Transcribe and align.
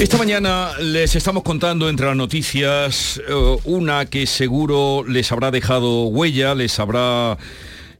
Esta 0.00 0.16
mañana 0.16 0.70
les 0.80 1.14
estamos 1.14 1.42
contando 1.42 1.90
entre 1.90 2.06
las 2.06 2.16
noticias 2.16 3.20
eh, 3.28 3.56
una 3.64 4.06
que 4.06 4.26
seguro 4.26 5.04
les 5.06 5.30
habrá 5.30 5.50
dejado 5.50 6.04
huella, 6.04 6.54
les 6.54 6.80
habrá 6.80 7.36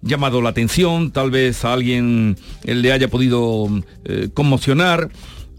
llamado 0.01 0.41
la 0.41 0.49
atención, 0.49 1.11
tal 1.11 1.31
vez 1.31 1.63
a 1.63 1.75
alguien 1.75 2.39
le 2.65 2.91
haya 2.91 3.09
podido 3.09 3.69
eh, 4.07 4.31
conmocionar. 4.33 5.11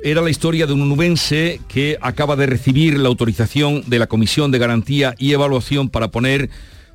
Era 0.03 0.23
la 0.23 0.31
historia 0.31 0.65
de 0.65 0.73
un 0.73 0.89
nubense 0.89 1.61
que 1.67 1.99
acaba 2.01 2.35
de 2.35 2.47
recibir 2.47 2.97
la 2.97 3.09
autorización 3.09 3.83
de 3.85 3.99
la 3.99 4.07
Comisión 4.07 4.49
de 4.49 4.57
Garantía 4.57 5.13
y 5.19 5.33
Evaluación 5.33 5.89
para 5.89 6.09
poner 6.09 6.49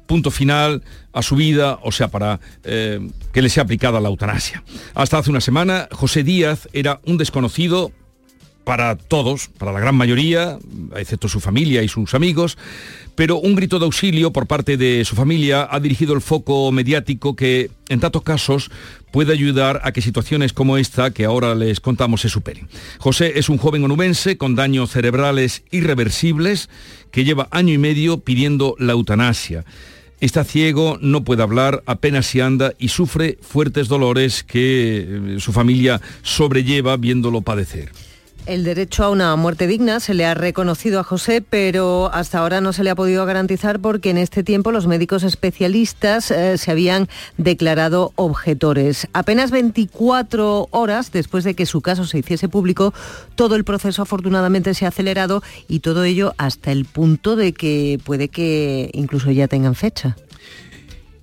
punto 0.06 0.32
final 0.32 0.82
a 1.12 1.22
su 1.22 1.36
vida, 1.36 1.78
o 1.84 1.92
sea, 1.92 2.08
para 2.08 2.40
eh, 2.64 2.98
que 3.32 3.42
le 3.42 3.48
sea 3.48 3.62
aplicada 3.62 4.00
la 4.00 4.08
eutanasia. 4.08 4.64
Hasta 4.92 5.18
hace 5.18 5.30
una 5.30 5.40
semana, 5.40 5.86
José 5.92 6.24
Díaz 6.24 6.68
era 6.72 7.00
un 7.06 7.16
desconocido 7.16 7.92
para 8.66 8.96
todos, 8.96 9.46
para 9.46 9.70
la 9.70 9.78
gran 9.78 9.94
mayoría, 9.94 10.58
excepto 10.96 11.28
su 11.28 11.38
familia 11.38 11.84
y 11.84 11.88
sus 11.88 12.14
amigos, 12.14 12.58
pero 13.14 13.38
un 13.38 13.54
grito 13.54 13.78
de 13.78 13.84
auxilio 13.84 14.32
por 14.32 14.48
parte 14.48 14.76
de 14.76 15.04
su 15.04 15.14
familia 15.14 15.68
ha 15.70 15.78
dirigido 15.78 16.14
el 16.14 16.20
foco 16.20 16.72
mediático 16.72 17.36
que, 17.36 17.70
en 17.88 18.00
tantos 18.00 18.22
casos, 18.22 18.72
puede 19.12 19.32
ayudar 19.32 19.82
a 19.84 19.92
que 19.92 20.02
situaciones 20.02 20.52
como 20.52 20.78
esta 20.78 21.12
que 21.12 21.24
ahora 21.24 21.54
les 21.54 21.78
contamos 21.78 22.22
se 22.22 22.28
superen. 22.28 22.68
José 22.98 23.38
es 23.38 23.48
un 23.48 23.56
joven 23.56 23.84
onubense 23.84 24.36
con 24.36 24.56
daños 24.56 24.90
cerebrales 24.90 25.62
irreversibles 25.70 26.68
que 27.12 27.22
lleva 27.22 27.46
año 27.52 27.72
y 27.72 27.78
medio 27.78 28.18
pidiendo 28.18 28.74
la 28.80 28.94
eutanasia. 28.94 29.64
Está 30.18 30.42
ciego, 30.42 30.98
no 31.00 31.22
puede 31.22 31.44
hablar, 31.44 31.84
apenas 31.86 32.26
si 32.26 32.40
anda 32.40 32.72
y 32.80 32.88
sufre 32.88 33.38
fuertes 33.42 33.86
dolores 33.86 34.42
que 34.42 35.06
eh, 35.08 35.36
su 35.38 35.52
familia 35.52 36.00
sobrelleva 36.22 36.96
viéndolo 36.96 37.42
padecer. 37.42 37.92
El 38.46 38.62
derecho 38.62 39.02
a 39.02 39.10
una 39.10 39.34
muerte 39.34 39.66
digna 39.66 39.98
se 39.98 40.14
le 40.14 40.24
ha 40.24 40.32
reconocido 40.34 41.00
a 41.00 41.02
José, 41.02 41.42
pero 41.42 42.12
hasta 42.14 42.38
ahora 42.38 42.60
no 42.60 42.72
se 42.72 42.84
le 42.84 42.90
ha 42.90 42.94
podido 42.94 43.26
garantizar 43.26 43.80
porque 43.80 44.10
en 44.10 44.18
este 44.18 44.44
tiempo 44.44 44.70
los 44.70 44.86
médicos 44.86 45.24
especialistas 45.24 46.30
eh, 46.30 46.56
se 46.56 46.70
habían 46.70 47.08
declarado 47.38 48.12
objetores. 48.14 49.08
Apenas 49.12 49.50
24 49.50 50.68
horas 50.70 51.10
después 51.10 51.42
de 51.42 51.54
que 51.54 51.66
su 51.66 51.80
caso 51.80 52.04
se 52.04 52.18
hiciese 52.18 52.48
público, 52.48 52.94
todo 53.34 53.56
el 53.56 53.64
proceso 53.64 54.02
afortunadamente 54.02 54.74
se 54.74 54.84
ha 54.84 54.88
acelerado 54.88 55.42
y 55.66 55.80
todo 55.80 56.04
ello 56.04 56.32
hasta 56.38 56.70
el 56.70 56.84
punto 56.84 57.34
de 57.34 57.52
que 57.52 57.98
puede 58.04 58.28
que 58.28 58.90
incluso 58.94 59.32
ya 59.32 59.48
tengan 59.48 59.74
fecha. 59.74 60.16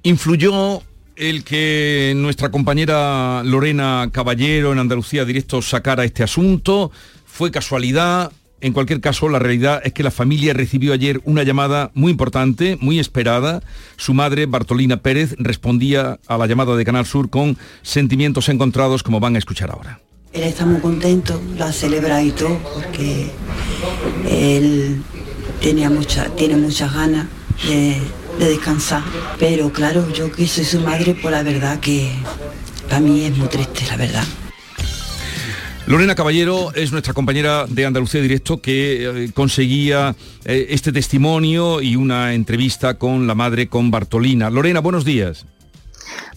Influyó 0.04 0.84
el 1.16 1.44
que 1.44 2.14
nuestra 2.16 2.50
compañera 2.50 3.44
Lorena 3.44 4.10
Caballero 4.12 4.72
en 4.72 4.80
Andalucía 4.80 5.26
Directo 5.26 5.62
sacara 5.62 6.06
este 6.06 6.24
asunto. 6.24 6.92
Fue 7.26 7.52
casualidad. 7.52 8.32
En 8.62 8.72
cualquier 8.72 9.02
caso, 9.02 9.28
la 9.28 9.40
realidad 9.40 9.82
es 9.84 9.92
que 9.92 10.04
la 10.04 10.12
familia 10.12 10.54
recibió 10.54 10.94
ayer 10.94 11.20
una 11.26 11.44
llamada 11.44 11.92
muy 11.96 12.12
importante, 12.12 12.78
muy 12.80 12.98
esperada. 12.98 13.62
Su 13.98 14.14
madre, 14.14 14.46
Bartolina 14.46 14.98
Pérez, 14.98 15.36
respondía 15.38 16.20
a 16.28 16.38
la 16.38 16.48
llamada 16.48 16.76
de 16.78 16.86
Canal 16.86 17.06
Sur 17.06 17.30
con 17.30 17.58
sentimientos 17.82 18.48
encontrados, 18.48 19.04
como 19.04 19.20
van 19.20 19.36
a 19.36 19.40
escuchar 19.40 19.72
ahora. 19.72 20.00
Él 20.32 20.44
está 20.44 20.66
muy 20.66 20.80
contento, 20.80 21.42
lo 21.58 21.66
ha 21.66 21.74
celebrado 21.74 22.26
y 22.26 22.32
todo, 22.32 22.58
porque 22.74 23.28
él 24.30 25.02
tenía 25.62 25.90
mucha, 25.90 26.30
tiene 26.36 26.56
muchas 26.56 26.94
ganas 26.94 27.28
de, 27.68 27.98
de 28.40 28.46
descansar. 28.50 29.04
Pero 29.40 29.72
claro, 29.72 30.12
yo 30.12 30.32
que 30.32 30.48
soy 30.48 30.66
su 30.66 30.80
madre, 30.80 31.16
pues 31.20 31.32
la 31.32 31.44
verdad 31.44 31.80
que 31.80 32.12
para 32.88 33.00
mí 33.00 33.26
es 33.26 33.38
muy 33.38 33.48
triste, 33.48 33.86
la 33.88 33.98
verdad. 33.98 34.24
Lorena 35.86 36.16
Caballero 36.16 36.74
es 36.74 36.94
nuestra 36.94 37.14
compañera 37.14 37.66
de 37.68 37.86
Andalucía 37.86 38.22
Directo 38.22 38.62
que 38.62 39.26
eh, 39.26 39.32
conseguía 39.34 40.16
eh, 40.46 40.68
este 40.70 40.94
testimonio 40.94 41.82
y 41.82 41.98
una 41.98 42.34
entrevista 42.34 42.94
con 42.94 43.28
la 43.28 43.36
madre, 43.36 43.68
con 43.68 43.92
Bartolina. 43.92 44.50
Lorena, 44.50 44.80
buenos 44.80 45.04
días. 45.04 45.46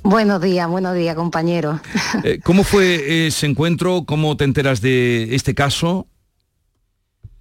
Buenos 0.02 0.42
días, 0.42 0.68
buenos 0.68 0.96
días, 0.96 1.14
compañero. 1.14 1.80
Eh, 2.24 2.40
¿Cómo 2.42 2.64
fue 2.64 3.26
ese 3.26 3.46
encuentro? 3.46 4.04
¿Cómo 4.04 4.36
te 4.36 4.44
enteras 4.44 4.80
de 4.80 5.34
este 5.34 5.54
caso? 5.54 6.06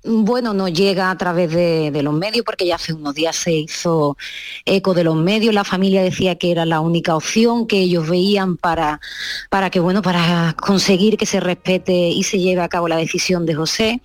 Bueno, 0.07 0.53
no 0.53 0.67
llega 0.67 1.09
a 1.09 1.17
través 1.17 1.51
de, 1.51 2.01
los 2.03 2.13
medios 2.13 2.45
porque 2.45 2.67
ya 2.67 2.75
hace 2.75 2.93
unos 2.93 3.15
días 3.15 3.35
se 3.35 3.53
hizo 3.53 4.17
eco 4.63 4.93
de 4.93 5.03
los 5.03 5.15
medios. 5.15 5.53
La 5.53 5.63
familia 5.63 6.03
decía 6.03 6.35
que 6.35 6.51
era 6.51 6.63
la 6.65 6.79
única 6.79 7.15
opción 7.15 7.65
que 7.65 7.79
ellos 7.79 8.07
veían 8.07 8.55
para, 8.57 9.01
para 9.49 9.71
que, 9.71 9.79
bueno, 9.79 10.03
para 10.03 10.55
conseguir 10.59 11.17
que 11.17 11.25
se 11.25 11.39
respete 11.39 12.09
y 12.09 12.21
se 12.21 12.37
lleve 12.37 12.61
a 12.61 12.69
cabo 12.69 12.87
la 12.87 12.97
decisión 12.97 13.47
de 13.47 13.55
José. 13.55 14.01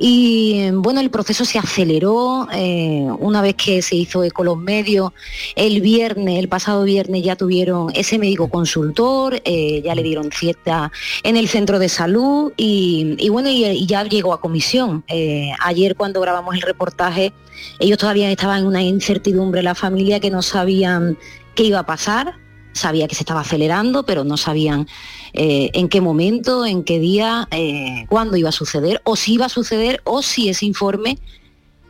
Y 0.00 0.70
bueno, 0.70 1.00
el 1.00 1.10
proceso 1.10 1.44
se 1.44 1.58
aceleró 1.58 2.46
eh, 2.52 3.08
una 3.18 3.42
vez 3.42 3.56
que 3.56 3.82
se 3.82 3.96
hizo 3.96 4.22
eco 4.22 4.44
los 4.44 4.56
medios. 4.56 5.12
El 5.56 5.80
viernes, 5.80 6.38
el 6.38 6.48
pasado 6.48 6.84
viernes 6.84 7.24
ya 7.24 7.34
tuvieron 7.34 7.90
ese 7.94 8.16
médico 8.16 8.48
consultor, 8.48 9.42
eh, 9.44 9.82
ya 9.84 9.96
le 9.96 10.04
dieron 10.04 10.30
cierta 10.30 10.92
en 11.24 11.36
el 11.36 11.48
centro 11.48 11.80
de 11.80 11.88
salud 11.88 12.52
y, 12.56 13.16
y 13.18 13.28
bueno, 13.28 13.48
y, 13.48 13.86
ya 13.86 14.04
llegó 14.04 14.32
a 14.32 14.40
comisión. 14.40 15.02
Eh, 15.08 15.50
ayer 15.64 15.96
cuando 15.96 16.20
grabamos 16.20 16.54
el 16.54 16.62
reportaje, 16.62 17.32
ellos 17.80 17.98
todavía 17.98 18.30
estaban 18.30 18.60
en 18.60 18.66
una 18.66 18.82
incertidumbre, 18.82 19.64
la 19.64 19.74
familia 19.74 20.20
que 20.20 20.30
no 20.30 20.42
sabían 20.42 21.18
qué 21.56 21.64
iba 21.64 21.80
a 21.80 21.86
pasar, 21.86 22.36
sabía 22.72 23.08
que 23.08 23.16
se 23.16 23.22
estaba 23.22 23.40
acelerando, 23.40 24.04
pero 24.04 24.22
no 24.22 24.36
sabían 24.36 24.86
eh, 25.32 25.70
en 25.74 25.88
qué 25.88 26.00
momento, 26.00 26.66
en 26.66 26.84
qué 26.84 26.98
día, 26.98 27.48
eh, 27.50 28.06
cuándo 28.08 28.36
iba 28.36 28.48
a 28.48 28.52
suceder, 28.52 29.00
o 29.04 29.16
si 29.16 29.34
iba 29.34 29.46
a 29.46 29.50
suceder, 29.50 30.00
o 30.04 30.22
si 30.22 30.48
ese 30.48 30.66
informe 30.66 31.18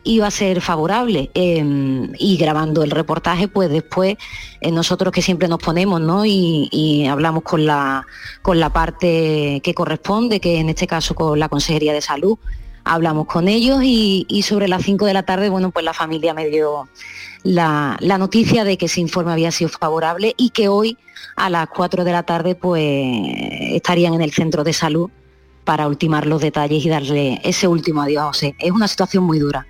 iba 0.04 0.26
a 0.26 0.31
ser 0.31 0.60
favorable. 0.60 1.31
Eh, 1.34 2.10
y 2.19 2.37
grabando 2.37 2.82
el 2.82 2.91
reportaje, 2.91 3.49
pues 3.49 3.71
después 3.71 4.16
eh, 4.60 4.71
nosotros 4.71 5.12
que 5.12 5.22
siempre 5.22 5.49
nos 5.49 5.59
ponemos 5.59 6.00
¿no? 6.00 6.25
y, 6.25 6.69
y, 6.71 7.06
hablamos 7.06 7.43
con 7.43 7.66
la, 7.66 8.06
con 8.43 8.59
la 8.59 8.71
parte 8.71 9.60
que 9.62 9.75
corresponde, 9.75 10.41
que 10.41 10.59
en 10.59 10.69
este 10.70 10.87
caso 10.87 11.15
con 11.15 11.38
la 11.38 11.49
Consejería 11.49 11.93
de 11.93 12.00
Salud, 12.00 12.38
hablamos 12.84 13.26
con 13.26 13.49
ellos 13.49 13.82
y, 13.82 14.25
y 14.28 14.43
sobre 14.43 14.66
las 14.66 14.82
5 14.82 15.05
de 15.05 15.15
la 15.15 15.25
tarde, 15.25 15.50
bueno, 15.50 15.70
pues 15.70 15.84
la 15.84 15.93
familia 15.93 16.32
me 16.32 16.49
dio 16.49 16.88
la, 17.43 17.97
la, 18.00 18.19
noticia 18.19 18.65
de 18.65 18.76
que 18.76 18.87
ese 18.87 19.00
informe 19.00 19.32
había 19.32 19.50
sido 19.50 19.71
favorable 19.71 20.34
y 20.37 20.50
que 20.50 20.69
hoy 20.69 20.99
a 21.37 21.50
las 21.50 21.69
4 21.69 22.04
de 22.04 22.12
la 22.12 22.22
tarde 22.25 22.54
pues 22.54 22.82
estarían 23.72 24.15
en 24.15 24.22
el 24.22 24.32
centro 24.32 24.65
de 24.65 24.72
salud 24.72 25.10
para 25.65 25.87
ultimar 25.87 26.26
los 26.26 26.41
detalles 26.41 26.84
y 26.84 26.88
darle 26.88 27.41
ese 27.44 27.69
último 27.69 28.03
adiós 28.03 28.22
a 28.22 28.26
José. 28.28 28.54
Es 28.59 28.71
una 28.71 28.88
situación 28.88 29.25
muy 29.25 29.38
dura, 29.38 29.66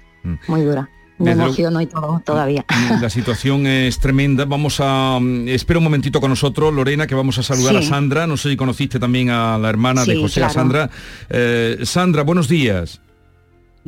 muy 0.47 0.63
dura. 0.63 0.89
Me 1.19 1.31
Desde 1.31 1.43
emociono 1.43 1.81
y 1.81 1.87
todo 1.87 2.23
todavía. 2.25 2.65
La 3.01 3.11
situación 3.11 3.67
es 3.67 3.99
tremenda. 3.99 4.45
Vamos 4.45 4.79
a... 4.81 5.19
Espera 5.47 5.79
un 5.79 5.85
momentito 5.85 6.21
con 6.21 6.31
nosotros, 6.31 6.73
Lorena, 6.73 7.09
que 7.09 7.17
vamos 7.17 7.39
a 7.39 7.43
saludar 7.43 7.73
sí. 7.73 7.79
a 7.79 7.83
Sandra. 7.83 8.29
No 8.29 8.37
sé 8.37 8.51
si 8.51 8.57
conociste 8.57 9.01
también 9.01 9.31
a 9.31 9.59
la 9.59 9.69
hermana 9.69 10.05
sí, 10.05 10.13
de 10.13 10.21
José, 10.21 10.39
claro. 10.39 10.51
a 10.51 10.55
Sandra. 10.55 10.91
Eh, 11.29 11.79
Sandra, 11.83 12.23
buenos 12.23 12.47
días. 12.47 13.01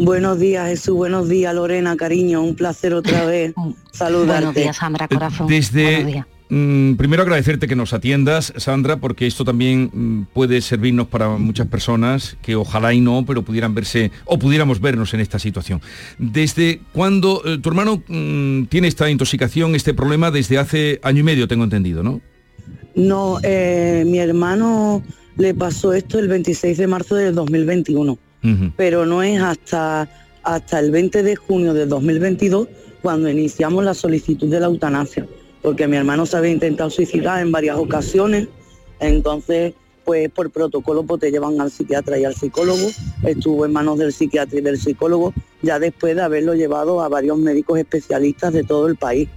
Buenos 0.01 0.39
días, 0.41 0.67
Jesús. 0.67 0.95
Buenos 0.95 1.29
días, 1.29 1.55
Lorena, 1.55 1.95
cariño. 1.95 2.43
Un 2.43 2.55
placer 2.55 2.95
otra 2.95 3.25
vez 3.27 3.53
saludarte. 3.93 4.45
Buenos 4.45 4.55
días, 4.55 4.77
Sandra, 4.79 5.07
corazón. 5.07 5.47
Desde, 5.47 6.25
mm, 6.49 6.95
primero 6.95 7.23
agradecerte 7.23 7.69
que 7.69 7.77
nos 7.77 7.93
atiendas, 7.93 8.55
Sandra, 8.57 8.97
porque 8.97 9.27
esto 9.27 9.45
también 9.45 9.91
mm, 9.93 10.23
puede 10.33 10.63
servirnos 10.63 11.09
para 11.09 11.29
muchas 11.37 11.67
personas 11.67 12.39
que 12.41 12.57
ojalá 12.57 12.95
y 12.95 13.01
no, 13.03 13.27
pero 13.27 13.43
pudieran 13.43 13.75
verse 13.75 14.11
o 14.25 14.39
pudiéramos 14.39 14.81
vernos 14.81 15.13
en 15.13 15.21
esta 15.21 15.39
situación. 15.39 15.83
¿Desde 16.17 16.81
cuándo 16.95 17.43
eh, 17.45 17.59
tu 17.59 17.69
hermano 17.69 18.03
mm, 18.09 18.65
tiene 18.71 18.89
esta 18.89 19.11
intoxicación, 19.11 19.75
este 19.75 19.93
problema 19.93 20.31
desde 20.31 20.57
hace 20.57 20.99
año 21.03 21.21
y 21.21 21.25
medio, 21.25 21.47
tengo 21.47 21.65
entendido, 21.65 22.03
no? 22.03 22.23
No, 22.95 23.39
eh, 23.43 24.05
mi 24.07 24.19
hermano 24.19 25.03
le 25.37 25.53
pasó 25.53 25.93
esto 25.93 26.19
el 26.19 26.29
26 26.29 26.79
de 26.79 26.87
marzo 26.87 27.17
del 27.17 27.35
2021. 27.35 28.19
Pero 28.77 29.05
no 29.07 29.23
es 29.23 29.41
hasta, 29.41 30.09
hasta 30.43 30.79
el 30.79 30.91
20 30.91 31.23
de 31.23 31.37
junio 31.37 31.75
del 31.75 31.89
2022 31.89 32.69
cuando 33.03 33.29
iniciamos 33.29 33.85
la 33.85 33.95
solicitud 33.95 34.49
de 34.49 34.61
la 34.61 34.67
eutanasia, 34.67 35.27
porque 35.63 35.87
mi 35.87 35.97
hermano 35.97 36.27
se 36.27 36.37
había 36.37 36.51
intentado 36.51 36.91
suicidar 36.91 37.41
en 37.41 37.53
varias 37.53 37.77
ocasiones, 37.77 38.49
entonces 39.01 39.75
pues 40.05 40.29
por 40.31 40.51
protocolo 40.51 41.05
pues 41.05 41.21
te 41.21 41.31
llevan 41.31 41.61
al 41.61 41.71
psiquiatra 41.71 42.19
y 42.19 42.25
al 42.25 42.35
psicólogo, 42.35 42.89
estuvo 43.23 43.65
en 43.65 43.73
manos 43.73 43.99
del 43.99 44.13
psiquiatra 44.13 44.59
y 44.59 44.63
del 44.63 44.79
psicólogo, 44.79 45.33
ya 45.63 45.79
después 45.79 46.17
de 46.17 46.23
haberlo 46.23 46.55
llevado 46.55 47.03
a 47.03 47.09
varios 47.09 47.39
médicos 47.39 47.79
especialistas 47.79 48.53
de 48.53 48.65
todo 48.65 48.89
el 48.89 48.97
país. 48.97 49.29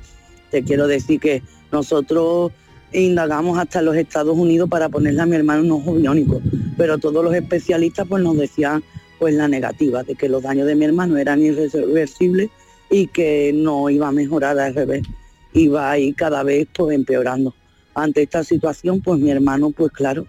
Te 0.51 0.63
quiero 0.63 0.87
decir 0.87 1.19
que 1.19 1.43
nosotros 1.71 2.51
indagamos 2.91 3.57
hasta 3.57 3.81
los 3.81 3.95
Estados 3.95 4.37
Unidos 4.37 4.69
para 4.69 4.89
ponerle 4.89 5.21
a 5.21 5.25
mi 5.25 5.35
hermano 5.35 5.63
un 5.63 5.71
ojo 5.71 5.93
biónico, 5.93 6.41
pero 6.83 6.97
todos 6.97 7.23
los 7.23 7.33
especialistas 7.33 8.05
pues 8.09 8.21
nos 8.21 8.35
decían 8.35 8.83
pues 9.17 9.33
la 9.35 9.47
negativa, 9.47 10.03
de 10.03 10.15
que 10.15 10.27
los 10.27 10.43
daños 10.43 10.67
de 10.67 10.75
mi 10.75 10.83
hermano 10.83 11.15
eran 11.15 11.41
irreversibles 11.41 12.49
y 12.89 13.07
que 13.07 13.53
no 13.55 13.89
iba 13.89 14.09
a 14.09 14.11
mejorar 14.11 14.59
al 14.59 14.75
revés, 14.75 15.03
iba 15.53 15.89
a 15.89 15.97
ir 15.97 16.13
cada 16.13 16.43
vez 16.43 16.67
pues 16.73 16.93
empeorando. 16.93 17.55
Ante 17.95 18.23
esta 18.23 18.43
situación 18.43 18.99
pues 18.99 19.17
mi 19.17 19.31
hermano 19.31 19.69
pues 19.69 19.93
claro, 19.93 20.27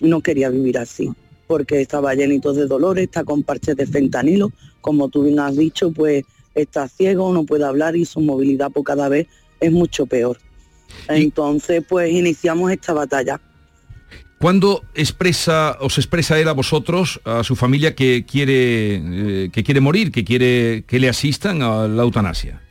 no 0.00 0.22
quería 0.22 0.48
vivir 0.48 0.78
así, 0.78 1.12
porque 1.46 1.82
estaba 1.82 2.14
llenito 2.14 2.54
de 2.54 2.64
dolores, 2.64 3.04
está 3.04 3.22
con 3.22 3.42
parches 3.42 3.76
de 3.76 3.84
fentanilo, 3.84 4.52
como 4.80 5.10
tú 5.10 5.24
bien 5.24 5.38
has 5.38 5.54
dicho 5.54 5.92
pues 5.92 6.24
está 6.54 6.88
ciego, 6.88 7.30
no 7.34 7.44
puede 7.44 7.66
hablar 7.66 7.94
y 7.94 8.06
su 8.06 8.20
movilidad 8.20 8.70
pues 8.72 8.86
cada 8.86 9.10
vez 9.10 9.26
es 9.60 9.70
mucho 9.70 10.06
peor. 10.06 10.38
Entonces, 11.08 11.84
pues 11.86 12.10
iniciamos 12.10 12.72
esta 12.72 12.94
batalla. 12.94 13.38
¿Cuándo 14.40 14.82
expresa, 14.94 15.76
os 15.80 15.98
expresa 15.98 16.40
él 16.40 16.48
a 16.48 16.52
vosotros, 16.52 17.20
a 17.24 17.44
su 17.44 17.56
familia, 17.56 17.94
que 17.94 18.24
quiere, 18.24 18.94
eh, 18.94 19.50
que 19.52 19.62
quiere 19.62 19.80
morir, 19.80 20.10
que 20.10 20.24
quiere 20.24 20.82
que 20.86 20.98
le 20.98 21.10
asistan 21.10 21.60
a 21.60 21.86
la 21.86 22.02
eutanasia? 22.04 22.62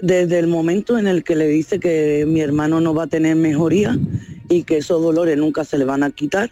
Desde 0.00 0.40
el 0.40 0.48
momento 0.48 0.98
en 0.98 1.06
el 1.06 1.22
que 1.22 1.36
le 1.36 1.46
dice 1.46 1.78
que 1.78 2.24
mi 2.26 2.40
hermano 2.40 2.80
no 2.80 2.92
va 2.92 3.04
a 3.04 3.06
tener 3.06 3.36
mejoría 3.36 3.96
y 4.48 4.64
que 4.64 4.78
esos 4.78 5.00
dolores 5.00 5.38
nunca 5.38 5.62
se 5.62 5.78
le 5.78 5.84
van 5.84 6.02
a 6.02 6.10
quitar 6.10 6.50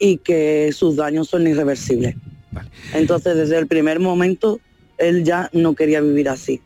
y 0.00 0.16
que 0.16 0.72
sus 0.72 0.96
daños 0.96 1.28
son 1.28 1.46
irreversibles. 1.46 2.16
Entonces, 2.92 3.36
desde 3.36 3.56
el 3.56 3.68
primer 3.68 4.00
momento, 4.00 4.58
él 4.98 5.22
ya 5.22 5.48
no 5.52 5.76
quería 5.76 6.00
vivir 6.00 6.28
así. 6.28 6.60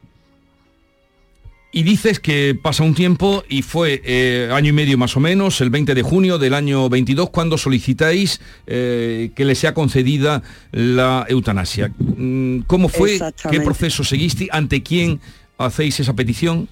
Y 1.72 1.84
dices 1.84 2.18
que 2.18 2.58
pasa 2.60 2.82
un 2.82 2.94
tiempo 2.94 3.44
y 3.48 3.62
fue 3.62 4.02
eh, 4.04 4.48
año 4.52 4.70
y 4.70 4.72
medio 4.72 4.98
más 4.98 5.16
o 5.16 5.20
menos, 5.20 5.60
el 5.60 5.70
20 5.70 5.94
de 5.94 6.02
junio 6.02 6.36
del 6.36 6.54
año 6.54 6.88
22, 6.88 7.30
cuando 7.30 7.56
solicitáis 7.56 8.40
eh, 8.66 9.30
que 9.36 9.44
le 9.44 9.54
sea 9.54 9.72
concedida 9.72 10.42
la 10.72 11.26
eutanasia. 11.28 11.92
Mm, 11.98 12.62
¿Cómo 12.66 12.88
fue? 12.88 13.20
¿Qué 13.50 13.60
proceso 13.60 14.02
seguiste? 14.02 14.48
¿Ante 14.50 14.82
quién 14.82 15.20
hacéis 15.58 16.00
esa 16.00 16.14
petición? 16.14 16.68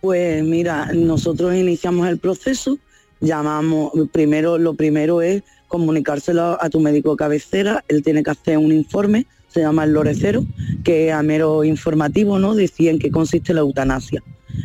Pues 0.00 0.42
mira, 0.42 0.90
nosotros 0.94 1.54
iniciamos 1.54 2.08
el 2.08 2.18
proceso, 2.18 2.78
llamamos, 3.20 3.92
primero, 4.10 4.56
lo 4.56 4.72
primero 4.72 5.20
es 5.20 5.42
comunicárselo 5.68 6.62
a 6.62 6.70
tu 6.70 6.80
médico 6.80 7.14
cabecera, 7.14 7.84
él 7.88 8.02
tiene 8.02 8.22
que 8.22 8.30
hacer 8.30 8.56
un 8.56 8.72
informe 8.72 9.26
se 9.56 9.62
llama 9.62 9.84
el 9.84 9.92
Lorecero, 9.92 10.44
que 10.84 11.12
a 11.12 11.22
mero 11.22 11.64
informativo 11.64 12.38
¿no? 12.38 12.54
decía 12.54 12.90
en 12.90 12.98
qué 12.98 13.10
consiste 13.10 13.54
la 13.54 13.60
eutanasia. 13.60 14.22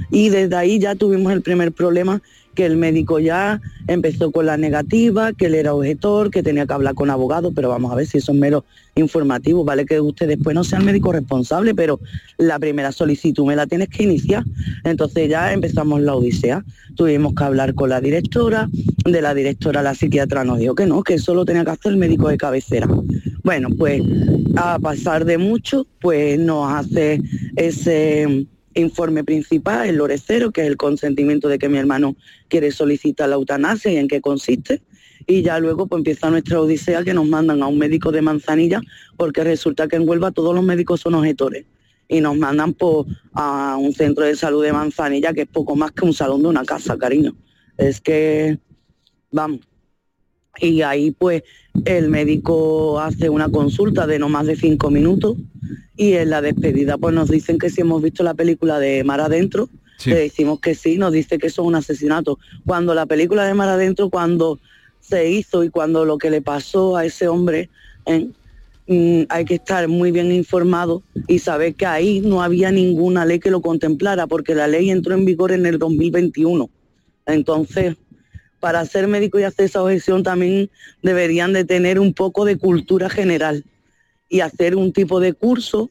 Y 0.09 0.27
desde 0.27 0.53
ahí 0.57 0.79
ya 0.79 0.95
tuvimos 0.95 1.31
el 1.31 1.41
primer 1.41 1.71
problema 1.71 2.21
que 2.55 2.65
el 2.65 2.75
médico 2.75 3.19
ya 3.19 3.61
empezó 3.87 4.33
con 4.33 4.45
la 4.45 4.57
negativa, 4.57 5.31
que 5.31 5.45
él 5.45 5.55
era 5.55 5.73
objetor, 5.73 6.29
que 6.29 6.43
tenía 6.43 6.65
que 6.65 6.73
hablar 6.73 6.93
con 6.93 7.09
abogado, 7.09 7.53
pero 7.53 7.69
vamos 7.69 7.89
a 7.89 7.95
ver 7.95 8.05
si 8.05 8.17
es 8.17 8.29
mero 8.33 8.65
informativo, 8.95 9.63
vale 9.63 9.85
que 9.85 10.01
usted 10.01 10.27
después 10.27 10.53
no 10.53 10.65
sea 10.65 10.79
el 10.79 10.85
médico 10.85 11.13
responsable, 11.13 11.73
pero 11.73 12.01
la 12.37 12.59
primera 12.59 12.91
solicitud 12.91 13.45
me 13.45 13.55
la 13.55 13.67
tienes 13.67 13.87
que 13.87 14.03
iniciar. 14.03 14.43
Entonces 14.83 15.29
ya 15.29 15.53
empezamos 15.53 16.01
la 16.01 16.15
odisea, 16.15 16.65
tuvimos 16.95 17.33
que 17.33 17.45
hablar 17.45 17.73
con 17.73 17.89
la 17.89 18.01
directora, 18.01 18.67
de 19.05 19.21
la 19.21 19.33
directora 19.33 19.81
la 19.81 19.95
psiquiatra 19.95 20.43
nos 20.43 20.59
dijo 20.59 20.75
que 20.75 20.85
no, 20.85 21.03
que 21.03 21.13
eso 21.13 21.33
lo 21.33 21.45
tenía 21.45 21.63
que 21.63 21.71
hacer 21.71 21.93
el 21.93 21.97
médico 21.97 22.27
de 22.27 22.37
cabecera. 22.37 22.89
Bueno, 23.43 23.69
pues 23.77 24.01
a 24.55 24.77
pasar 24.79 25.25
de 25.25 25.37
mucho, 25.37 25.87
pues 25.99 26.37
nos 26.39 26.71
hace 26.71 27.19
ese 27.55 28.47
informe 28.73 29.23
principal, 29.23 29.89
el 29.89 29.97
lorecero, 29.97 30.51
que 30.51 30.61
es 30.61 30.67
el 30.67 30.77
consentimiento 30.77 31.47
de 31.47 31.57
que 31.57 31.69
mi 31.69 31.77
hermano 31.77 32.15
quiere 32.47 32.71
solicitar 32.71 33.29
la 33.29 33.35
eutanasia 33.35 33.91
y 33.91 33.97
en 33.97 34.07
qué 34.07 34.21
consiste. 34.21 34.81
Y 35.27 35.41
ya 35.41 35.59
luego 35.59 35.87
pues 35.87 35.99
empieza 35.99 36.29
nuestra 36.29 36.61
odisea 36.61 37.03
que 37.03 37.13
nos 37.13 37.27
mandan 37.27 37.61
a 37.61 37.67
un 37.67 37.77
médico 37.77 38.11
de 38.11 38.21
Manzanilla 38.21 38.81
porque 39.17 39.43
resulta 39.43 39.87
que 39.87 39.95
en 39.95 40.07
Huelva 40.07 40.31
todos 40.31 40.53
los 40.53 40.63
médicos 40.63 41.01
son 41.01 41.15
objetores. 41.15 41.65
Y 42.07 42.19
nos 42.19 42.37
mandan 42.37 42.73
por, 42.73 43.05
a 43.33 43.77
un 43.79 43.93
centro 43.93 44.25
de 44.25 44.35
salud 44.35 44.63
de 44.63 44.73
Manzanilla 44.73 45.33
que 45.33 45.41
es 45.41 45.47
poco 45.47 45.75
más 45.75 45.91
que 45.91 46.05
un 46.05 46.13
salón 46.13 46.41
de 46.41 46.49
una 46.49 46.65
casa, 46.65 46.97
cariño. 46.97 47.35
Es 47.77 48.01
que, 48.01 48.59
vamos, 49.31 49.61
y 50.59 50.81
ahí 50.81 51.11
pues 51.11 51.43
el 51.85 52.09
médico 52.09 52.99
hace 52.99 53.29
una 53.29 53.49
consulta 53.49 54.07
de 54.07 54.19
no 54.19 54.29
más 54.29 54.45
de 54.45 54.55
cinco 54.55 54.89
minutos 54.89 55.37
y 55.95 56.13
en 56.13 56.29
la 56.29 56.41
despedida 56.41 56.97
pues 56.97 57.13
nos 57.13 57.29
dicen 57.29 57.57
que 57.57 57.69
si 57.69 57.81
hemos 57.81 58.01
visto 58.01 58.23
la 58.23 58.33
película 58.33 58.79
de 58.79 59.03
Mar 59.03 59.21
Adentro, 59.21 59.69
le 60.05 60.15
decimos 60.15 60.59
que 60.59 60.73
sí, 60.73 60.97
nos 60.97 61.13
dice 61.13 61.37
que 61.37 61.47
eso 61.47 61.61
es 61.61 61.67
un 61.67 61.75
asesinato. 61.75 62.39
Cuando 62.65 62.95
la 62.95 63.05
película 63.05 63.45
de 63.45 63.53
Mar 63.53 63.69
Adentro, 63.69 64.09
cuando 64.09 64.59
se 64.99 65.29
hizo 65.29 65.63
y 65.63 65.69
cuando 65.69 66.05
lo 66.05 66.17
que 66.17 66.31
le 66.31 66.41
pasó 66.41 66.95
a 66.95 67.05
ese 67.05 67.27
hombre, 67.27 67.69
mm, 68.07 69.21
hay 69.29 69.45
que 69.45 69.55
estar 69.55 69.87
muy 69.87 70.11
bien 70.11 70.31
informado 70.31 71.03
y 71.27 71.39
saber 71.39 71.75
que 71.75 71.85
ahí 71.85 72.19
no 72.21 72.41
había 72.41 72.71
ninguna 72.71 73.25
ley 73.25 73.39
que 73.39 73.51
lo 73.51 73.61
contemplara, 73.61 74.25
porque 74.25 74.55
la 74.55 74.67
ley 74.67 74.89
entró 74.89 75.13
en 75.13 75.25
vigor 75.25 75.51
en 75.51 75.65
el 75.65 75.77
2021. 75.77 76.69
Entonces, 77.27 77.95
para 78.61 78.85
ser 78.85 79.07
médico 79.07 79.39
y 79.39 79.43
hacer 79.43 79.65
esa 79.65 79.83
objeción 79.83 80.23
también 80.23 80.69
deberían 81.01 81.51
de 81.51 81.65
tener 81.65 81.99
un 81.99 82.13
poco 82.13 82.45
de 82.45 82.57
cultura 82.57 83.09
general 83.09 83.65
y 84.29 84.39
hacer 84.39 84.77
un 84.77 84.93
tipo 84.93 85.19
de 85.19 85.33
curso 85.33 85.89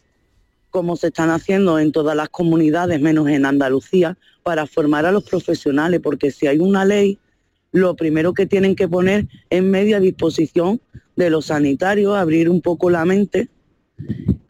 como 0.70 0.96
se 0.96 1.08
están 1.08 1.30
haciendo 1.30 1.80
en 1.80 1.90
todas 1.90 2.16
las 2.16 2.28
comunidades, 2.28 3.00
menos 3.00 3.28
en 3.28 3.44
Andalucía, 3.44 4.16
para 4.44 4.66
formar 4.66 5.04
a 5.04 5.10
los 5.10 5.24
profesionales, 5.24 6.00
porque 6.00 6.30
si 6.30 6.46
hay 6.46 6.60
una 6.60 6.84
ley, 6.84 7.18
lo 7.72 7.96
primero 7.96 8.34
que 8.34 8.46
tienen 8.46 8.76
que 8.76 8.86
poner 8.86 9.26
es 9.50 9.62
media 9.64 9.98
disposición 9.98 10.80
de 11.16 11.28
los 11.28 11.46
sanitarios, 11.46 12.16
abrir 12.16 12.48
un 12.48 12.60
poco 12.60 12.88
la 12.88 13.04
mente 13.04 13.48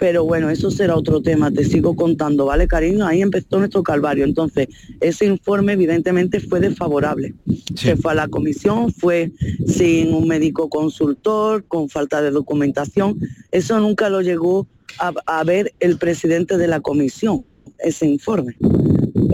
pero 0.01 0.25
bueno, 0.25 0.49
eso 0.49 0.71
será 0.71 0.97
otro 0.97 1.21
tema, 1.21 1.51
te 1.51 1.63
sigo 1.63 1.95
contando, 1.95 2.47
¿vale, 2.47 2.67
cariño? 2.67 3.07
Ahí 3.07 3.21
empezó 3.21 3.59
nuestro 3.59 3.83
calvario. 3.83 4.25
Entonces, 4.25 4.69
ese 4.99 5.27
informe 5.27 5.75
evidentemente 5.75 6.41
fue 6.41 6.59
desfavorable. 6.59 7.35
Se 7.75 7.97
fue 7.97 8.13
a 8.13 8.15
la 8.15 8.29
comisión, 8.29 8.91
fue 8.95 9.31
sin 9.67 10.15
un 10.15 10.27
médico 10.27 10.71
consultor, 10.71 11.65
con 11.69 11.91
falta 11.91 12.23
de 12.23 12.31
documentación. 12.31 13.21
Eso 13.53 13.79
nunca 13.79 14.09
lo 14.09 14.23
llegó 14.23 14.67
a, 14.99 15.13
a 15.27 15.45
ver 15.45 15.75
el 15.81 15.99
presidente 15.99 16.57
de 16.57 16.67
la 16.67 16.81
comisión, 16.81 17.45
ese 17.79 18.07
informe. 18.07 18.57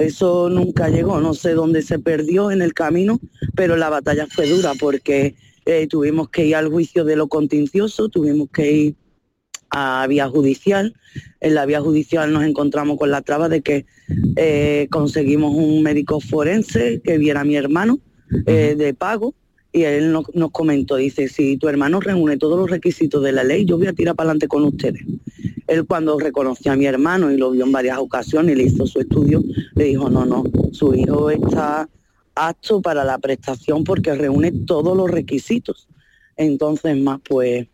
Eso 0.00 0.50
nunca 0.50 0.88
llegó, 0.88 1.20
no 1.20 1.34
sé 1.34 1.52
dónde 1.52 1.80
se 1.82 2.00
perdió 2.00 2.50
en 2.50 2.60
el 2.60 2.74
camino, 2.74 3.20
pero 3.54 3.76
la 3.76 3.88
batalla 3.88 4.26
fue 4.26 4.48
dura 4.48 4.72
porque 4.80 5.36
eh, 5.64 5.86
tuvimos 5.86 6.28
que 6.28 6.44
ir 6.44 6.56
al 6.56 6.68
juicio 6.68 7.04
de 7.04 7.14
lo 7.14 7.28
contencioso, 7.28 8.08
tuvimos 8.08 8.48
que 8.50 8.72
ir 8.72 8.94
a 9.70 10.06
vía 10.08 10.28
judicial. 10.28 10.94
En 11.40 11.54
la 11.54 11.66
vía 11.66 11.80
judicial 11.80 12.32
nos 12.32 12.44
encontramos 12.44 12.98
con 12.98 13.10
la 13.10 13.22
traba 13.22 13.48
de 13.48 13.62
que 13.62 13.86
eh, 14.36 14.88
conseguimos 14.90 15.54
un 15.54 15.82
médico 15.82 16.20
forense 16.20 17.00
que 17.04 17.18
viera 17.18 17.40
a 17.40 17.44
mi 17.44 17.56
hermano 17.56 17.98
eh, 18.46 18.74
de 18.76 18.94
pago 18.94 19.34
y 19.76 19.84
él 19.84 20.10
nos, 20.10 20.24
comentó, 20.52 20.96
dice, 20.96 21.28
si 21.28 21.58
tu 21.58 21.68
hermano 21.68 22.00
reúne 22.00 22.38
todos 22.38 22.58
los 22.58 22.70
requisitos 22.70 23.22
de 23.22 23.32
la 23.32 23.44
ley, 23.44 23.66
yo 23.66 23.76
voy 23.76 23.88
a 23.88 23.92
tirar 23.92 24.14
para 24.14 24.30
adelante 24.30 24.48
con 24.48 24.64
ustedes. 24.64 25.02
Él 25.66 25.84
cuando 25.84 26.18
reconoció 26.18 26.72
a 26.72 26.76
mi 26.76 26.86
hermano 26.86 27.30
y 27.30 27.36
lo 27.36 27.50
vio 27.50 27.66
en 27.66 27.72
varias 27.72 27.98
ocasiones 27.98 28.54
y 28.54 28.58
le 28.58 28.64
hizo 28.64 28.86
su 28.86 29.00
estudio, 29.00 29.44
le 29.74 29.84
dijo, 29.84 30.08
no, 30.08 30.24
no, 30.24 30.44
su 30.72 30.94
hijo 30.94 31.28
está 31.28 31.90
apto 32.34 32.80
para 32.80 33.04
la 33.04 33.18
prestación 33.18 33.84
porque 33.84 34.14
reúne 34.14 34.50
todos 34.50 34.96
los 34.96 35.10
requisitos. 35.10 35.88
Entonces, 36.38 36.96
más 36.96 37.20
pues 37.28 37.66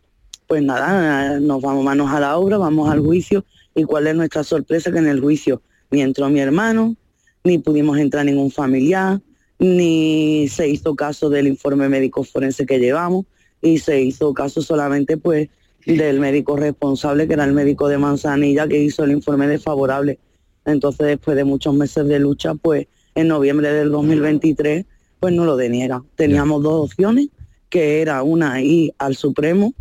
pues 0.47 0.61
nada, 0.63 1.39
nos 1.39 1.61
vamos 1.61 1.83
manos 1.83 2.11
a 2.11 2.19
la 2.19 2.37
obra, 2.37 2.57
vamos 2.57 2.89
al 2.89 2.99
juicio 2.99 3.45
y 3.75 3.83
cuál 3.83 4.07
es 4.07 4.15
nuestra 4.15 4.43
sorpresa 4.43 4.91
que 4.91 4.99
en 4.99 5.07
el 5.07 5.19
juicio 5.19 5.61
ni 5.91 6.01
entró 6.01 6.29
mi 6.29 6.39
hermano, 6.39 6.95
ni 7.43 7.59
pudimos 7.59 7.97
entrar 7.99 8.25
ningún 8.25 8.51
familiar, 8.51 9.21
ni 9.59 10.47
se 10.49 10.67
hizo 10.67 10.95
caso 10.95 11.29
del 11.29 11.47
informe 11.47 11.87
médico 11.87 12.23
forense 12.23 12.65
que 12.65 12.79
llevamos 12.79 13.25
y 13.61 13.77
se 13.77 14.01
hizo 14.01 14.33
caso 14.33 14.61
solamente 14.61 15.17
pues 15.17 15.49
del 15.85 16.19
médico 16.19 16.57
responsable 16.57 17.27
que 17.27 17.33
era 17.33 17.45
el 17.45 17.53
médico 17.53 17.87
de 17.87 17.97
Manzanilla 17.97 18.67
que 18.67 18.81
hizo 18.81 19.03
el 19.03 19.11
informe 19.11 19.47
desfavorable. 19.47 20.19
Entonces 20.65 21.07
después 21.07 21.37
de 21.37 21.43
muchos 21.43 21.73
meses 21.73 22.07
de 22.07 22.19
lucha 22.19 22.55
pues 22.55 22.87
en 23.15 23.27
noviembre 23.27 23.71
del 23.71 23.91
2023 23.91 24.85
pues 25.19 25.33
no 25.33 25.45
lo 25.45 25.55
deniega. 25.55 26.03
Teníamos 26.15 26.63
dos 26.63 26.89
opciones 26.89 27.27
que 27.69 28.01
era 28.01 28.23
una 28.23 28.61
ir 28.61 28.93
al 28.97 29.15
Supremo 29.15 29.73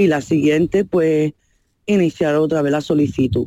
y 0.00 0.06
la 0.06 0.22
siguiente 0.22 0.86
pues 0.86 1.34
iniciar 1.84 2.34
otra 2.36 2.62
vez 2.62 2.72
la 2.72 2.80
solicitud. 2.80 3.46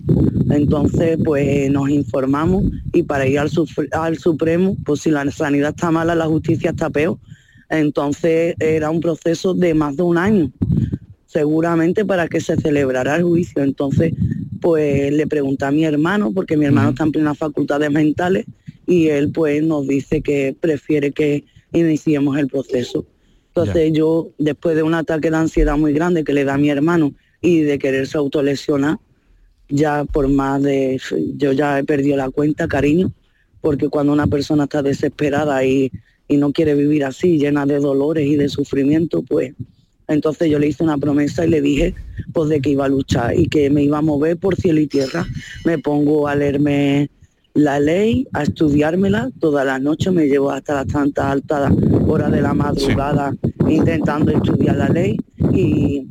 Entonces 0.51 1.17
pues 1.25 1.71
nos 1.71 1.89
informamos 1.89 2.65
y 2.93 3.01
para 3.01 3.25
ir 3.27 3.39
al, 3.39 3.49
al 3.91 4.17
Supremo, 4.19 4.77
pues 4.85 5.01
si 5.01 5.09
la 5.09 5.29
sanidad 5.31 5.71
está 5.71 5.89
mala, 5.89 6.13
la 6.13 6.27
justicia 6.27 6.69
está 6.69 6.91
peor. 6.91 7.17
Entonces 7.71 8.55
era 8.59 8.91
un 8.91 9.01
proceso 9.01 9.55
de 9.55 9.73
más 9.73 9.97
de 9.97 10.03
un 10.03 10.19
año, 10.19 10.51
seguramente 11.25 12.05
para 12.05 12.27
que 12.27 12.39
se 12.39 12.55
celebrara 12.57 13.15
el 13.15 13.23
juicio. 13.23 13.63
Entonces, 13.63 14.13
pues 14.61 15.11
le 15.11 15.25
pregunté 15.25 15.65
a 15.65 15.71
mi 15.71 15.85
hermano, 15.85 16.31
porque 16.35 16.55
mi 16.55 16.65
hermano 16.65 16.91
está 16.91 17.03
en 17.03 17.13
plenas 17.13 17.35
facultades 17.35 17.89
mentales, 17.89 18.45
y 18.85 19.07
él 19.07 19.31
pues 19.31 19.63
nos 19.63 19.87
dice 19.87 20.21
que 20.21 20.55
prefiere 20.59 21.13
que 21.13 21.45
iniciemos 21.71 22.37
el 22.37 22.47
proceso. 22.47 23.07
Entonces 23.55 23.93
yo, 23.93 24.29
después 24.39 24.75
de 24.75 24.81
un 24.81 24.95
ataque 24.95 25.29
de 25.29 25.37
ansiedad 25.37 25.77
muy 25.77 25.93
grande 25.93 26.23
que 26.23 26.33
le 26.33 26.43
da 26.43 26.55
a 26.55 26.57
mi 26.57 26.69
hermano 26.69 27.13
y 27.39 27.59
de 27.61 27.77
quererse 27.77 28.17
autolesionar, 28.17 28.97
ya 29.69 30.05
por 30.05 30.27
más 30.27 30.61
de, 30.63 30.99
yo 31.37 31.51
ya 31.51 31.77
he 31.77 31.83
perdido 31.83 32.17
la 32.17 32.31
cuenta, 32.31 32.67
cariño, 32.67 33.11
porque 33.61 33.89
cuando 33.89 34.11
una 34.11 34.25
persona 34.25 34.63
está 34.63 34.81
desesperada 34.81 35.63
y, 35.63 35.91
y 36.27 36.37
no 36.37 36.51
quiere 36.51 36.73
vivir 36.73 37.05
así, 37.05 37.37
llena 37.37 37.67
de 37.67 37.79
dolores 37.79 38.25
y 38.25 38.37
de 38.37 38.49
sufrimiento, 38.49 39.21
pues 39.21 39.53
entonces 40.07 40.49
yo 40.49 40.57
le 40.57 40.67
hice 40.67 40.83
una 40.83 40.97
promesa 40.97 41.45
y 41.45 41.49
le 41.49 41.61
dije 41.61 41.93
pues 42.33 42.49
de 42.49 42.59
que 42.59 42.71
iba 42.71 42.85
a 42.85 42.89
luchar 42.89 43.37
y 43.37 43.47
que 43.47 43.69
me 43.69 43.83
iba 43.83 43.99
a 43.99 44.01
mover 44.01 44.37
por 44.37 44.55
cielo 44.55 44.79
y 44.79 44.87
tierra. 44.87 45.25
Me 45.63 45.77
pongo 45.77 46.27
a 46.27 46.35
leerme 46.35 47.09
la 47.53 47.79
ley, 47.79 48.27
a 48.33 48.43
estudiármela 48.43 49.29
toda 49.39 49.63
la 49.63 49.77
noche, 49.77 50.11
me 50.11 50.25
llevo 50.25 50.51
hasta 50.51 50.73
las 50.73 50.87
tantas 50.87 51.25
altas 51.25 51.71
horas 52.07 52.31
de 52.31 52.41
la 52.41 52.53
madrugada 52.53 53.33
intentando 53.67 54.31
estudiar 54.31 54.77
la 54.77 54.89
ley 54.89 55.17
y 55.51 56.07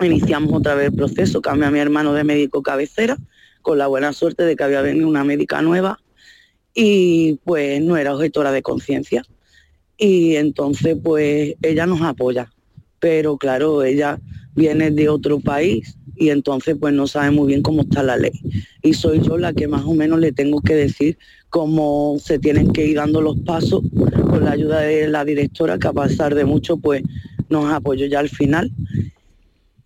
iniciamos 0.00 0.52
otra 0.52 0.74
vez 0.74 0.88
el 0.88 0.96
proceso, 0.96 1.42
cambié 1.42 1.66
a 1.66 1.70
mi 1.70 1.78
hermano 1.78 2.14
de 2.14 2.24
médico 2.24 2.62
cabecera 2.62 3.18
con 3.60 3.78
la 3.78 3.86
buena 3.86 4.12
suerte 4.12 4.44
de 4.44 4.56
que 4.56 4.64
había 4.64 4.80
venido 4.82 5.08
una 5.08 5.24
médica 5.24 5.60
nueva 5.60 6.00
y 6.74 7.34
pues 7.44 7.82
no 7.82 7.96
era 7.96 8.14
objetora 8.14 8.50
de 8.50 8.62
conciencia. 8.62 9.24
Y 9.98 10.36
entonces 10.36 10.96
pues 11.02 11.54
ella 11.60 11.86
nos 11.86 12.00
apoya, 12.00 12.50
pero 12.98 13.36
claro, 13.36 13.82
ella 13.82 14.18
viene 14.54 14.90
de 14.90 15.08
otro 15.10 15.38
país 15.38 15.96
y 16.16 16.30
entonces 16.30 16.76
pues 16.78 16.94
no 16.94 17.06
sabe 17.06 17.30
muy 17.30 17.48
bien 17.48 17.62
cómo 17.62 17.82
está 17.82 18.02
la 18.02 18.16
ley. 18.16 18.32
Y 18.82 18.94
soy 18.94 19.20
yo 19.20 19.38
la 19.38 19.52
que 19.52 19.68
más 19.68 19.84
o 19.84 19.94
menos 19.94 20.20
le 20.20 20.32
tengo 20.32 20.60
que 20.60 20.74
decir 20.74 21.18
cómo 21.50 22.16
se 22.20 22.38
tienen 22.38 22.72
que 22.72 22.86
ir 22.86 22.96
dando 22.96 23.20
los 23.20 23.38
pasos 23.40 23.82
con 24.28 24.44
la 24.44 24.52
ayuda 24.52 24.80
de 24.80 25.08
la 25.08 25.24
directora, 25.24 25.78
que 25.78 25.88
a 25.88 25.92
pasar 25.92 26.34
de 26.34 26.44
mucho 26.44 26.76
pues 26.76 27.02
nos 27.48 27.72
apoyó 27.72 28.06
ya 28.06 28.20
al 28.20 28.28
final. 28.28 28.70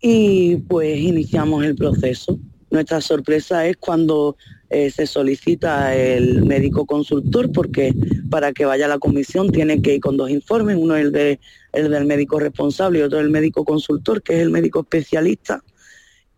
Y 0.01 0.57
pues 0.67 0.99
iniciamos 0.99 1.65
el 1.65 1.75
proceso. 1.75 2.37
Nuestra 2.69 3.01
sorpresa 3.01 3.65
es 3.65 3.77
cuando 3.77 4.35
eh, 4.69 4.91
se 4.91 5.07
solicita 5.07 5.95
el 5.95 6.43
médico 6.43 6.85
consultor 6.85 7.51
porque 7.53 7.93
para 8.29 8.51
que 8.51 8.65
vaya 8.65 8.85
a 8.85 8.89
la 8.89 8.99
comisión 8.99 9.49
tiene 9.49 9.81
que 9.81 9.95
ir 9.95 10.01
con 10.01 10.17
dos 10.17 10.29
informes, 10.29 10.75
uno 10.77 10.97
el, 10.97 11.13
de, 11.13 11.39
el 11.71 11.89
del 11.89 12.05
médico 12.05 12.39
responsable 12.39 12.99
y 12.99 13.01
otro 13.03 13.19
el 13.19 13.29
médico 13.29 13.63
consultor, 13.63 14.21
que 14.21 14.35
es 14.35 14.41
el 14.41 14.49
médico 14.49 14.81
especialista 14.81 15.63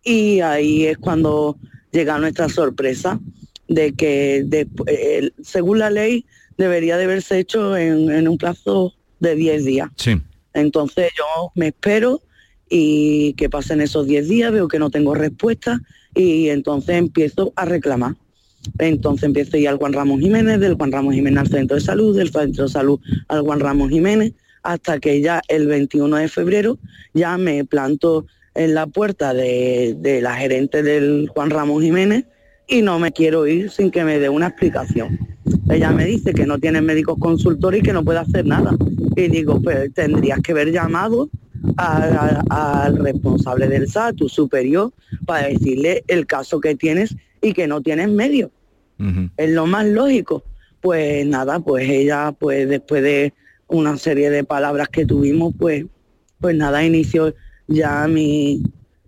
y 0.03 0.39
ahí 0.41 0.86
es 0.86 0.98
cuando 0.98 1.58
llega 1.91 2.18
nuestra 2.18 2.50
sorpresa 2.50 3.20
de 3.68 3.94
que 3.94 4.68
según 5.44 5.79
la 5.79 5.89
ley 5.89 6.25
debería 6.58 6.98
de 6.98 7.06
haberse 7.06 7.39
hecho 7.39 7.77
en, 7.77 8.27
un 8.27 8.38
plazo 8.38 8.94
de 9.20 9.36
10 9.36 9.65
días. 9.65 9.89
Sí. 9.96 10.22
Entonces 10.53 11.12
yo 11.18 11.51
me 11.56 11.68
espero 11.68 12.22
y 12.70 13.34
que 13.34 13.50
pasen 13.50 13.82
esos 13.82 14.08
10 14.08 14.27
días, 14.27 14.51
veo 14.51 14.68
que 14.68 14.79
no 14.79 14.89
tengo 14.89 15.15
respuesta 15.15 15.82
y 16.13 16.50
entonces 16.50 16.96
empiezo 16.96 17.53
a 17.56 17.65
reclamar. 17.65 18.15
Entonces 18.77 19.24
empiezo 19.24 19.56
a 19.56 19.60
ir 19.60 19.70
al 19.70 19.77
Juan 19.77 19.94
Ramón 19.94 20.20
Jiménez, 20.20 20.60
del 20.60 20.75
Juan 20.75 20.91
Ramón 20.91 21.13
Jiménez 21.13 21.39
al 21.39 21.48
Centro 21.48 21.75
de 21.75 21.82
Salud, 21.82 22.18
del 22.18 22.32
Centro 22.32 22.65
de 22.65 22.70
Salud 22.70 23.00
al 23.27 23.41
Juan 23.41 23.60
Ramón 23.60 23.89
Jiménez, 23.89 24.34
hasta 24.63 25.00
que 25.00 25.22
ya 25.22 25.41
el 25.48 25.68
21 25.68 26.18
de 26.18 26.27
febrero 26.27 26.77
ya 27.13 27.38
me 27.38 27.63
planto 27.63 28.25
en 28.56 28.74
la 28.74 28.88
puerta 28.88 29.34
de, 29.34 30.20
la 30.22 30.36
gerente 30.36 30.84
del 30.84 31.29
Juan 31.34 31.50
Ramón 31.50 31.82
Jiménez 31.82 32.25
y 32.68 32.82
no 32.82 33.00
me 33.00 33.12
quiero 33.12 33.48
ir 33.48 33.72
sin 33.72 33.91
que 33.91 34.03
me 34.03 34.20
dé 34.20 34.29
una 34.29 34.48
explicación. 34.48 35.20
Ella 35.70 35.91
me 35.91 36.06
dice 36.06 36.34
que 36.34 36.46
no 36.46 36.60
tiene 36.60 36.82
médicos 36.82 37.18
consultores 37.20 37.79
y 37.79 37.84
que 37.84 37.94
no 37.94 38.03
puede 38.03 38.20
hacer 38.20 38.46
nada. 38.46 38.75
Y 39.15 39.27
digo, 39.27 39.62
pues 39.62 39.94
tendrías 39.94 40.39
que 40.41 40.51
haber 40.51 40.72
llamado 40.72 41.29
al 41.77 42.98
responsable 42.98 43.68
del 43.68 43.88
SAT, 43.88 44.15
tu 44.15 44.29
superior, 44.29 44.91
para 45.25 45.48
decirle 45.48 46.03
el 46.08 46.25
caso 46.25 46.60
que 46.60 46.75
tienes 46.75 47.15
y 47.41 47.53
que 47.53 47.68
no 47.68 47.82
tienes 47.82 48.10
medio. 48.10 48.51
Es 49.38 49.50
lo 49.51 49.65
más 49.65 49.86
lógico. 49.86 50.44
Pues 50.82 51.25
nada, 51.25 51.60
pues 51.60 51.89
ella, 51.89 52.34
pues 52.38 52.68
después 52.68 53.03
de 53.03 53.34
una 53.68 53.98
serie 53.98 54.29
de 54.29 54.44
palabras 54.44 54.89
que 54.89 55.06
tuvimos, 55.06 55.53
pues, 55.58 55.86
pues 56.39 56.56
nada, 56.56 56.84
inició 56.84 57.34
ya 57.70 58.08
mi, 58.08 58.62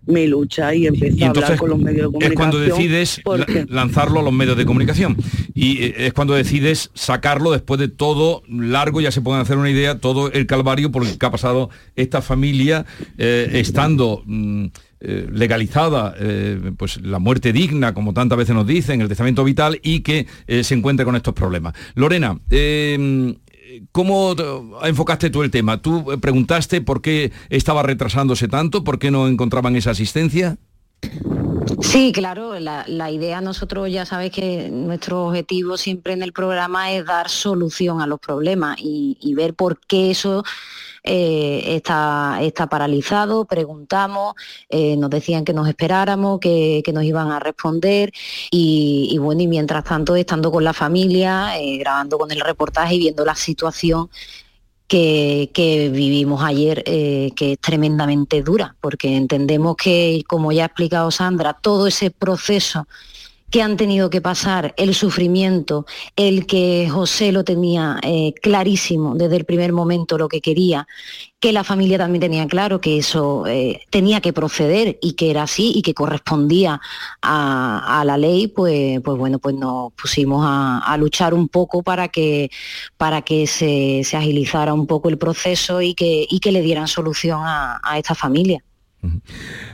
mi 0.06 0.26
lucha 0.26 0.74
y 0.74 0.86
empecé 0.86 1.24
a 1.24 1.30
hablar 1.30 1.56
con 1.56 1.70
los 1.70 1.78
medios 1.78 2.12
de 2.12 2.18
comunicación. 2.18 2.32
Es 2.32 2.36
cuando 2.36 2.58
decides 2.58 3.22
lanzarlo 3.68 4.20
a 4.20 4.22
los 4.22 4.32
medios 4.32 4.56
de 4.56 4.64
comunicación 4.64 5.16
y 5.54 5.82
eh, 5.82 5.94
es 6.06 6.12
cuando 6.12 6.34
decides 6.34 6.90
sacarlo 6.94 7.52
después 7.52 7.78
de 7.78 7.88
todo 7.88 8.42
largo, 8.48 9.00
ya 9.00 9.12
se 9.12 9.20
pueden 9.20 9.40
hacer 9.40 9.58
una 9.58 9.70
idea, 9.70 9.98
todo 9.98 10.32
el 10.32 10.46
calvario 10.46 10.90
por 10.90 11.06
el 11.06 11.18
que 11.18 11.26
ha 11.26 11.30
pasado 11.30 11.70
esta 11.96 12.22
familia 12.22 12.86
eh, 13.18 13.50
estando... 13.54 14.22
Mm, 14.24 14.66
eh, 15.04 15.26
legalizada 15.32 16.14
pues 16.76 17.00
la 17.02 17.18
muerte 17.18 17.52
digna, 17.52 17.92
como 17.92 18.14
tantas 18.14 18.38
veces 18.38 18.54
nos 18.54 18.68
dicen, 18.68 19.00
el 19.00 19.08
testamento 19.08 19.42
vital 19.42 19.80
y 19.82 19.98
que 19.98 20.28
se 20.46 20.74
encuentra 20.74 21.04
con 21.04 21.16
estos 21.16 21.34
problemas. 21.34 21.74
Lorena, 21.96 22.38
¿Cómo 23.92 24.34
enfocaste 24.82 25.30
tú 25.30 25.42
el 25.42 25.50
tema? 25.50 25.80
¿Tú 25.80 26.04
preguntaste 26.20 26.80
por 26.80 27.02
qué 27.02 27.32
estaba 27.48 27.82
retrasándose 27.82 28.48
tanto? 28.48 28.84
¿Por 28.84 28.98
qué 28.98 29.10
no 29.10 29.28
encontraban 29.28 29.76
esa 29.76 29.90
asistencia? 29.90 30.58
Sí, 31.80 32.12
claro, 32.12 32.58
la, 32.58 33.10
idea 33.10 33.40
nosotros 33.40 33.90
ya 33.90 34.04
sabéis 34.04 34.32
que 34.32 34.68
nuestro 34.70 35.26
objetivo 35.26 35.76
siempre 35.76 36.12
en 36.12 36.22
el 36.22 36.32
programa 36.32 36.92
es 36.92 37.04
dar 37.04 37.28
solución 37.28 38.00
a 38.00 38.06
los 38.06 38.20
problemas 38.20 38.76
y 38.80 39.34
ver 39.34 39.54
por 39.54 39.78
qué 39.86 40.10
eso 40.10 40.44
eh, 41.04 41.74
está, 41.76 42.38
está 42.42 42.68
paralizado, 42.68 43.44
preguntamos, 43.44 44.34
eh, 44.68 44.96
nos 44.96 45.10
decían 45.10 45.44
que 45.44 45.52
nos 45.52 45.68
esperáramos, 45.68 46.38
que, 46.38 46.82
nos 46.92 47.02
iban 47.04 47.32
a 47.32 47.40
responder 47.40 48.12
y, 48.50 49.16
bueno, 49.18 49.42
y 49.42 49.48
mientras 49.48 49.82
tanto 49.82 50.14
estando 50.14 50.52
con 50.52 50.62
la 50.62 50.72
familia, 50.72 51.58
eh, 51.58 51.78
grabando 51.78 52.18
con 52.18 52.30
el 52.30 52.40
reportaje 52.40 52.94
y 52.94 52.98
viendo 52.98 53.24
la 53.24 53.34
situación 53.34 54.10
que, 54.86 55.50
que, 55.52 55.88
vivimos 55.88 56.42
ayer, 56.44 56.84
que 56.84 57.52
es 57.52 57.58
tremendamente 57.58 58.42
dura, 58.42 58.76
porque 58.80 59.16
entendemos 59.16 59.76
que, 59.76 60.22
como 60.28 60.52
ya 60.52 60.64
ha 60.64 60.66
explicado 60.66 61.10
Sandra, 61.10 61.54
todo 61.54 61.86
ese 61.86 62.10
proceso 62.10 62.86
que 63.52 63.60
han 63.60 63.76
tenido 63.76 64.08
que 64.08 64.22
pasar, 64.22 64.72
el 64.78 64.94
sufrimiento, 64.94 65.84
el 66.16 66.46
que 66.46 66.88
José 66.90 67.32
lo 67.32 67.44
tenía 67.44 68.00
eh, 68.02 68.32
clarísimo 68.40 69.14
desde 69.14 69.36
el 69.36 69.44
primer 69.44 69.74
momento 69.74 70.16
lo 70.16 70.26
que 70.26 70.40
quería, 70.40 70.88
que 71.38 71.52
la 71.52 71.62
familia 71.62 71.98
también 71.98 72.22
tenía 72.22 72.46
claro 72.46 72.80
que 72.80 72.96
eso 72.96 73.46
eh, 73.46 73.82
tenía 73.90 74.22
que 74.22 74.32
proceder 74.32 74.98
y 75.02 75.12
que 75.12 75.30
era 75.30 75.42
así 75.42 75.70
y 75.74 75.82
que 75.82 75.92
correspondía 75.92 76.80
a, 77.20 78.02
la 78.06 78.16
ley, 78.16 78.48
pues, 78.48 79.02
pues 79.02 79.18
bueno, 79.18 79.38
pues 79.38 79.54
nos 79.54 79.92
pusimos 79.92 80.42
a, 80.48 80.96
luchar 80.96 81.34
un 81.34 81.48
poco 81.48 81.82
para 81.82 82.08
que, 82.08 82.50
para 82.96 83.20
que 83.20 83.46
se, 83.46 84.00
agilizara 84.16 84.72
un 84.72 84.86
poco 84.86 85.10
el 85.10 85.18
proceso 85.18 85.82
y 85.82 85.92
que, 85.92 86.26
y 86.26 86.40
que 86.40 86.52
le 86.52 86.62
dieran 86.62 86.88
solución 86.88 87.42
a 87.44 87.98
esta 87.98 88.14
familia. 88.14 88.64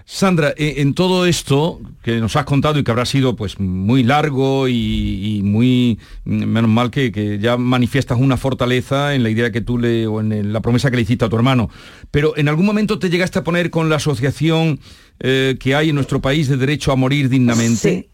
Sandra, 0.06 0.54
eh, 0.56 0.76
en 0.78 0.94
todo 0.94 1.26
esto 1.26 1.80
que 2.02 2.18
nos 2.18 2.34
has 2.36 2.46
contado 2.46 2.78
y 2.78 2.84
que 2.84 2.90
habrá 2.90 3.04
sido 3.04 3.36
pues 3.36 3.60
muy 3.60 4.02
largo 4.02 4.68
y, 4.68 5.42
muy 5.44 5.98
mm, 6.24 6.44
menos 6.44 6.70
mal 6.70 6.90
que, 6.90 7.38
ya 7.40 7.58
manifiestas 7.58 8.18
una 8.18 8.38
fortaleza 8.38 9.14
en 9.14 9.22
la 9.22 9.30
idea 9.30 9.52
que 9.52 9.60
tú 9.60 9.76
le 9.76 10.06
o 10.06 10.20
en 10.20 10.52
la 10.52 10.60
promesa 10.60 10.90
que 10.90 10.96
le 10.96 11.02
hiciste 11.02 11.26
a 11.26 11.28
tu 11.28 11.36
hermano, 11.36 11.68
pero 12.10 12.36
en 12.36 12.48
algún 12.48 12.64
momento 12.64 12.98
te 12.98 13.10
llegaste 13.10 13.38
a 13.38 13.44
poner 13.44 13.70
con 13.70 13.90
la 13.90 13.96
asociación 13.96 14.80
eh, 15.20 15.56
que 15.60 15.74
hay 15.74 15.90
en 15.90 15.94
nuestro 15.94 16.20
país 16.20 16.48
de 16.48 16.56
derecho 16.56 16.90
a 16.90 16.96
morir 16.96 17.28
dignamente. 17.28 17.76
Sí. 17.78 18.08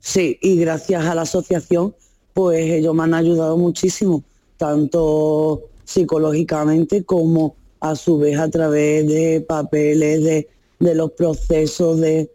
sí, 0.00 0.38
y 0.42 0.56
gracias 0.60 1.04
a 1.04 1.14
la 1.14 1.22
asociación, 1.22 1.94
pues 2.34 2.70
ellos 2.70 2.94
me 2.94 3.02
han 3.02 3.14
ayudado 3.14 3.56
muchísimo, 3.56 4.22
tanto 4.56 5.62
psicológicamente 5.84 7.02
como 7.02 7.56
a 7.80 7.96
su 7.96 8.18
vez 8.18 8.38
a 8.38 8.48
través 8.48 9.06
de 9.08 9.44
papeles, 9.46 10.22
de, 10.22 10.94
los 10.94 11.12
procesos, 11.12 12.00
de, 12.00 12.28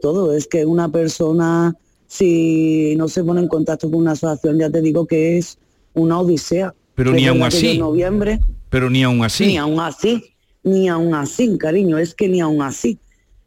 todo. 0.00 0.34
Es 0.34 0.46
que 0.46 0.66
una 0.66 0.90
persona, 0.90 1.74
si 2.06 2.94
no 2.96 3.08
se 3.08 3.24
pone 3.24 3.40
en 3.40 3.48
contacto 3.48 3.90
con 3.90 4.00
una 4.00 4.12
asociación, 4.12 4.58
ya 4.58 4.70
te 4.70 4.82
digo 4.82 5.06
que 5.06 5.38
es 5.38 5.58
una 5.94 6.20
odisea. 6.20 6.74
Pero 6.94 7.12
ni 7.12 7.26
aún 7.26 7.42
así. 7.42 7.78
Noviembre, 7.78 8.40
pero 8.70 8.90
ni 8.90 9.02
aún 9.02 9.24
así. 9.24 9.46
Ni 9.46 9.56
aún 9.56 9.80
así, 9.80 10.34
ni 10.62 10.88
aún 10.88 11.14
así, 11.14 11.56
cariño, 11.58 11.98
es 11.98 12.14
que 12.14 12.28
ni 12.28 12.40
aún 12.40 12.62
así. 12.62 12.98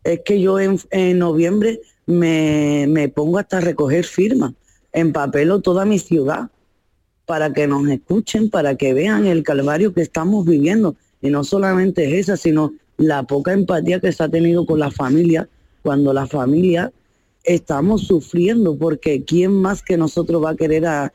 Es 0.03 0.21
que 0.25 0.41
yo 0.41 0.57
en, 0.59 0.79
noviembre 1.19 1.81
me, 2.05 2.87
me 2.89 3.09
pongo 3.09 3.37
hasta 3.37 3.59
recoger 3.59 4.05
firmas, 4.05 4.53
en 4.93 5.13
papelo 5.13 5.61
toda 5.61 5.85
mi 5.85 5.99
ciudad 5.99 6.49
para 7.25 7.53
que 7.53 7.67
nos 7.67 7.87
escuchen, 7.87 8.49
para 8.49 8.75
que 8.75 8.93
vean 8.93 9.25
el 9.25 9.43
calvario 9.43 9.93
que 9.93 10.01
estamos 10.01 10.45
viviendo. 10.45 10.95
Y 11.21 11.29
no 11.29 11.43
solamente 11.43 12.05
es 12.05 12.29
esa, 12.29 12.37
sino 12.37 12.73
la 12.97 13.23
poca 13.23 13.53
empatía 13.53 13.99
que 13.99 14.11
se 14.11 14.23
ha 14.23 14.29
tenido 14.29 14.65
con 14.65 14.79
la 14.79 14.91
familia, 14.91 15.47
cuando 15.81 16.13
la 16.13 16.27
familia 16.27 16.91
estamos 17.43 18.03
sufriendo, 18.03 18.75
porque 18.75 19.23
¿quién 19.23 19.53
más 19.53 19.81
que 19.81 19.97
nosotros 19.97 20.43
va 20.43 20.51
a 20.51 20.55
querer 20.55 20.85
a, 20.85 21.11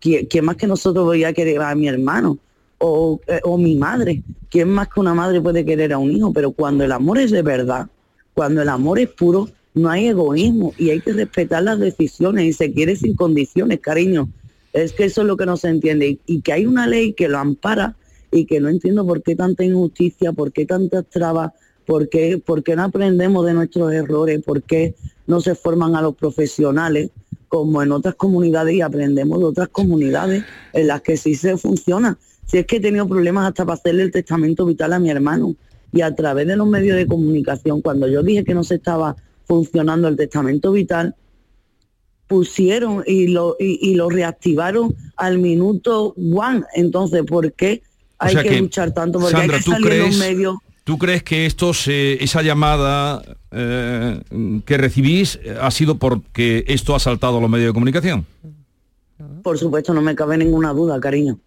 ¿quién, 0.00 0.44
más 0.44 0.56
que 0.56 0.66
nosotros 0.66 1.04
voy 1.04 1.24
a 1.24 1.32
querer 1.32 1.60
a 1.60 1.74
mi 1.74 1.88
hermano? 1.88 2.38
O, 2.78 3.20
eh, 3.26 3.40
o 3.42 3.58
mi 3.58 3.74
madre, 3.74 4.22
¿quién 4.50 4.68
más 4.68 4.88
que 4.88 5.00
una 5.00 5.14
madre 5.14 5.40
puede 5.40 5.64
querer 5.64 5.92
a 5.92 5.98
un 5.98 6.12
hijo? 6.12 6.32
Pero 6.32 6.52
cuando 6.52 6.84
el 6.84 6.92
amor 6.92 7.18
es 7.18 7.32
de 7.32 7.42
verdad, 7.42 7.88
cuando 8.34 8.62
el 8.62 8.68
amor 8.68 9.00
es 9.00 9.08
puro, 9.08 9.48
no 9.74 9.88
hay 9.90 10.08
egoísmo 10.08 10.74
y 10.78 10.90
hay 10.90 11.00
que 11.00 11.12
respetar 11.12 11.62
las 11.62 11.78
decisiones 11.78 12.44
y 12.44 12.52
se 12.52 12.72
quiere 12.72 12.96
sin 12.96 13.14
condiciones, 13.14 13.80
cariño. 13.80 14.28
Es 14.72 14.92
que 14.92 15.04
eso 15.04 15.22
es 15.22 15.26
lo 15.26 15.36
que 15.36 15.46
no 15.46 15.56
se 15.56 15.68
entiende 15.68 16.18
y, 16.26 16.40
que 16.42 16.52
hay 16.52 16.66
una 16.66 16.86
ley 16.86 17.14
que 17.14 17.28
lo 17.28 17.38
ampara 17.38 17.96
y 18.30 18.46
que 18.46 18.60
no 18.60 18.68
entiendo 18.68 19.06
por 19.06 19.22
qué 19.22 19.36
tanta 19.36 19.64
injusticia, 19.64 20.32
por 20.32 20.52
qué 20.52 20.66
tantas 20.66 21.06
trabas, 21.06 21.52
por 21.86 22.08
qué, 22.08 22.38
por 22.44 22.62
qué 22.62 22.76
no 22.76 22.84
aprendemos 22.84 23.46
de 23.46 23.54
nuestros 23.54 23.92
errores, 23.92 24.42
por 24.42 24.62
qué 24.62 24.94
no 25.26 25.40
se 25.40 25.54
forman 25.54 25.96
a 25.96 26.02
los 26.02 26.14
profesionales 26.14 27.10
como 27.48 27.82
en 27.82 27.92
otras 27.92 28.14
comunidades 28.14 28.74
y 28.74 28.82
aprendemos 28.82 29.38
de 29.38 29.44
otras 29.46 29.68
comunidades 29.68 30.44
en 30.72 30.86
las 30.86 31.00
que 31.00 31.16
sí 31.16 31.34
se 31.34 31.56
funciona. 31.56 32.18
Si 32.46 32.58
es 32.58 32.66
que 32.66 32.76
he 32.76 32.80
tenido 32.80 33.08
problemas 33.08 33.48
hasta 33.48 33.64
para 33.64 33.74
hacerle 33.74 34.02
el 34.04 34.10
testamento 34.10 34.66
vital 34.66 34.92
a 34.92 34.98
mi 34.98 35.10
hermano 35.10 35.54
y 35.92 36.02
a 36.02 36.14
través 36.14 36.46
de 36.46 36.56
los 36.56 36.68
medios 36.68 36.96
de 36.96 37.06
comunicación, 37.06 37.80
cuando 37.80 38.06
yo 38.08 38.22
dije 38.22 38.44
que 38.44 38.54
no 38.54 38.64
se 38.64 38.76
estaba 38.76 39.16
funcionando 39.46 40.08
el 40.08 40.16
testamento 40.16 40.72
vital, 40.72 41.14
pusieron 42.26 43.02
y 43.06 43.28
lo, 43.28 43.56
y, 43.58 43.94
lo 43.94 44.10
reactivaron 44.10 44.94
al 45.16 45.38
minuto 45.38 46.14
one. 46.16 46.62
Entonces, 46.74 47.22
¿por 47.24 47.52
qué 47.54 47.82
hay 48.18 48.36
que, 48.36 48.60
luchar 48.60 48.92
tanto? 48.92 49.18
Porque 49.20 49.36
hay 49.36 49.48
que 49.48 49.62
salir 49.62 49.92
en 49.92 49.98
los 50.06 50.16
medios. 50.18 50.56
¿Tú 50.84 50.96
crees 50.96 51.22
que 51.22 51.44
esto 51.44 51.72
esa 51.86 52.42
llamada 52.42 53.22
eh, 53.50 54.22
que 54.64 54.76
recibís 54.78 55.38
ha 55.60 55.70
sido 55.70 55.96
porque 55.96 56.64
esto 56.66 56.94
ha 56.94 56.98
saltado 56.98 57.38
a 57.38 57.40
los 57.40 57.50
medios 57.50 57.68
de 57.68 57.74
comunicación? 57.74 58.26
Por 59.42 59.58
supuesto, 59.58 59.92
no 59.92 60.00
me 60.00 60.14
cabe 60.14 60.38
ninguna 60.38 60.72
duda, 60.72 60.98
cariño. 61.00 61.38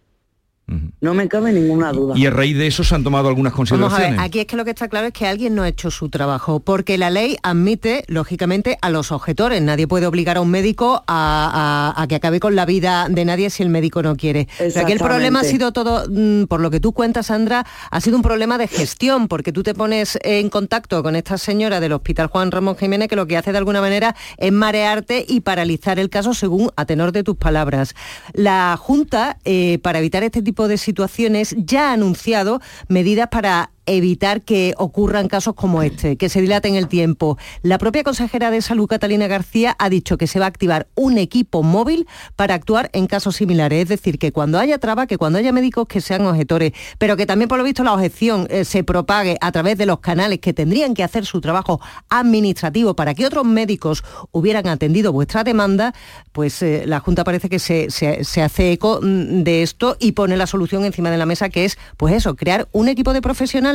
No 1.00 1.12
me 1.12 1.28
cabe 1.28 1.52
ninguna 1.52 1.92
duda. 1.92 2.16
Y 2.16 2.26
a 2.26 2.30
raíz 2.30 2.56
de 2.56 2.66
eso 2.66 2.84
se 2.84 2.94
han 2.94 3.02
tomado 3.02 3.28
algunas 3.28 3.52
consideraciones. 3.52 4.18
aquí 4.20 4.40
es 4.40 4.46
que 4.46 4.56
lo 4.56 4.64
que 4.64 4.70
está 4.70 4.88
claro 4.88 5.08
es 5.08 5.12
que 5.12 5.26
alguien 5.26 5.54
no 5.54 5.62
ha 5.62 5.68
hecho 5.68 5.90
su 5.90 6.08
trabajo, 6.08 6.60
porque 6.60 6.96
la 6.96 7.10
ley 7.10 7.36
admite, 7.42 8.04
lógicamente, 8.06 8.78
a 8.80 8.88
los 8.88 9.10
objetores. 9.10 9.60
Nadie 9.60 9.88
puede 9.88 10.06
obligar 10.06 10.36
a 10.36 10.40
un 10.40 10.50
médico 10.50 11.02
a, 11.08 12.06
que 12.08 12.14
acabe 12.14 12.40
con 12.40 12.54
la 12.54 12.64
vida 12.64 13.08
de 13.10 13.24
nadie 13.24 13.50
si 13.50 13.62
el 13.62 13.68
médico 13.68 14.02
no 14.02 14.16
quiere. 14.16 14.48
Pero 14.56 14.80
aquí 14.80 14.92
el 14.92 14.98
problema 14.98 15.40
ha 15.40 15.44
sido 15.44 15.72
todo, 15.72 16.04
mm, 16.08 16.44
por 16.44 16.60
lo 16.60 16.70
que 16.70 16.78
tú 16.78 16.92
cuentas, 16.92 17.26
Sandra, 17.26 17.66
ha 17.90 18.00
sido 18.00 18.16
un 18.16 18.22
problema 18.22 18.56
de 18.56 18.68
gestión, 18.68 19.28
porque 19.28 19.52
tú 19.52 19.62
te 19.62 19.74
pones 19.74 20.18
en 20.22 20.48
contacto 20.48 21.02
con 21.02 21.16
esta 21.16 21.38
señora 21.38 21.80
del 21.80 21.92
Hospital 21.92 22.28
Juan 22.28 22.50
Ramón 22.50 22.76
Jiménez, 22.76 23.08
que 23.08 23.16
lo 23.16 23.26
que 23.26 23.36
hace 23.36 23.52
de 23.52 23.58
alguna 23.58 23.80
manera 23.80 24.14
es 24.36 24.52
marearte 24.52 25.24
y 25.28 25.40
paralizar 25.40 25.98
el 25.98 26.08
caso 26.08 26.34
según 26.34 26.70
a 26.76 26.86
tenor 26.86 27.12
de 27.12 27.24
tus 27.24 27.36
palabras. 27.36 27.94
La 28.32 28.76
Junta, 28.78 29.38
eh, 29.44 29.78
para 29.82 29.98
evitar 29.98 30.22
este 30.22 30.40
tipo 30.40 30.51
de 30.68 30.78
situaciones 30.78 31.54
ya 31.58 31.90
ha 31.90 31.92
anunciado 31.94 32.60
medidas 32.88 33.28
para 33.28 33.72
evitar 33.86 34.42
que 34.42 34.74
ocurran 34.76 35.28
casos 35.28 35.54
como 35.54 35.82
este, 35.82 36.16
que 36.16 36.28
se 36.28 36.40
dilaten 36.40 36.74
el 36.74 36.88
tiempo. 36.88 37.38
La 37.62 37.78
propia 37.78 38.04
consejera 38.04 38.50
de 38.50 38.62
Salud, 38.62 38.86
Catalina 38.86 39.26
García, 39.26 39.74
ha 39.78 39.88
dicho 39.88 40.16
que 40.18 40.26
se 40.26 40.38
va 40.38 40.46
a 40.46 40.48
activar 40.48 40.86
un 40.94 41.18
equipo 41.18 41.62
móvil 41.62 42.06
para 42.36 42.54
actuar 42.54 42.90
en 42.92 43.06
casos 43.06 43.36
similares. 43.36 43.82
Es 43.82 43.88
decir, 43.88 44.18
que 44.18 44.32
cuando 44.32 44.58
haya 44.58 44.78
traba, 44.78 45.06
que 45.06 45.18
cuando 45.18 45.38
haya 45.38 45.52
médicos 45.52 45.88
que 45.88 46.00
sean 46.00 46.26
objetores, 46.26 46.72
pero 46.98 47.16
que 47.16 47.26
también 47.26 47.48
por 47.48 47.58
lo 47.58 47.64
visto 47.64 47.82
la 47.82 47.94
objeción 47.94 48.46
eh, 48.50 48.64
se 48.64 48.84
propague 48.84 49.36
a 49.40 49.50
través 49.52 49.78
de 49.78 49.86
los 49.86 50.00
canales 50.00 50.38
que 50.38 50.52
tendrían 50.52 50.94
que 50.94 51.02
hacer 51.02 51.26
su 51.26 51.40
trabajo 51.40 51.80
administrativo 52.08 52.94
para 52.94 53.14
que 53.14 53.26
otros 53.26 53.44
médicos 53.44 54.04
hubieran 54.30 54.68
atendido 54.68 55.12
vuestra 55.12 55.44
demanda, 55.44 55.94
pues 56.32 56.62
eh, 56.62 56.84
la 56.86 57.00
Junta 57.00 57.24
parece 57.24 57.48
que 57.48 57.58
se, 57.58 57.90
se 57.90 58.42
hace 58.42 58.72
eco 58.72 59.00
mm, 59.02 59.42
de 59.42 59.62
esto 59.62 59.96
y 59.98 60.12
pone 60.12 60.36
la 60.36 60.46
solución 60.46 60.84
encima 60.84 61.10
de 61.10 61.18
la 61.18 61.26
mesa, 61.26 61.48
que 61.48 61.64
es, 61.64 61.78
pues 61.96 62.14
eso, 62.14 62.36
crear 62.36 62.68
un 62.72 62.88
equipo 62.88 63.12
de 63.12 63.22
profesionales 63.22 63.71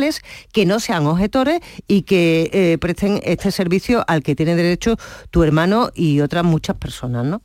que 0.51 0.65
no 0.65 0.79
sean 0.79 1.05
objetores 1.07 1.59
y 1.87 2.03
que 2.03 2.49
eh, 2.53 2.77
presten 2.79 3.19
este 3.23 3.51
servicio 3.51 4.03
al 4.07 4.23
que 4.23 4.35
tiene 4.35 4.55
derecho 4.55 4.95
tu 5.31 5.43
hermano 5.43 5.89
y 5.93 6.21
otras 6.21 6.43
muchas 6.43 6.77
personas, 6.77 7.25
¿no? 7.25 7.41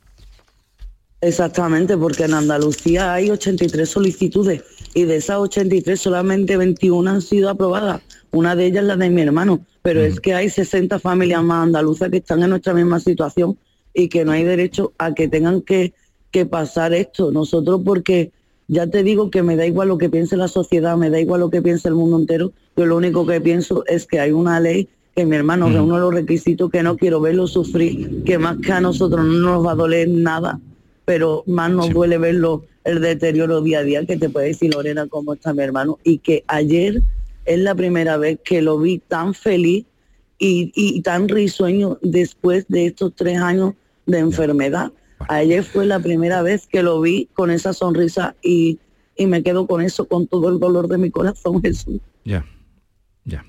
Exactamente, 1.21 1.97
porque 1.97 2.25
en 2.25 2.33
Andalucía 2.33 3.13
hay 3.13 3.29
83 3.29 3.87
solicitudes 3.87 4.61
y 4.93 5.05
de 5.05 5.15
esas 5.15 5.37
83 5.37 5.97
solamente 5.97 6.57
21 6.57 7.09
han 7.09 7.21
sido 7.21 7.49
aprobadas. 7.49 8.01
Una 8.31 8.57
de 8.57 8.65
ellas 8.65 8.81
es 8.81 8.87
la 8.87 8.97
de 8.97 9.09
mi 9.09 9.21
hermano, 9.21 9.65
pero 9.81 10.01
es 10.01 10.19
que 10.19 10.33
hay 10.33 10.49
60 10.49 10.99
familias 10.99 11.41
más 11.41 11.63
andaluzas 11.63 12.09
que 12.09 12.17
están 12.17 12.43
en 12.43 12.49
nuestra 12.49 12.73
misma 12.73 12.99
situación 12.99 13.57
y 13.93 14.09
que 14.09 14.25
no 14.25 14.33
hay 14.33 14.43
derecho 14.43 14.91
a 14.97 15.13
que 15.13 15.29
tengan 15.29 15.61
que, 15.61 15.93
que 16.29 16.45
pasar 16.45 16.93
esto. 16.93 17.31
Nosotros 17.31 17.81
porque 17.85 18.33
ya 18.73 18.87
te 18.87 19.03
digo 19.03 19.29
que 19.29 19.43
me 19.43 19.55
da 19.55 19.65
igual 19.65 19.87
lo 19.89 19.97
que 19.97 20.09
piense 20.09 20.35
la 20.35 20.47
sociedad, 20.47 20.97
me 20.97 21.09
da 21.09 21.19
igual 21.19 21.41
lo 21.41 21.49
que 21.49 21.61
piense 21.61 21.87
el 21.87 21.95
mundo 21.95 22.17
entero. 22.17 22.51
Yo 22.75 22.85
lo 22.85 22.97
único 22.97 23.25
que 23.25 23.39
pienso 23.39 23.85
es 23.85 24.07
que 24.07 24.19
hay 24.19 24.31
una 24.31 24.59
ley 24.59 24.89
que 25.15 25.25
mi 25.25 25.35
hermano 25.35 25.69
mm. 25.69 25.73
de 25.73 25.99
los 25.99 26.13
requisitos 26.13 26.71
que 26.71 26.81
no 26.81 26.97
quiero 26.97 27.21
verlo 27.21 27.45
sufrir, 27.45 28.23
que 28.23 28.39
más 28.39 28.57
que 28.57 28.71
a 28.71 28.81
nosotros 28.81 29.23
no 29.25 29.33
nos 29.33 29.65
va 29.65 29.73
a 29.73 29.75
doler 29.75 30.09
nada, 30.09 30.59
pero 31.05 31.43
más 31.45 31.69
nos 31.69 31.91
duele 31.91 32.17
verlo 32.17 32.65
el 32.83 32.99
deterioro 32.99 33.61
día 33.61 33.79
a 33.79 33.83
día, 33.83 34.05
que 34.05 34.17
te 34.17 34.29
puede 34.29 34.47
decir 34.47 34.73
Lorena 34.73 35.07
cómo 35.07 35.33
está 35.33 35.53
mi 35.53 35.61
hermano, 35.61 35.99
y 36.03 36.17
que 36.17 36.43
ayer 36.47 37.03
es 37.45 37.59
la 37.59 37.75
primera 37.75 38.17
vez 38.17 38.39
que 38.43 38.61
lo 38.61 38.79
vi 38.79 38.99
tan 38.99 39.35
feliz 39.35 39.85
y, 40.39 40.71
y 40.75 41.01
tan 41.01 41.29
risueño 41.29 41.99
después 42.01 42.65
de 42.67 42.87
estos 42.87 43.13
tres 43.15 43.37
años 43.37 43.75
de 44.07 44.19
enfermedad. 44.19 44.91
Ayer 45.29 45.63
fue 45.63 45.85
la 45.85 45.99
primera 45.99 46.41
vez 46.41 46.67
que 46.67 46.83
lo 46.83 47.01
vi 47.01 47.29
con 47.33 47.51
esa 47.51 47.73
sonrisa 47.73 48.35
y, 48.41 48.79
me 49.17 49.43
quedo 49.43 49.67
con 49.67 49.81
eso, 49.81 50.07
con 50.07 50.27
todo 50.27 50.49
el 50.49 50.59
dolor 50.59 50.87
de 50.87 50.97
mi 50.97 51.11
corazón, 51.11 51.61
Jesús. 51.63 51.99
Ya, 52.25 52.45
ya. 53.25 53.45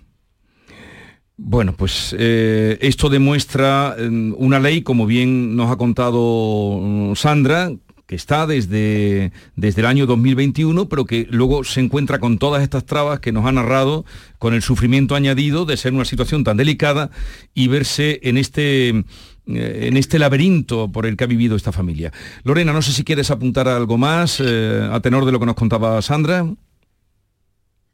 Bueno, 1.37 1.75
pues 1.77 2.15
eh, 2.19 2.79
esto 2.81 3.09
demuestra 3.09 3.97
mm, 3.99 4.35
una 4.39 4.61
ley, 4.61 4.83
como 4.83 5.07
bien 5.07 5.57
nos 5.57 5.71
ha 5.71 5.77
contado 5.77 6.79
mm, 6.81 7.15
Sandra, 7.15 7.73
que 8.07 8.15
está 8.17 8.47
desde, 8.47 9.33
desde 9.57 9.81
el 9.81 9.87
año 9.87 10.07
2021, 10.07 10.89
pero 10.89 11.07
que 11.07 11.27
luego 11.31 11.65
se 11.65 11.81
encuentra 11.81 12.19
con 12.19 12.39
todas 12.39 12.63
estas 12.63 12.85
trabas 12.85 13.21
que 13.21 13.33
nos 13.33 13.47
ha 13.47 13.53
narrado, 13.53 14.05
con 14.39 14.53
el 14.55 14.63
sufrimiento 14.63 15.15
añadido 15.15 15.65
de 15.65 15.77
ser 15.77 15.95
una 15.95 16.05
situación 16.05 16.45
tan 16.45 16.57
delicada 16.57 17.11
y 17.55 17.69
verse 17.69 18.21
en 18.23 18.37
este 18.37 19.05
en 19.47 19.97
este 19.97 20.19
laberinto 20.19 20.91
por 20.91 21.07
el 21.07 21.17
que 21.17 21.25
ha 21.25 21.27
vivido 21.27 21.57
esta 21.57 21.73
familia. 21.73 22.13
Lorena, 22.45 22.73
no 22.73 22.83
sé 22.83 22.93
si 22.93 23.05
quieres 23.05 23.31
apuntar 23.31 23.69
algo 23.69 23.99
más 23.99 24.41
eh, 24.41 24.89
a 24.91 25.01
tenor 25.01 25.25
de 25.25 25.33
lo 25.33 25.41
que 25.41 25.47
nos 25.47 25.55
contaba 25.55 26.01
Sandra. 26.03 26.47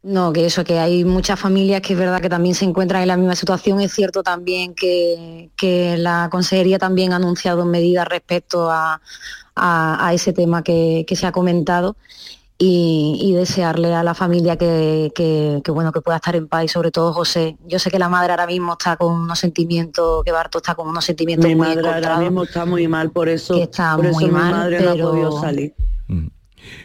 No, 0.03 0.33
que 0.33 0.47
eso, 0.47 0.63
que 0.63 0.79
hay 0.79 1.05
muchas 1.05 1.39
familias 1.39 1.81
que 1.81 1.93
es 1.93 1.99
verdad 1.99 2.21
que 2.21 2.29
también 2.29 2.55
se 2.55 2.65
encuentran 2.65 3.03
en 3.03 3.07
la 3.07 3.17
misma 3.17 3.35
situación. 3.35 3.81
Es 3.81 3.93
cierto 3.93 4.23
también 4.23 4.73
que, 4.73 5.49
la 5.97 6.27
Consejería 6.31 6.79
también 6.79 7.13
ha 7.13 7.17
anunciado 7.17 7.65
medidas 7.65 8.07
respecto 8.07 8.69
a, 8.71 8.99
ese 10.11 10.33
tema 10.33 10.63
que, 10.63 11.05
se 11.07 11.27
ha 11.27 11.31
comentado 11.31 11.95
y, 12.63 13.33
desearle 13.33 13.95
a 13.95 14.03
la 14.03 14.13
familia 14.13 14.55
que, 14.55 15.61
bueno 15.67 15.91
que 15.91 16.01
pueda 16.01 16.17
estar 16.17 16.35
en 16.35 16.47
paz 16.47 16.65
y 16.65 16.67
sobre 16.67 16.91
todo 16.91 17.11
José. 17.11 17.57
Yo 17.65 17.79
sé 17.79 17.89
que 17.89 17.97
la 17.97 18.07
madre 18.07 18.31
ahora 18.31 18.45
mismo 18.45 18.73
está 18.73 18.97
con 18.97 19.13
unos 19.13 19.39
sentimientos, 19.39 20.23
que 20.23 20.31
Barto 20.31 20.59
está 20.59 20.75
con 20.75 20.87
unos 20.87 21.03
sentimientos 21.03 21.47
mi 21.47 21.55
madre 21.55 21.87
ahora 21.87 22.17
mismo 22.19 22.43
está 22.43 22.65
muy 22.65 22.87
mal, 22.87 23.09
por 23.09 23.29
eso, 23.29 23.55
está 23.55 23.97
muy 23.97 24.29
mal, 24.29 24.51
madre 24.51 24.77
pero, 24.77 24.95
no 24.95 25.07
ha 25.07 25.11
podido 25.11 25.41
salir. 25.41 25.73
Mm. 26.07 26.27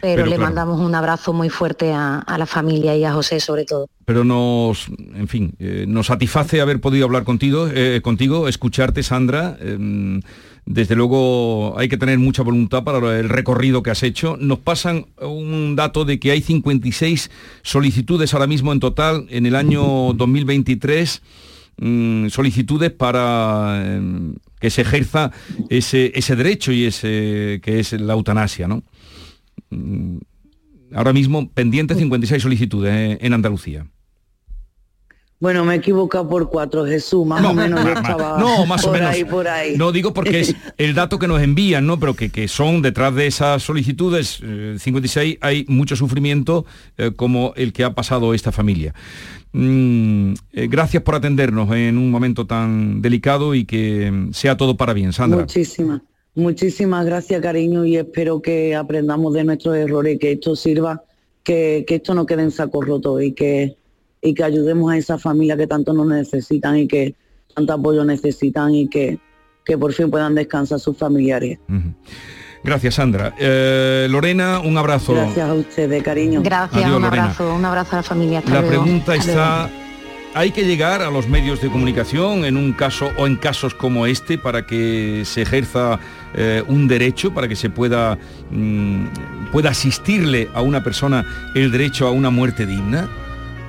Pero, 0.01 0.25
le 0.25 0.39
mandamos 0.39 0.79
un 0.79 0.95
abrazo 0.95 1.33
muy 1.33 1.49
fuerte 1.49 1.93
a, 1.93 2.23
la 2.37 2.47
familia 2.47 2.95
y 2.95 3.03
a 3.03 3.13
José 3.13 3.39
sobre 3.39 3.63
todo. 3.63 3.87
Pero 4.05 4.23
nos, 4.23 4.87
en 4.87 5.27
fin, 5.27 5.53
eh, 5.59 5.85
nos 5.87 6.07
satisface 6.07 6.59
haber 6.59 6.81
podido 6.81 7.05
hablar 7.05 7.23
contigo, 7.23 7.67
eh, 7.71 8.01
contigo 8.01 8.47
escucharte, 8.47 9.03
Sandra. 9.03 9.55
Em, 9.59 10.21
desde 10.67 10.95
luego 10.95 11.79
hay 11.79 11.87
que 11.87 11.97
tener 11.97 12.19
mucha 12.19 12.43
voluntad 12.43 12.83
para 12.83 13.17
el 13.17 13.29
recorrido 13.29 13.81
que 13.81 13.89
has 13.89 14.03
hecho. 14.03 14.35
Nos 14.37 14.59
pasan 14.59 15.05
un 15.21 15.77
dato 15.77 16.03
de 16.03 16.19
que 16.19 16.31
hay 16.31 16.41
56 16.41 17.31
solicitudes 17.63 18.33
ahora 18.33 18.47
mismo 18.47 18.73
en 18.73 18.81
total 18.81 19.25
en 19.29 19.45
el 19.45 19.55
año 19.55 20.11
2023, 20.13 21.21
mm, 21.79 22.27
solicitudes 22.27 22.91
para 22.91 23.81
em, 23.81 24.35
que 24.59 24.69
se 24.69 24.81
ejerza 24.81 25.31
ese, 25.69 26.11
derecho 26.35 26.73
y 26.73 26.83
ese 26.83 27.61
que 27.63 27.79
es 27.79 27.93
la 27.93 28.13
eutanasia, 28.13 28.67
¿no? 28.67 28.83
Mm, 29.69 30.17
ahora 30.93 31.13
mismo 31.13 31.49
pendientes 31.49 31.97
56 31.97 32.43
solicitudes 32.43 32.93
eh, 32.93 33.17
en 33.21 33.31
Andalucía. 33.31 33.87
Bueno, 35.39 35.63
me 35.63 35.75
he 35.75 35.77
equivocado 35.77 36.27
por 36.27 36.49
cuatro, 36.49 36.83
Jesús, 36.83 37.23
más 37.23 37.45
o 37.45 37.53
menos 37.53 37.83
yo 37.83 37.91
estaba 37.91 38.39
no, 38.39 38.65
más 38.65 38.81
por 38.81 38.89
o 38.89 38.93
menos. 38.93 39.13
ahí, 39.13 39.23
por 39.23 39.47
ahí. 39.47 39.77
No 39.77 39.91
digo 39.91 40.11
porque 40.11 40.39
es 40.39 40.55
el 40.77 40.95
dato 40.95 41.19
que 41.19 41.27
nos 41.27 41.41
envían, 41.43 41.85
¿no? 41.85 41.99
Pero 41.99 42.15
que, 42.15 42.31
que 42.31 42.47
son 42.47 42.81
detrás 42.81 43.13
de 43.13 43.27
esas 43.27 43.61
solicitudes, 43.61 44.39
eh, 44.41 44.77
56, 44.79 45.37
hay 45.41 45.65
mucho 45.67 45.95
sufrimiento 45.95 46.65
eh, 46.97 47.11
como 47.15 47.53
el 47.55 47.71
que 47.71 47.83
ha 47.83 47.93
pasado 47.93 48.33
esta 48.33 48.51
familia. 48.51 48.95
Mm, 49.51 50.33
eh, 50.53 50.67
gracias 50.67 51.03
por 51.03 51.13
atendernos 51.13 51.71
en 51.75 51.99
un 51.99 52.09
momento 52.09 52.47
tan 52.47 53.03
delicado 53.03 53.53
y 53.53 53.65
que 53.65 54.29
sea 54.31 54.57
todo 54.57 54.75
para 54.75 54.93
bien, 54.93 55.13
Sandra. 55.13 55.41
Muchísimas, 55.41 56.01
muchísimas 56.33 57.05
gracias, 57.05 57.39
cariño, 57.43 57.85
y 57.85 57.97
espero 57.97 58.41
que 58.41 58.75
aprendamos 58.75 59.35
de 59.35 59.43
nuestros 59.43 59.77
errores, 59.77 60.17
que 60.19 60.31
esto 60.31 60.55
sirva, 60.55 61.03
que, 61.43 61.85
que 61.87 61.95
esto 61.95 62.15
no 62.15 62.25
quede 62.25 62.41
en 62.41 62.51
saco 62.51 62.81
roto 62.81 63.21
y 63.21 63.33
que 63.33 63.77
y 64.21 64.33
que 64.33 64.43
ayudemos 64.43 64.91
a 64.91 64.97
esa 64.97 65.17
familia 65.17 65.55
que 65.57 65.67
tanto 65.67 65.93
nos 65.93 66.07
necesitan 66.07 66.77
y 66.77 66.87
que 66.87 67.15
tanto 67.55 67.73
apoyo 67.73 68.03
necesitan 68.03 68.73
y 68.73 68.87
que, 68.87 69.19
que 69.65 69.77
por 69.77 69.93
fin 69.93 70.09
puedan 70.09 70.35
descansar 70.35 70.79
sus 70.79 70.97
familiares. 70.97 71.59
Gracias, 72.63 72.95
Sandra. 72.95 73.33
Eh, 73.39 74.07
Lorena, 74.09 74.59
un 74.59 74.77
abrazo. 74.77 75.13
Gracias 75.13 75.47
a 75.49 75.53
ustedes, 75.53 76.03
cariño. 76.03 76.41
Gracias, 76.43 76.83
Adiós, 76.83 76.97
un 76.97 77.03
Lorena. 77.03 77.23
abrazo, 77.25 77.53
un 77.55 77.65
abrazo 77.65 77.93
a 77.93 77.95
la 77.97 78.03
familia. 78.03 78.39
Hasta 78.39 78.53
La 78.53 78.61
luego. 78.61 78.83
pregunta 78.83 79.13
Hasta 79.13 79.25
luego. 79.25 79.41
está, 79.41 79.69
¿hay 80.33 80.51
que 80.51 80.65
llegar 80.65 81.01
a 81.01 81.09
los 81.11 81.27
medios 81.29 81.61
de 81.61 81.69
comunicación 81.69 82.43
en 82.45 82.57
un 82.57 82.73
caso 82.73 83.09
o 83.17 83.25
en 83.27 83.35
casos 83.37 83.73
como 83.73 84.05
este 84.05 84.37
para 84.37 84.65
que 84.65 85.21
se 85.25 85.43
ejerza 85.43 85.99
eh, 86.35 86.63
un 86.67 86.87
derecho, 86.87 87.33
para 87.33 87.47
que 87.47 87.55
se 87.55 87.69
pueda, 87.69 88.17
mm, 88.51 89.05
pueda 89.51 89.69
asistirle 89.69 90.49
a 90.53 90.61
una 90.61 90.83
persona 90.83 91.25
el 91.55 91.71
derecho 91.71 92.07
a 92.07 92.11
una 92.11 92.31
muerte 92.31 92.65
digna? 92.65 93.07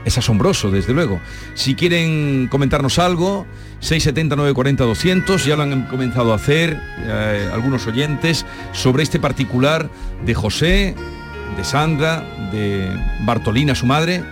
Es 0.08 0.16
asombroso, 0.16 0.70
desde 0.70 0.94
luego. 0.94 1.20
Si 1.52 1.74
quieren 1.74 2.48
comentarnos 2.50 2.98
algo, 2.98 3.46
670 3.80 4.36
940 4.36 4.84
200, 4.84 5.44
ya 5.44 5.54
lo 5.54 5.64
han 5.64 5.82
comenzado 5.82 6.32
a 6.32 6.36
hacer 6.36 6.80
eh, 7.00 7.50
algunos 7.52 7.86
oyentes 7.86 8.46
sobre 8.72 9.02
este 9.02 9.20
particular 9.20 9.90
de 10.24 10.32
José, 10.32 10.94
de 11.58 11.62
Sandra, 11.62 12.22
de 12.50 12.88
Bartolina, 13.26 13.74
su 13.74 13.84
madre. 13.84 14.22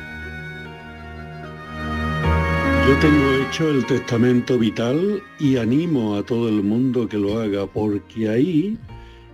Yo 2.88 2.96
tengo 2.98 3.32
hecho 3.46 3.68
el 3.68 3.84
testamento 3.84 4.58
vital 4.58 5.22
y 5.38 5.58
animo 5.58 6.16
a 6.16 6.22
todo 6.22 6.48
el 6.48 6.62
mundo 6.62 7.06
que 7.06 7.18
lo 7.18 7.38
haga 7.38 7.66
porque 7.66 8.30
ahí 8.30 8.78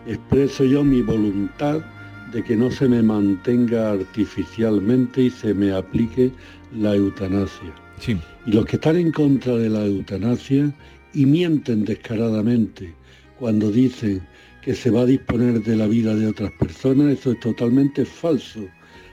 expreso 0.09 0.65
yo 0.65 0.83
mi 0.83 1.03
voluntad 1.03 1.83
de 2.33 2.43
que 2.43 2.57
no 2.57 2.71
se 2.71 2.89
me 2.89 3.03
mantenga 3.03 3.93
artificialmente 3.93 5.25
y 5.25 5.31
se 5.31 5.53
me 5.55 5.73
aplique 5.73 6.31
la 6.75 6.95
eutanasia. 6.95 7.75
Sí. 7.99 8.17
Y 8.47 8.53
los 8.53 8.65
que 8.67 8.77
están 8.77 8.97
en 8.97 9.13
contra 9.13 9.57
de 9.57 9.69
la 9.69 9.85
eutanasia 9.85 10.73
y 11.15 11.27
mienten 11.27 11.85
descaradamente 11.85 12.95
cuando 13.39 13.71
dicen 13.71 14.23
que 14.63 14.75
se 14.75 14.91
va 14.91 15.03
a 15.03 15.07
disponer 15.07 15.63
de 15.63 15.77
la 15.77 15.87
vida 15.87 16.15
de 16.15 16.29
otras 16.29 16.53
personas, 16.53 17.19
eso 17.19 17.33
es 17.33 17.41
totalmente 17.41 18.05
falso, 18.05 18.67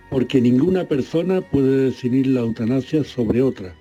porque 0.10 0.40
ninguna 0.40 0.88
persona 0.88 1.42
puede 1.42 1.86
decidir 1.86 2.28
la 2.28 2.42
eutanasia 2.42 3.04
sobre 3.04 3.42
otra, 3.42 3.76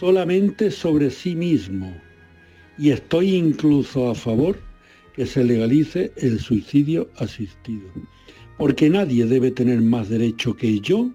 solamente 0.00 0.70
sobre 0.70 1.10
sí 1.10 1.36
mismo. 1.36 1.94
Y 2.78 2.90
estoy 2.90 3.34
incluso 3.34 4.10
a 4.10 4.14
favor 4.14 4.58
que 5.14 5.26
se 5.26 5.44
legalice 5.44 6.12
el 6.16 6.40
suicidio 6.40 7.10
asistido, 7.18 7.86
porque 8.62 8.88
nadie 8.88 9.26
debe 9.26 9.50
tener 9.50 9.80
más 9.80 10.08
derecho 10.08 10.54
que 10.54 10.78
yo 10.78 11.10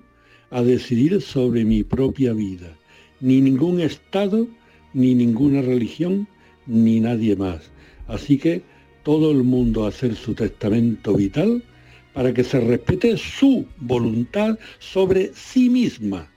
a 0.51 0.61
decidir 0.61 1.21
sobre 1.21 1.63
mi 1.63 1.81
propia 1.81 2.33
vida, 2.33 2.77
ni 3.21 3.39
ningún 3.39 3.79
Estado, 3.79 4.49
ni 4.93 5.15
ninguna 5.15 5.61
religión, 5.61 6.27
ni 6.65 6.99
nadie 6.99 7.37
más. 7.37 7.71
Así 8.09 8.37
que 8.37 8.63
todo 9.03 9.31
el 9.31 9.43
mundo 9.43 9.85
a 9.85 9.87
hacer 9.87 10.13
su 10.15 10.33
testamento 10.33 11.13
vital 11.13 11.63
para 12.11 12.33
que 12.33 12.43
se 12.43 12.59
respete 12.59 13.15
su 13.15 13.65
voluntad 13.77 14.59
sobre 14.79 15.31
sí 15.33 15.69
misma. 15.69 16.29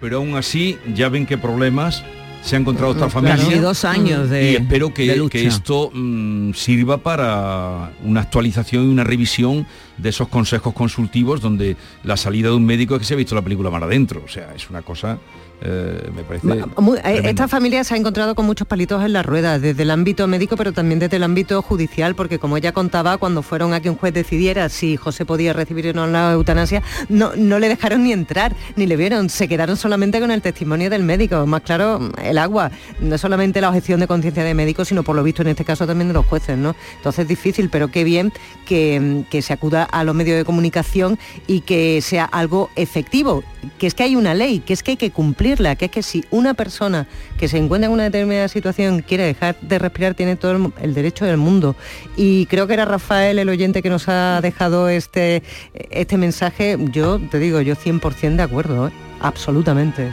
Pero 0.00 0.18
aún 0.18 0.36
así, 0.36 0.76
ya 0.94 1.08
ven 1.08 1.26
qué 1.26 1.36
problemas 1.36 2.04
se 2.46 2.56
ha 2.56 2.58
encontrado 2.60 2.92
esta 2.92 3.10
familia. 3.10 3.60
Dos 3.60 3.84
años 3.84 4.30
de- 4.30 4.52
Y 4.52 4.54
espero 4.56 4.94
que, 4.94 5.06
de 5.06 5.16
lucha. 5.16 5.32
que 5.38 5.46
esto 5.46 5.90
mm, 5.92 6.52
sirva 6.54 6.98
para 6.98 7.90
una 8.04 8.20
actualización 8.20 8.84
y 8.84 8.86
una 8.88 9.02
revisión 9.04 9.66
de 9.98 10.08
esos 10.10 10.28
consejos 10.28 10.72
consultivos 10.72 11.40
donde 11.40 11.76
la 12.04 12.16
salida 12.16 12.48
de 12.50 12.54
un 12.54 12.64
médico 12.64 12.94
es 12.94 13.00
que 13.00 13.04
se 13.04 13.14
ha 13.14 13.16
visto 13.16 13.34
la 13.34 13.42
película 13.42 13.68
mar 13.70 13.82
adentro. 13.82 14.22
O 14.24 14.28
sea, 14.28 14.54
es 14.54 14.70
una 14.70 14.82
cosa, 14.82 15.18
eh, 15.62 16.10
me 16.14 16.22
parece... 16.22 16.46
Muy- 16.46 16.98
eh, 16.98 17.02
tremenda. 17.02 17.30
esta 17.30 17.48
familia 17.48 17.84
se 17.84 17.94
ha 17.94 17.96
encontrado 17.96 18.34
con 18.34 18.46
muchos 18.46 18.66
palitos 18.66 19.02
en 19.04 19.12
la 19.12 19.22
rueda, 19.22 19.58
desde 19.58 19.82
el 19.82 19.90
ámbito 19.90 20.26
médico, 20.26 20.56
pero 20.56 20.72
también 20.72 20.98
desde 20.98 21.16
el 21.16 21.22
ámbito 21.22 21.62
judicial, 21.62 22.14
porque 22.14 22.38
como 22.38 22.56
ella 22.56 22.72
contaba, 22.72 23.16
cuando 23.18 23.42
fueron 23.42 23.72
a 23.72 23.80
que 23.80 23.90
un 23.90 23.96
juez 23.96 24.12
decidiera 24.12 24.68
si 24.68 24.96
José 24.96 25.24
podía 25.24 25.52
recibir 25.52 25.88
o 25.88 25.92
no 25.92 26.06
la 26.06 26.32
eutanasia, 26.32 26.82
no, 27.08 27.32
no 27.36 27.58
le 27.58 27.68
dejaron 27.68 28.04
ni 28.04 28.12
entrar, 28.12 28.54
ni 28.76 28.86
le 28.86 28.96
vieron, 28.96 29.30
se 29.30 29.48
quedaron 29.48 29.76
solamente 29.76 30.20
con 30.20 30.30
el 30.30 30.42
testimonio 30.42 30.90
del 30.90 31.02
médico, 31.02 31.46
más 31.46 31.62
claro, 31.62 32.10
el 32.22 32.38
agua, 32.38 32.70
no 33.00 33.16
solamente 33.18 33.60
la 33.60 33.68
objeción 33.68 34.00
de 34.00 34.06
conciencia 34.06 34.44
de 34.44 34.54
médicos, 34.54 34.88
sino 34.88 35.02
por 35.02 35.16
lo 35.16 35.22
visto 35.22 35.42
en 35.42 35.48
este 35.48 35.64
caso 35.64 35.86
también 35.86 36.08
de 36.08 36.14
los 36.14 36.26
jueces, 36.26 36.56
¿no? 36.58 36.74
Entonces 36.96 37.20
es 37.20 37.28
difícil, 37.28 37.70
pero 37.70 37.88
qué 37.88 38.04
bien 38.04 38.32
que, 38.66 39.24
que 39.30 39.42
se 39.42 39.52
acuda 39.52 39.84
a 39.84 40.04
los 40.04 40.14
medios 40.14 40.36
de 40.36 40.44
comunicación 40.44 41.18
y 41.46 41.60
que 41.60 42.00
sea 42.02 42.24
algo 42.24 42.70
efectivo, 42.76 43.42
que 43.78 43.86
es 43.86 43.94
que 43.94 44.02
hay 44.02 44.16
una 44.16 44.34
ley, 44.34 44.60
que 44.60 44.72
es 44.72 44.82
que 44.82 44.92
hay 44.92 44.96
que 44.96 45.10
cumplirla, 45.46 45.76
que 45.76 45.84
es 45.86 45.90
que 45.90 46.02
si 46.02 46.24
una 46.30 46.54
persona 46.54 47.06
que 47.38 47.46
se 47.46 47.58
encuentra 47.58 47.86
en 47.86 47.92
una 47.92 48.04
determinada 48.04 48.48
situación 48.48 49.02
quiere 49.02 49.24
dejar 49.24 49.56
de 49.60 49.78
respirar, 49.78 50.14
tiene 50.14 50.34
todo 50.34 50.72
el, 50.80 50.94
derecho 50.94 51.24
del 51.24 51.36
mundo. 51.36 51.76
Y 52.16 52.46
creo 52.46 52.66
que 52.66 52.74
era 52.74 52.84
Rafael, 52.84 53.38
el 53.38 53.48
oyente 53.48 53.80
que 53.82 53.88
nos 53.88 54.08
ha 54.08 54.40
dejado 54.40 54.88
este, 54.88 55.44
este 55.90 56.16
mensaje, 56.16 56.76
yo 56.90 57.20
te 57.30 57.38
digo, 57.38 57.60
yo 57.60 57.76
100% 57.76 58.36
de 58.36 58.42
acuerdo, 58.42 58.88
¿eh? 58.88 58.92
absolutamente. 59.20 60.12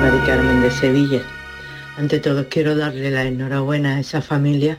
Mari 0.00 0.18
Carmen 0.26 0.62
de 0.62 0.70
Sevilla. 0.70 1.22
Ante 1.96 2.18
todo 2.18 2.48
quiero 2.48 2.74
darle 2.74 3.10
la 3.10 3.24
enhorabuena 3.24 3.96
a 3.96 4.00
esa 4.00 4.20
familia 4.20 4.78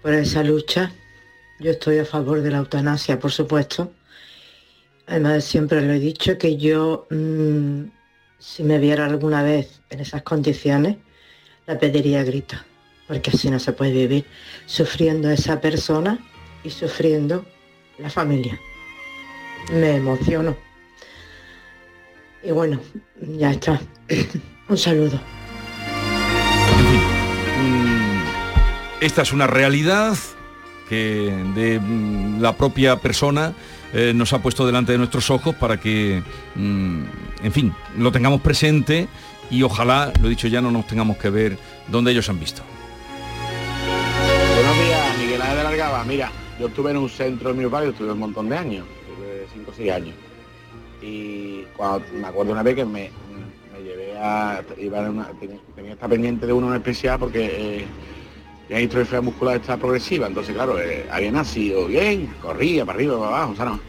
por 0.00 0.12
esa 0.12 0.44
lucha. 0.44 0.92
Yo 1.58 1.72
estoy 1.72 1.98
a 1.98 2.04
favor 2.04 2.42
de 2.42 2.50
la 2.50 2.58
eutanasia, 2.58 3.18
por 3.18 3.32
supuesto. 3.32 3.90
Además, 5.06 5.44
siempre 5.44 5.80
lo 5.82 5.92
he 5.92 6.00
dicho 6.00 6.36
que 6.36 6.56
yo, 6.56 7.06
mm, 7.10 7.84
si 8.38 8.64
me 8.64 8.78
viera 8.78 9.06
alguna 9.06 9.42
vez 9.42 9.80
en 9.90 10.00
esas 10.00 10.22
condiciones, 10.22 10.96
la 11.66 11.78
pediría 11.78 12.20
a 12.20 12.24
porque 13.06 13.30
así 13.30 13.50
no 13.50 13.60
se 13.60 13.72
puede 13.72 13.92
vivir 13.92 14.24
sufriendo 14.66 15.30
esa 15.30 15.60
persona 15.60 16.18
y 16.64 16.70
sufriendo 16.70 17.46
la 17.98 18.10
familia. 18.10 18.58
Me 19.72 19.96
emociono. 19.96 20.56
Y 22.42 22.50
bueno, 22.50 22.80
ya 23.20 23.52
está. 23.52 23.80
Un 24.68 24.78
saludo. 24.78 25.20
Esta 29.00 29.22
es 29.22 29.32
una 29.32 29.46
realidad 29.46 30.16
que 30.88 31.32
de 31.54 31.78
mm, 31.78 32.40
la 32.40 32.56
propia 32.56 32.96
persona 32.96 33.54
eh, 33.92 34.12
nos 34.14 34.32
ha 34.32 34.42
puesto 34.42 34.66
delante 34.66 34.92
de 34.92 34.98
nuestros 34.98 35.30
ojos 35.30 35.54
para 35.54 35.78
que, 35.78 36.22
mm, 36.54 37.02
en 37.42 37.52
fin, 37.52 37.72
lo 37.96 38.12
tengamos 38.12 38.40
presente 38.40 39.08
y 39.50 39.62
ojalá, 39.62 40.12
lo 40.20 40.28
dicho 40.28 40.48
ya, 40.48 40.60
no 40.60 40.70
nos 40.70 40.86
tengamos 40.86 41.16
que 41.16 41.30
ver 41.30 41.58
donde 41.88 42.10
ellos 42.10 42.28
han 42.28 42.40
visto. 42.40 42.62
Buenos 44.54 44.76
días, 44.84 45.18
Miguel 45.18 45.42
Ángel 45.42 45.58
de. 45.58 46.04
Mira, 46.04 46.32
yo 46.58 46.66
estuve 46.68 46.90
en 46.90 46.96
un 46.96 47.08
centro 47.08 47.50
en 47.50 47.58
mi 47.58 47.64
barrio, 47.66 47.90
estuve 47.90 48.12
un 48.12 48.18
montón 48.18 48.48
de 48.48 48.56
años, 48.56 48.86
estuve 49.08 49.46
5 49.52 49.70
o 49.70 49.74
6 49.74 49.92
años. 49.92 50.14
Y 51.00 51.62
cuando, 51.76 52.02
me 52.14 52.26
acuerdo 52.26 52.52
una 52.52 52.62
vez 52.62 52.74
que 52.74 52.84
me, 52.84 53.10
llevé 53.84 54.16
a... 54.18 54.62
Iba 54.78 55.06
a 55.06 55.10
una, 55.10 55.28
tenía, 55.38 55.58
tenía 55.74 55.96
pendiente 55.96 56.46
de 56.46 56.52
uno 56.52 56.68
en 56.68 56.76
especial 56.76 57.18
porque 57.18 57.44
eh, 57.44 57.86
la 58.68 58.78
distrofia 58.78 59.20
muscular 59.20 59.56
está 59.56 59.76
progresiva, 59.76 60.26
entonces 60.26 60.54
claro, 60.54 60.80
eh, 60.80 61.06
había 61.10 61.30
nacido 61.30 61.86
bien, 61.86 62.26
corría 62.42 62.84
para 62.84 62.96
arriba, 62.96 63.18
para 63.18 63.28
abajo, 63.28 63.52
o 63.52 63.56
sea, 63.56 63.64
no. 63.66 63.80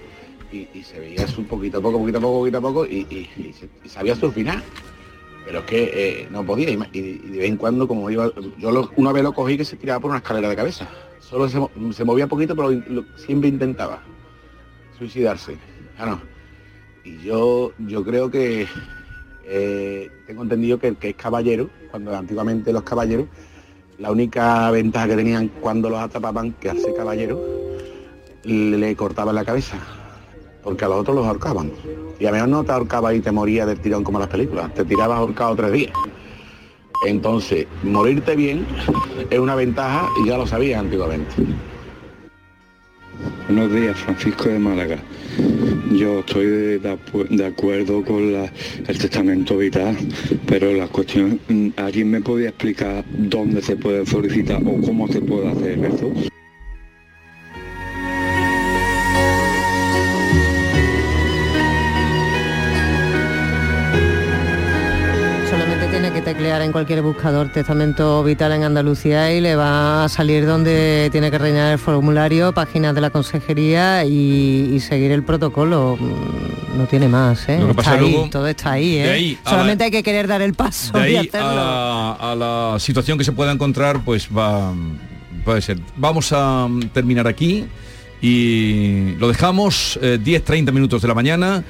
Y, 0.52 0.68
se 0.84 1.00
veía 1.00 1.26
un 1.38 1.46
poquito 1.46 1.80
a 1.80 1.82
poco, 1.82 2.00
poquito 2.00 2.20
a 2.20 2.22
poco, 2.22 2.40
poquito 2.40 2.58
a 2.58 2.62
poco, 2.62 2.86
y, 2.86 3.06
y- 3.10 3.54
y 3.84 3.90
sabía 3.90 4.16
surfinar. 4.16 4.62
Pero 5.46 5.60
es 5.60 5.66
que 5.66 5.92
eh, 5.94 6.28
no 6.32 6.46
podía, 6.46 6.70
y, 6.70 6.76
de 6.76 7.38
vez 7.40 7.50
en 7.50 7.58
cuando, 7.58 7.88
como 7.88 8.10
iba, 8.10 8.32
yo 8.58 8.90
una 8.96 9.12
vez 9.12 9.24
lo 9.24 9.34
cogí 9.34 9.58
que 9.58 9.66
se 9.66 9.76
tiraba 9.78 10.00
por 10.00 10.10
una 10.12 10.20
escalera 10.20 10.50
de 10.50 10.56
cabeza. 10.56 10.88
Solo 11.20 11.50
se, 11.50 11.60
se 11.94 12.04
movía 12.06 12.28
poquito, 12.28 12.56
pero 12.56 12.70
siempre 13.18 13.50
intentaba 13.50 14.02
suicidarse. 14.98 15.58
Ah. 15.98 16.18
Y 17.04 17.18
yo, 17.20 17.74
yo 17.80 18.04
creo 18.04 18.30
que 18.30 18.68
eh, 19.46 20.12
tengo 20.26 20.44
entendido 20.44 20.80
que, 20.80 20.96
que 20.96 21.10
es 21.10 21.16
caballero, 21.16 21.70
cuando 21.92 22.16
antiguamente 22.16 22.72
los 22.74 22.84
caballeros, 22.84 23.28
la 23.98 24.12
única 24.12 24.70
ventaja 24.72 25.08
que 25.08 25.16
tenían 25.16 25.50
cuando 25.60 25.90
los 25.90 26.00
atrapaban, 26.00 26.54
que 26.54 26.70
ser 26.80 26.94
caballero, 26.96 27.42
le, 28.44 28.96
cortaban 28.96 29.36
la 29.36 29.44
cabeza. 29.44 29.78
porque 30.64 30.86
a 30.86 30.90
los 30.90 31.00
otros 31.00 31.16
los 31.16 31.26
ahorcaban. 31.26 31.72
Y 32.20 32.26
a 32.26 32.32
menos 32.32 32.50
no 32.50 32.64
te 32.64 32.72
ahorcaba 32.72 33.14
y 33.14 33.22
te 33.22 33.32
moría 33.32 33.66
del 33.66 33.80
tirón 33.80 34.04
como 34.04 34.20
las 34.20 34.28
películas, 34.28 34.74
te 34.74 34.84
tirabas 34.84 35.20
ahorcado 35.20 35.56
tres 35.56 35.72
días. 35.72 35.94
Entonces, 37.06 37.68
morirte 37.84 38.36
bien 38.36 38.66
es 39.30 39.40
una 39.40 39.56
ventaja 39.56 40.10
y 40.22 40.28
ya 40.28 40.38
lo 40.38 40.48
sabías 40.48 40.80
antiguamente. 40.80 41.36
Buenos 43.48 43.74
días, 43.74 43.98
Francisco 43.98 44.50
de 44.50 44.60
Málaga. 44.60 44.98
Yo 45.92 46.20
estoy 46.20 46.80
de, 46.80 47.46
acuerdo 47.46 48.04
con 48.04 48.36
el 48.36 48.98
testamento 48.98 49.58
vital, 49.58 49.98
pero 50.46 50.74
la 50.74 50.88
cuestión, 50.88 51.40
¿alguien 51.78 52.12
me 52.12 52.22
podía 52.22 52.50
explicar 52.50 53.04
dónde 53.10 53.62
se 53.62 53.76
puede 53.76 54.06
solicitar 54.06 54.62
o 54.66 54.82
cómo 54.82 55.08
se 55.08 55.22
puede 55.22 55.48
hacer 55.50 55.80
eso? 55.86 56.12
Teclear 66.28 66.62
en 66.62 66.74
cualquier 66.74 67.02
buscador 67.02 67.54
testamento 67.54 68.22
vital 68.22 68.52
en 68.52 68.66
Andalucía 68.66 69.34
y 69.34 69.40
le 69.40 69.56
va 69.56 70.04
a 70.04 70.10
salir 70.10 70.46
donde 70.46 71.08
tiene 71.10 71.32
que 71.32 71.38
rellenar 71.38 71.72
el 71.72 71.80
formulario, 71.80 72.52
páginas 72.52 72.94
de 72.94 73.00
la 73.00 73.12
consejería 73.12 74.04
y, 74.04 74.78
seguir 74.82 75.14
el 75.14 75.24
protocolo. 75.24 75.98
No 76.76 76.86
tiene 76.88 77.08
más, 77.08 77.48
¿eh? 77.48 77.62
todo 78.30 78.46
está 78.46 78.74
ahí, 78.74 78.98
¿eh? 78.98 79.38
Solamente 79.46 79.86
hay 79.86 79.92
que 79.92 80.04
querer 80.04 80.28
dar 80.28 80.42
el 80.42 80.54
paso 80.54 80.92
y 81.08 81.16
hacerlo. 81.16 81.48
A, 81.50 82.36
la 82.38 82.78
situación 82.78 83.18
que 83.18 83.24
se 83.24 83.32
pueda 83.32 83.54
encontrar, 83.54 84.04
pues 84.04 84.28
va 84.28 84.74
puede 85.46 85.62
ser. 85.62 85.80
Vamos 85.96 86.34
a 86.34 86.68
terminar 86.92 87.26
aquí 87.26 87.64
y 88.22 89.16
lo 89.18 89.30
dejamos 89.30 89.98
10-30 90.02 90.68
eh, 90.68 90.72
minutos 90.74 91.02
de 91.02 91.08
la 91.08 91.14
mañana. 91.14 91.64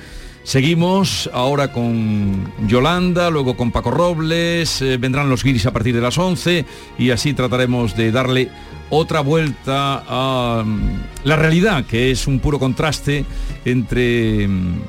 Seguimos 0.48 1.30
ahora 1.34 1.74
con 1.74 2.54
Yolanda, 2.70 3.30
luego 3.30 3.58
con 3.58 3.70
Paco 3.70 3.92
Robles, 3.92 4.82
eh, 4.82 4.96
vendrán 4.96 5.30
los 5.30 5.44
guiris 5.44 5.66
a 5.66 5.74
partir 5.74 5.94
de 5.94 6.00
las 6.00 6.18
11 6.18 6.66
y 6.98 7.10
así 7.10 7.34
trataremos 7.34 7.98
de 7.98 8.14
darle 8.14 8.50
otra 8.90 9.20
vuelta 9.20 10.06
a 10.08 10.64
mm, 10.64 11.26
la 11.26 11.36
realidad, 11.36 11.86
que 11.86 12.12
es 12.12 12.28
un 12.28 12.40
puro 12.40 12.60
contraste 12.60 13.26
entre 13.66 14.48
mm, 14.48 14.80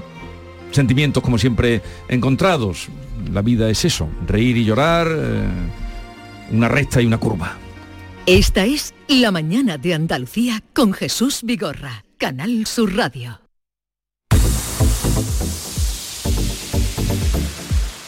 sentimientos 0.70 1.24
como 1.24 1.38
siempre 1.38 1.82
encontrados. 2.06 2.86
La 3.32 3.42
vida 3.42 3.68
es 3.68 3.84
eso, 3.84 4.08
reír 4.28 4.58
y 4.58 4.64
llorar, 4.64 5.08
eh, 5.10 5.48
una 6.52 6.68
recta 6.68 7.02
y 7.02 7.06
una 7.06 7.18
curva. 7.18 7.56
Esta 8.26 8.64
es 8.64 8.94
La 9.08 9.32
Mañana 9.32 9.76
de 9.76 9.94
Andalucía 9.94 10.62
con 10.72 10.92
Jesús 10.92 11.40
Vigorra, 11.42 12.04
Canal 12.16 12.64
Sur 12.64 12.94
Radio. 12.94 13.47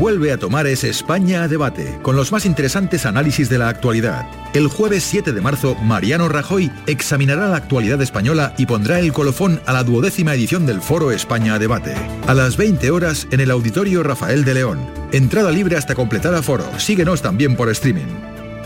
Vuelve 0.00 0.32
a 0.32 0.38
tomar 0.38 0.66
ese 0.66 0.88
España 0.88 1.42
a 1.42 1.48
debate, 1.48 1.98
con 2.00 2.16
los 2.16 2.32
más 2.32 2.46
interesantes 2.46 3.04
análisis 3.04 3.50
de 3.50 3.58
la 3.58 3.68
actualidad. 3.68 4.26
El 4.54 4.68
jueves 4.68 5.04
7 5.04 5.30
de 5.34 5.42
marzo, 5.42 5.74
Mariano 5.74 6.26
Rajoy 6.26 6.72
examinará 6.86 7.48
la 7.48 7.58
actualidad 7.58 8.00
española 8.00 8.54
y 8.56 8.64
pondrá 8.64 8.98
el 8.98 9.12
colofón 9.12 9.60
a 9.66 9.74
la 9.74 9.84
duodécima 9.84 10.32
edición 10.32 10.64
del 10.64 10.80
Foro 10.80 11.12
España 11.12 11.52
a 11.52 11.58
debate. 11.58 11.94
A 12.26 12.32
las 12.32 12.56
20 12.56 12.90
horas 12.90 13.28
en 13.30 13.40
el 13.40 13.50
Auditorio 13.50 14.02
Rafael 14.02 14.42
de 14.42 14.54
León. 14.54 14.86
Entrada 15.12 15.50
libre 15.50 15.76
hasta 15.76 15.94
completar 15.94 16.34
aforo. 16.34 16.64
Síguenos 16.78 17.20
también 17.20 17.54
por 17.54 17.68
streaming. 17.68 18.08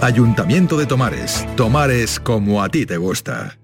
Ayuntamiento 0.01 0.77
de 0.77 0.87
Tomares. 0.87 1.44
Tomares 1.57 2.20
como 2.20 2.62
a 2.62 2.68
ti 2.68 2.87
te 2.87 2.97
gusta. 2.97 3.59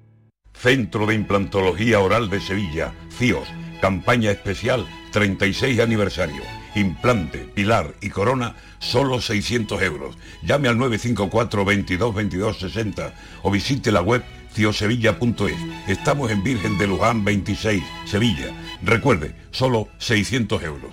Centro 0.55 1.07
de 1.07 1.15
Implantología 1.15 2.01
Oral 2.01 2.31
de 2.31 2.41
Sevilla. 2.41 2.93
CIOS. 3.17 3.47
Campaña 3.81 4.33
especial 4.33 4.85
36 5.13 5.79
aniversario 5.79 6.60
implante, 6.75 7.39
pilar 7.39 7.95
y 8.01 8.11
corona, 8.11 8.57
solo 8.79 9.21
600 9.21 9.83
euros. 9.83 10.17
Llame 10.43 10.69
al 10.69 10.79
954 10.79 11.65
22 11.65 12.15
22 12.15 12.59
60 12.59 13.15
o 13.43 13.51
visite 13.51 13.93
la 13.93 14.03
web 14.03 14.23
ciosevilla.es. 14.53 15.57
Estamos 15.89 16.31
en 16.31 16.43
Virgen 16.43 16.79
de 16.79 16.87
Luján 16.87 17.25
26, 17.25 17.83
Sevilla. 18.05 18.53
Recuerde, 18.83 19.35
solo 19.51 19.89
600 19.99 20.63
euros. 20.63 20.93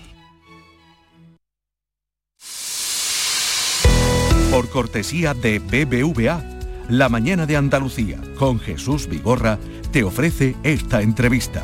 Por 4.51 4.69
cortesía 4.69 5.33
de 5.33 5.59
BBVA, 5.59 6.43
La 6.89 7.09
Mañana 7.09 7.45
de 7.45 7.57
Andalucía, 7.57 8.19
con 8.37 8.59
Jesús 8.59 9.07
Vigorra, 9.07 9.59
te 9.91 10.03
ofrece 10.03 10.55
esta 10.63 11.01
entrevista. 11.01 11.63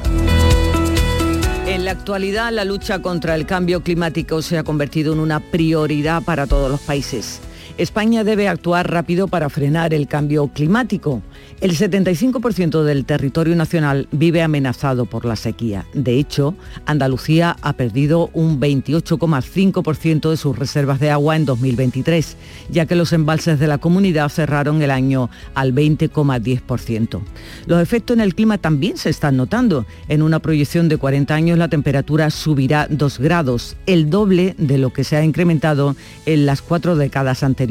En 1.73 1.85
la 1.85 1.91
actualidad, 1.91 2.51
la 2.51 2.65
lucha 2.65 3.01
contra 3.01 3.33
el 3.33 3.47
cambio 3.47 3.81
climático 3.81 4.43
se 4.43 4.59
ha 4.59 4.63
convertido 4.63 5.11
en 5.11 5.19
una 5.19 5.39
prioridad 5.39 6.21
para 6.21 6.45
todos 6.45 6.69
los 6.69 6.79
países. 6.79 7.41
España 7.79 8.23
debe 8.23 8.47
actuar 8.47 8.91
rápido 8.91 9.27
para 9.27 9.49
frenar 9.49 9.95
el 9.95 10.07
cambio 10.07 10.47
climático. 10.47 11.23
El 11.59 11.75
75% 11.75 12.83
del 12.83 13.03
territorio 13.05 13.55
nacional 13.55 14.07
vive 14.11 14.43
amenazado 14.43 15.05
por 15.05 15.25
la 15.25 15.35
sequía. 15.35 15.85
De 15.93 16.19
hecho, 16.19 16.53
Andalucía 16.85 17.55
ha 17.61 17.73
perdido 17.73 18.29
un 18.33 18.59
28,5% 18.59 20.29
de 20.29 20.37
sus 20.37 20.57
reservas 20.57 20.99
de 20.99 21.09
agua 21.09 21.35
en 21.35 21.45
2023, 21.45 22.37
ya 22.69 22.85
que 22.85 22.95
los 22.95 23.11
embalses 23.11 23.59
de 23.59 23.67
la 23.67 23.79
comunidad 23.79 24.29
cerraron 24.29 24.83
el 24.83 24.91
año 24.91 25.31
al 25.55 25.73
20,10%. 25.73 27.21
Los 27.65 27.81
efectos 27.81 28.15
en 28.15 28.21
el 28.21 28.35
clima 28.35 28.59
también 28.59 28.97
se 28.97 29.09
están 29.09 29.35
notando. 29.35 29.87
En 30.09 30.21
una 30.21 30.39
proyección 30.39 30.89
de 30.89 30.97
40 30.97 31.33
años 31.33 31.57
la 31.57 31.69
temperatura 31.69 32.29
subirá 32.29 32.85
2 32.87 33.17
grados, 33.17 33.77
el 33.87 34.11
doble 34.11 34.53
de 34.59 34.77
lo 34.77 34.93
que 34.93 35.03
se 35.03 35.15
ha 35.15 35.23
incrementado 35.23 35.95
en 36.27 36.45
las 36.45 36.61
cuatro 36.61 36.95
décadas 36.95 37.41
anteriores. 37.41 37.62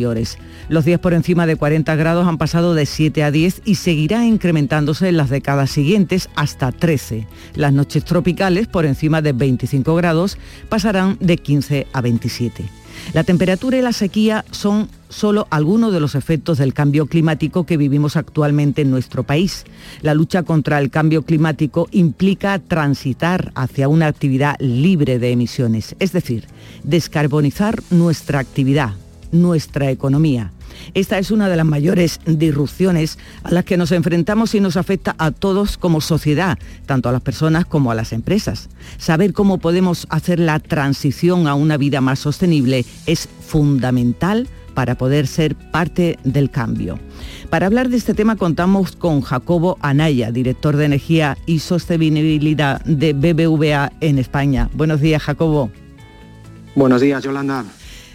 Los 0.69 0.85
días 0.85 1.01
por 1.01 1.13
encima 1.13 1.47
de 1.47 1.57
40 1.57 1.95
grados 1.97 2.27
han 2.27 2.39
pasado 2.39 2.75
de 2.75 2.87
7 2.87 3.25
a 3.25 3.31
10 3.31 3.63
y 3.65 3.77
seguirá 3.77 4.25
incrementándose 4.25 5.09
en 5.09 5.17
las 5.17 5.31
décadas 5.31 5.71
siguientes 5.71 6.29
hasta 6.35 6.73
13. 6.73 7.27
Las 7.55 7.73
noches 7.73 8.05
tropicales 8.05 8.67
por 8.69 8.87
encima 8.87 9.23
de 9.23 9.33
25 9.33 9.95
grados 9.95 10.39
pasarán 10.69 11.17
de 11.21 11.37
15 11.37 11.87
a 11.93 12.01
27. 12.01 12.65
La 13.13 13.25
temperatura 13.25 13.77
y 13.77 13.83
la 13.83 13.93
sequía 13.93 14.45
son 14.51 14.89
solo 15.09 15.47
algunos 15.51 15.93
de 15.93 16.01
los 16.01 16.15
efectos 16.15 16.59
del 16.59 16.73
cambio 16.73 17.07
climático 17.07 17.65
que 17.67 17.77
vivimos 17.77 18.17
actualmente 18.17 18.83
en 18.83 18.91
nuestro 18.91 19.25
país. 19.25 19.65
La 20.01 20.15
lucha 20.15 20.43
contra 20.43 20.79
el 20.79 20.91
cambio 20.91 21.23
climático 21.23 21.89
implica 21.91 22.59
transitar 22.59 23.53
hacia 23.55 23.89
una 23.89 24.07
actividad 24.07 24.57
libre 24.59 25.19
de 25.19 25.33
emisiones, 25.33 25.95
es 25.99 26.13
decir, 26.13 26.47
descarbonizar 26.85 27.83
nuestra 27.91 28.39
actividad, 28.39 28.95
nuestra 29.33 29.91
economía. 29.91 30.53
Esta 30.95 31.19
es 31.19 31.31
una 31.31 31.49
de 31.49 31.57
las 31.57 31.67
mayores 31.67 32.21
disrupciones 32.27 33.19
a 33.43 33.51
las 33.51 33.65
que 33.65 33.77
nos 33.77 33.93
enfrentamos 33.93 34.55
y 34.55 34.61
nos 34.61 34.77
afecta 34.77 35.15
a 35.19 35.31
todos 35.31 35.77
como 35.77 36.01
sociedad, 36.01 36.59
tanto 36.87 37.09
a 37.09 37.13
las 37.13 37.23
personas 37.23 37.67
como 37.67 37.91
a 37.91 37.95
las 37.95 38.13
empresas. 38.13 38.69
Saber 38.99 39.33
cómo 39.33 39.59
podemos 39.59 40.07
hacer 40.11 40.39
la 40.39 40.59
transición 40.61 41.47
a 41.47 41.55
una 41.55 41.77
vida 41.77 42.01
más 42.01 42.19
sostenible 42.19 42.85
es 43.07 43.29
fundamental 43.47 44.49
para 44.75 44.97
poder 44.97 45.27
ser 45.27 45.55
parte 45.55 46.19
del 46.25 46.51
cambio. 46.51 46.99
Para 47.51 47.67
hablar 47.67 47.91
de 47.91 47.99
este 47.99 48.15
tema 48.15 48.37
contamos 48.37 48.97
con 48.97 49.21
Jacobo 49.21 49.77
Anaya, 49.83 50.33
director 50.33 50.77
de 50.77 50.87
Energía 50.87 51.37
y 51.45 51.59
Sostenibilidad 51.59 52.83
de 52.85 53.13
BBVA 53.13 53.93
en 54.01 54.19
España. 54.19 54.71
Buenos 54.73 55.01
días, 55.01 55.23
Jacobo. 55.23 55.71
Buenos 56.75 57.03
días, 57.03 57.23
Yolanda. 57.23 57.67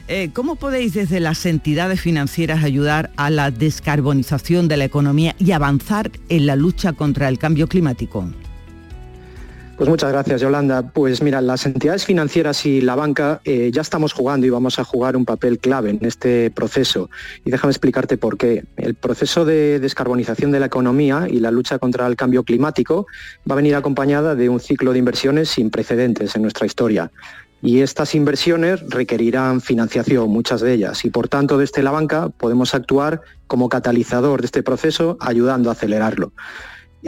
Eh, 0.09 0.29
¿Cómo 0.33 0.55
podéis 0.55 0.93
desde 0.93 1.19
las 1.19 1.45
entidades 1.45 1.99
financieras 1.99 2.63
ayudar 2.63 3.11
a 3.17 3.29
la 3.29 3.51
descarbonización 3.51 4.69
de 4.69 4.77
la 4.77 4.85
economía 4.85 5.35
y 5.37 5.51
avanzar 5.51 6.11
en 6.29 6.45
la 6.45 6.55
lucha 6.55 6.93
contra 6.93 7.27
el 7.27 7.37
cambio 7.37 7.67
climático? 7.67 8.25
Pues 9.75 9.89
muchas 9.89 10.11
gracias, 10.11 10.39
Yolanda. 10.41 10.81
Pues 10.81 11.21
mira, 11.21 11.41
las 11.41 11.65
entidades 11.65 12.05
financieras 12.05 12.65
y 12.65 12.79
la 12.79 12.95
banca 12.95 13.41
eh, 13.43 13.69
ya 13.71 13.81
estamos 13.81 14.13
jugando 14.13 14.47
y 14.47 14.49
vamos 14.49 14.79
a 14.79 14.85
jugar 14.85 15.17
un 15.17 15.25
papel 15.25 15.59
clave 15.59 15.91
en 15.91 15.99
este 16.01 16.51
proceso. 16.51 17.09
Y 17.43 17.51
déjame 17.51 17.71
explicarte 17.71 18.17
por 18.17 18.37
qué. 18.37 18.63
El 18.77 18.95
proceso 18.95 19.43
de 19.43 19.79
descarbonización 19.79 20.51
de 20.51 20.61
la 20.61 20.65
economía 20.67 21.27
y 21.29 21.41
la 21.41 21.51
lucha 21.51 21.79
contra 21.79 22.07
el 22.07 22.15
cambio 22.15 22.43
climático 22.43 23.07
va 23.47 23.53
a 23.53 23.57
venir 23.57 23.75
acompañada 23.75 24.35
de 24.35 24.47
un 24.47 24.61
ciclo 24.61 24.93
de 24.93 24.99
inversiones 24.99 25.49
sin 25.49 25.69
precedentes 25.69 26.35
en 26.35 26.43
nuestra 26.43 26.65
historia 26.65 27.11
y 27.61 27.81
estas 27.81 28.15
inversiones 28.15 28.81
requerirán 28.89 29.61
financiación, 29.61 30.29
muchas 30.29 30.61
de 30.61 30.73
ellas, 30.73 31.03
y 31.05 31.09
por 31.09 31.27
tanto 31.27 31.57
desde 31.57 31.83
la 31.83 31.91
banca 31.91 32.29
podemos 32.29 32.75
actuar 32.75 33.21
como 33.47 33.69
catalizador 33.69 34.41
de 34.41 34.45
este 34.45 34.63
proceso, 34.63 35.17
ayudando 35.19 35.69
a 35.69 35.73
acelerarlo. 35.73 36.33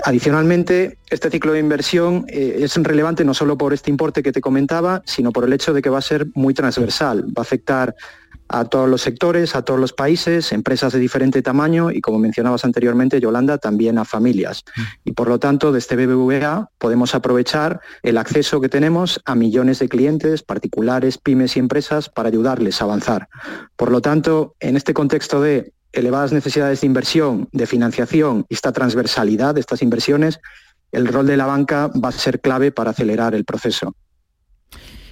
Adicionalmente, 0.04 0.98
este 1.10 1.30
ciclo 1.30 1.52
de 1.52 1.60
inversión 1.60 2.26
eh, 2.30 2.60
es 2.60 2.76
relevante 2.78 3.26
no 3.26 3.34
solo 3.34 3.58
por 3.58 3.74
este 3.74 3.90
importe 3.90 4.24
que 4.24 4.32
te 4.32 4.40
comentaba, 4.40 5.02
sino 5.06 5.32
por 5.32 5.44
el 5.44 5.54
hecho 5.54 5.74
de 5.74 5.82
que 5.82 5.90
va 5.90 5.98
a 5.98 6.02
ser 6.02 6.28
muy 6.36 6.54
transversal. 6.54 7.26
Va 7.26 7.40
a 7.40 7.42
afectar 7.42 7.96
a 8.50 8.66
todos 8.66 8.90
los 8.90 9.02
sectores, 9.02 9.56
a 9.56 9.62
todos 9.62 9.80
los 9.80 9.94
países, 9.94 10.52
empresas 10.52 10.92
de 10.92 11.00
diferente 11.00 11.42
tamaño 11.42 11.92
y, 11.92 12.02
como 12.02 12.20
mencionabas 12.20 12.66
anteriormente, 12.66 13.22
Yolanda, 13.22 13.60
también 13.60 13.98
a 14.00 14.06
familias. 14.06 14.64
Mm. 14.76 14.82
Y 15.06 15.12
por 15.14 15.30
lo 15.30 15.40
tanto, 15.40 15.72
desde 15.72 15.96
BBVA 15.96 16.70
podemos 16.80 17.16
aprovechar 17.16 17.80
el 18.04 18.18
acceso 18.18 18.60
que 18.60 18.70
tenemos 18.70 19.22
a 19.26 19.36
millones 19.36 19.80
de 19.80 19.88
clientes, 19.88 20.42
particulares, 20.44 21.18
pymes 21.18 21.56
y 21.56 21.60
empresas 21.60 22.10
para 22.10 22.30
ayudarles 22.30 22.82
a 22.82 22.86
avanzar. 22.86 23.30
Por 23.76 23.92
lo 23.92 24.02
tanto, 24.02 24.56
en 24.60 24.76
este 24.76 24.94
contexto 24.94 25.42
de 25.42 25.72
elevadas 25.94 26.34
necesidades 26.34 26.82
de 26.82 26.88
inversión, 26.88 27.50
de 27.52 27.68
financiación 27.68 28.46
y 28.50 28.56
esta 28.56 28.72
transversalidad 28.72 29.56
de 29.56 29.62
estas 29.62 29.82
inversiones, 29.82 30.40
el 30.92 31.08
rol 31.08 31.28
de 31.28 31.38
la 31.38 31.46
banca 31.46 31.88
va 31.88 32.10
a 32.10 32.12
ser 32.12 32.42
clave 32.42 32.72
para 32.72 32.92
acelerar 32.92 33.36
el 33.36 33.46
proceso. 33.46 33.96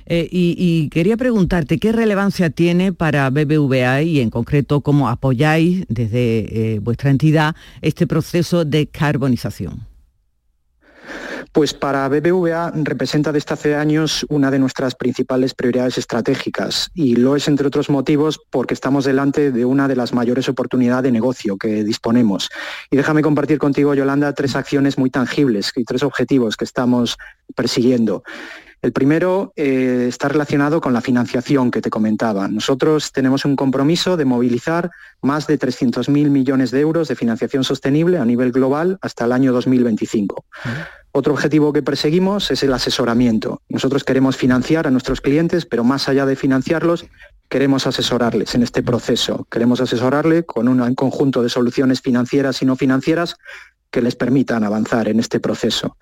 Eh, 0.10 0.28
y, 0.32 0.90
quería 0.90 1.18
preguntarte, 1.18 1.80
¿qué 1.80 1.92
relevancia 1.92 2.50
tiene 2.50 2.94
para 2.94 3.30
BBVA 3.30 4.04
y 4.04 4.22
en 4.22 4.30
concreto 4.30 4.80
cómo 4.80 5.10
apoyáis 5.10 5.86
desde 5.90 6.76
eh, 6.76 6.80
vuestra 6.80 7.10
entidad 7.10 7.56
este 7.82 8.08
proceso 8.08 8.64
de 8.64 8.88
carbonización? 8.88 9.86
Pues 11.52 11.74
para 11.74 12.08
BBVA 12.08 12.72
representa 12.76 13.32
desde 13.32 13.54
hace 13.54 13.76
años 13.76 14.26
una 14.30 14.52
de 14.52 14.60
nuestras 14.60 14.96
principales 14.96 15.54
prioridades 15.54 15.98
estratégicas 15.98 16.90
y 16.94 17.16
lo 17.16 17.36
es 17.36 17.48
entre 17.48 17.68
otros 17.68 17.90
motivos 17.90 18.40
porque 18.50 18.74
estamos 18.74 19.06
delante 19.06 19.52
de 19.52 19.66
una 19.66 19.88
de 19.88 19.96
las 19.96 20.14
mayores 20.14 20.50
oportunidades 20.50 21.04
de 21.04 21.12
negocio 21.12 21.58
que 21.58 21.84
disponemos. 21.84 22.50
Y 22.92 22.98
déjame 22.98 23.22
compartir 23.22 23.58
contigo, 23.58 23.94
Yolanda, 23.94 24.34
tres 24.34 24.56
acciones 24.56 24.98
muy 24.98 25.10
tangibles 25.10 25.72
y 25.76 25.84
tres 25.84 26.04
objetivos 26.04 26.58
que 26.58 26.66
estamos 26.66 27.18
persiguiendo. 27.56 28.24
El 28.82 28.92
primero 28.92 29.54
eh, 29.56 30.06
está 30.08 30.28
relacionado 30.30 30.82
con 30.82 30.94
la 30.94 31.02
financiación 31.02 31.72
que 31.72 31.82
te 31.82 31.90
comentaba. 31.90 32.48
Nosotros 32.48 33.12
tenemos 33.12 33.44
un 33.44 33.56
compromiso 33.56 34.18
de 34.18 34.26
movilizar 34.26 34.92
más 35.22 35.48
de 35.48 35.58
300.000 35.58 36.30
millones 36.30 36.72
de 36.72 36.82
euros 36.82 37.08
de 37.08 37.16
financiación 37.16 37.64
sostenible 37.64 38.20
a 38.20 38.26
nivel 38.26 38.52
global 38.52 39.00
hasta 39.02 39.26
el 39.26 39.32
año 39.32 39.52
2025. 39.52 40.46
Otro 41.12 41.34
objetivo 41.34 41.74
que 41.74 41.82
perseguimos 41.82 42.52
es 42.52 42.62
el 42.62 42.72
asesoramiento. 42.74 43.64
Nosotros 43.70 44.04
queremos 44.04 44.38
financiar 44.38 44.86
a 44.86 44.92
nuestros 44.92 45.22
clientes, 45.22 45.66
pero 45.66 45.84
más 45.84 46.08
allá 46.08 46.28
de 46.28 46.36
financiarlos, 46.36 47.08
queremos 47.50 47.88
asesorarles 47.88 48.54
en 48.54 48.62
este 48.62 48.84
proceso. 48.84 49.48
Queremos 49.50 49.82
asesorarle 49.82 50.44
con 50.44 50.68
un 50.68 50.94
conjunto 50.94 51.42
de 51.42 51.50
soluciones 51.50 52.02
financieras 52.02 52.62
y 52.62 52.66
no 52.66 52.76
financieras 52.76 53.38
que 53.92 54.02
les 54.02 54.16
permitan 54.16 54.64
avanzar 54.64 55.08
en 55.08 55.20
este 55.20 55.40
proceso. 55.40 55.98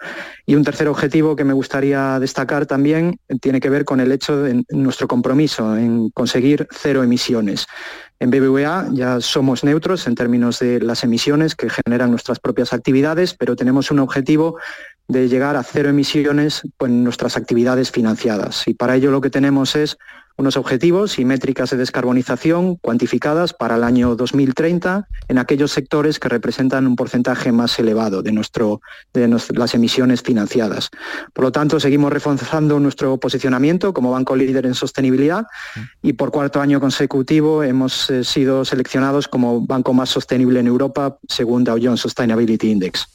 Y 0.45 0.55
un 0.55 0.63
tercer 0.63 0.87
objetivo 0.87 1.35
que 1.35 1.43
me 1.43 1.53
gustaría 1.53 2.19
destacar 2.19 2.65
también 2.65 3.19
tiene 3.41 3.59
que 3.59 3.69
ver 3.69 3.85
con 3.85 3.99
el 3.99 4.11
hecho 4.11 4.41
de 4.41 4.63
nuestro 4.69 5.07
compromiso 5.07 5.77
en 5.77 6.09
conseguir 6.09 6.67
cero 6.71 7.03
emisiones. 7.03 7.67
En 8.19 8.31
BBVA 8.31 8.87
ya 8.91 9.19
somos 9.19 9.63
neutros 9.63 10.07
en 10.07 10.15
términos 10.15 10.59
de 10.59 10.79
las 10.79 11.03
emisiones 11.03 11.55
que 11.55 11.69
generan 11.69 12.11
nuestras 12.11 12.39
propias 12.39 12.71
actividades, 12.71 13.33
pero 13.33 13.55
tenemos 13.55 13.91
un 13.91 13.99
objetivo 13.99 14.57
de 15.07 15.27
llegar 15.27 15.55
a 15.55 15.63
cero 15.63 15.89
emisiones 15.89 16.63
en 16.79 17.03
nuestras 17.03 17.37
actividades 17.37 17.91
financiadas. 17.91 18.67
Y 18.67 18.73
para 18.73 18.95
ello 18.95 19.11
lo 19.11 19.21
que 19.21 19.29
tenemos 19.29 19.75
es 19.75 19.97
unos 20.37 20.57
objetivos 20.57 21.17
y 21.19 21.25
métricas 21.25 21.69
de 21.69 21.77
descarbonización 21.77 22.75
cuantificadas 22.75 23.53
para 23.53 23.75
el 23.75 23.83
año 23.83 24.15
2030 24.15 25.07
en 25.27 25.37
aquellos 25.37 25.71
sectores 25.71 26.19
que 26.19 26.29
representan 26.29 26.87
un 26.87 26.95
porcentaje 26.95 27.51
más 27.51 27.77
elevado 27.79 28.21
de, 28.21 28.31
nuestro, 28.31 28.81
de 29.13 29.27
las 29.53 29.73
emisiones 29.73 30.21
financiadas. 30.21 30.89
Por 31.33 31.45
lo 31.45 31.51
tanto, 31.51 31.79
seguimos 31.79 32.11
reforzando 32.11 32.79
nuestro 32.79 33.17
posicionamiento 33.17 33.93
como 33.93 34.11
banco 34.11 34.35
líder 34.35 34.65
en 34.65 34.73
sostenibilidad 34.73 35.45
y 36.01 36.13
por 36.13 36.31
cuarto 36.31 36.61
año 36.61 36.79
consecutivo 36.79 37.63
hemos 37.63 38.09
eh, 38.09 38.23
sido 38.23 38.65
seleccionados 38.65 39.27
como 39.27 39.65
banco 39.65 39.93
más 39.93 40.09
sostenible 40.09 40.59
en 40.59 40.67
Europa 40.67 41.17
según 41.27 41.63
Dow 41.63 41.79
Jones 41.81 42.01
Sustainability 42.01 42.71
Index. 42.71 43.14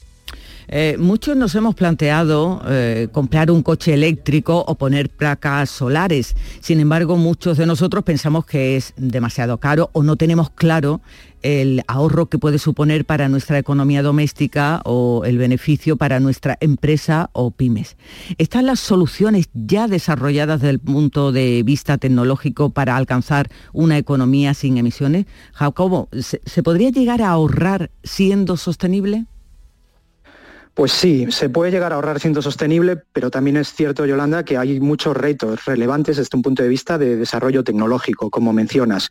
Eh, 0.73 0.97
muchos 1.01 1.37
nos 1.37 1.53
hemos 1.57 1.75
planteado 1.75 2.63
eh, 2.69 3.09
comprar 3.11 3.51
un 3.51 3.61
coche 3.65 3.93
eléctrico 3.93 4.65
o 4.69 4.77
poner 4.77 5.11
placas 5.11 5.69
solares. 5.69 6.37
Sin 6.61 6.79
embargo, 6.79 7.17
muchos 7.17 7.59
de 7.59 7.67
nosotros 7.67 8.05
pensamos 8.05 8.47
que 8.47 8.77
es 8.77 8.95
demasiado 8.97 9.59
caro 9.59 9.91
o 9.93 10.05
no 10.05 10.15
tenemos 10.15 10.51
claro 10.51 11.01
el 11.43 11.83
ahorro 11.89 12.27
que 12.27 12.39
puede 12.39 12.61
suponer 12.61 13.05
para 13.05 13.29
nuestra 13.29 13.59
economía 13.59 14.03
doméstica 14.03 14.81
o 14.85 15.23
el 15.25 15.39
beneficio 15.39 15.97
para 15.97 16.21
nuestra 16.21 16.57
empresa 16.61 17.31
o 17.33 17.51
pymes. 17.51 17.97
¿Están 18.39 18.67
las 18.67 18.79
soluciones 18.79 19.49
ya 19.53 19.89
desarrolladas 19.89 20.61
desde 20.61 20.71
el 20.71 20.79
punto 20.79 21.33
de 21.33 21.65
vista 21.65 21.99
tecnológico 21.99 22.71
para 22.71 22.97
alcanzar 22.97 23.51
una 23.73 23.99
economía 23.99 24.55
sin 24.55 24.79
emisiones? 24.79 25.27
Jacobo, 25.53 26.09
se 26.13 26.63
podría 26.63 26.91
llegar 26.91 27.23
a 27.23 27.31
ahorrar 27.31 27.91
siendo 28.05 28.57
sostenible? 28.57 29.27
Pues 30.81 30.93
sí, 30.93 31.27
se 31.29 31.51
puede 31.51 31.71
llegar 31.71 31.93
a 31.93 31.97
ahorrar 31.97 32.21
siendo 32.21 32.41
sostenible, 32.41 32.97
pero 33.13 33.31
también 33.31 33.59
es 33.59 33.75
cierto, 33.75 34.07
Yolanda, 34.07 34.47
que 34.47 34.57
hay 34.57 34.81
muchos 34.81 35.15
retos 35.15 35.67
relevantes 35.67 36.17
desde 36.17 36.35
un 36.35 36.41
punto 36.41 36.63
de 36.63 36.71
vista 36.71 36.97
de 36.97 37.17
desarrollo 37.17 37.63
tecnológico, 37.63 38.31
como 38.31 38.55
mencionas. 38.55 39.11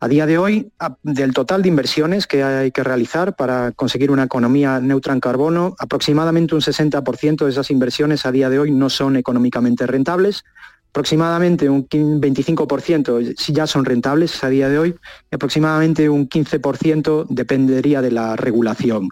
A 0.00 0.08
día 0.08 0.24
de 0.24 0.38
hoy, 0.38 0.72
del 1.02 1.34
total 1.34 1.60
de 1.60 1.68
inversiones 1.68 2.26
que 2.26 2.42
hay 2.42 2.70
que 2.70 2.82
realizar 2.82 3.36
para 3.36 3.72
conseguir 3.72 4.10
una 4.10 4.22
economía 4.22 4.80
neutra 4.80 5.12
en 5.12 5.20
carbono, 5.20 5.76
aproximadamente 5.78 6.54
un 6.54 6.62
60% 6.62 7.44
de 7.44 7.50
esas 7.50 7.70
inversiones 7.70 8.24
a 8.24 8.32
día 8.32 8.48
de 8.48 8.58
hoy 8.58 8.70
no 8.70 8.88
son 8.88 9.16
económicamente 9.16 9.86
rentables, 9.86 10.44
aproximadamente 10.88 11.68
un 11.68 11.86
25% 11.86 13.34
ya 13.52 13.66
son 13.66 13.84
rentables 13.84 14.42
a 14.42 14.48
día 14.48 14.70
de 14.70 14.78
hoy 14.78 14.94
y 15.30 15.34
aproximadamente 15.34 16.08
un 16.08 16.26
15% 16.26 17.26
dependería 17.28 18.00
de 18.00 18.12
la 18.12 18.34
regulación. 18.34 19.10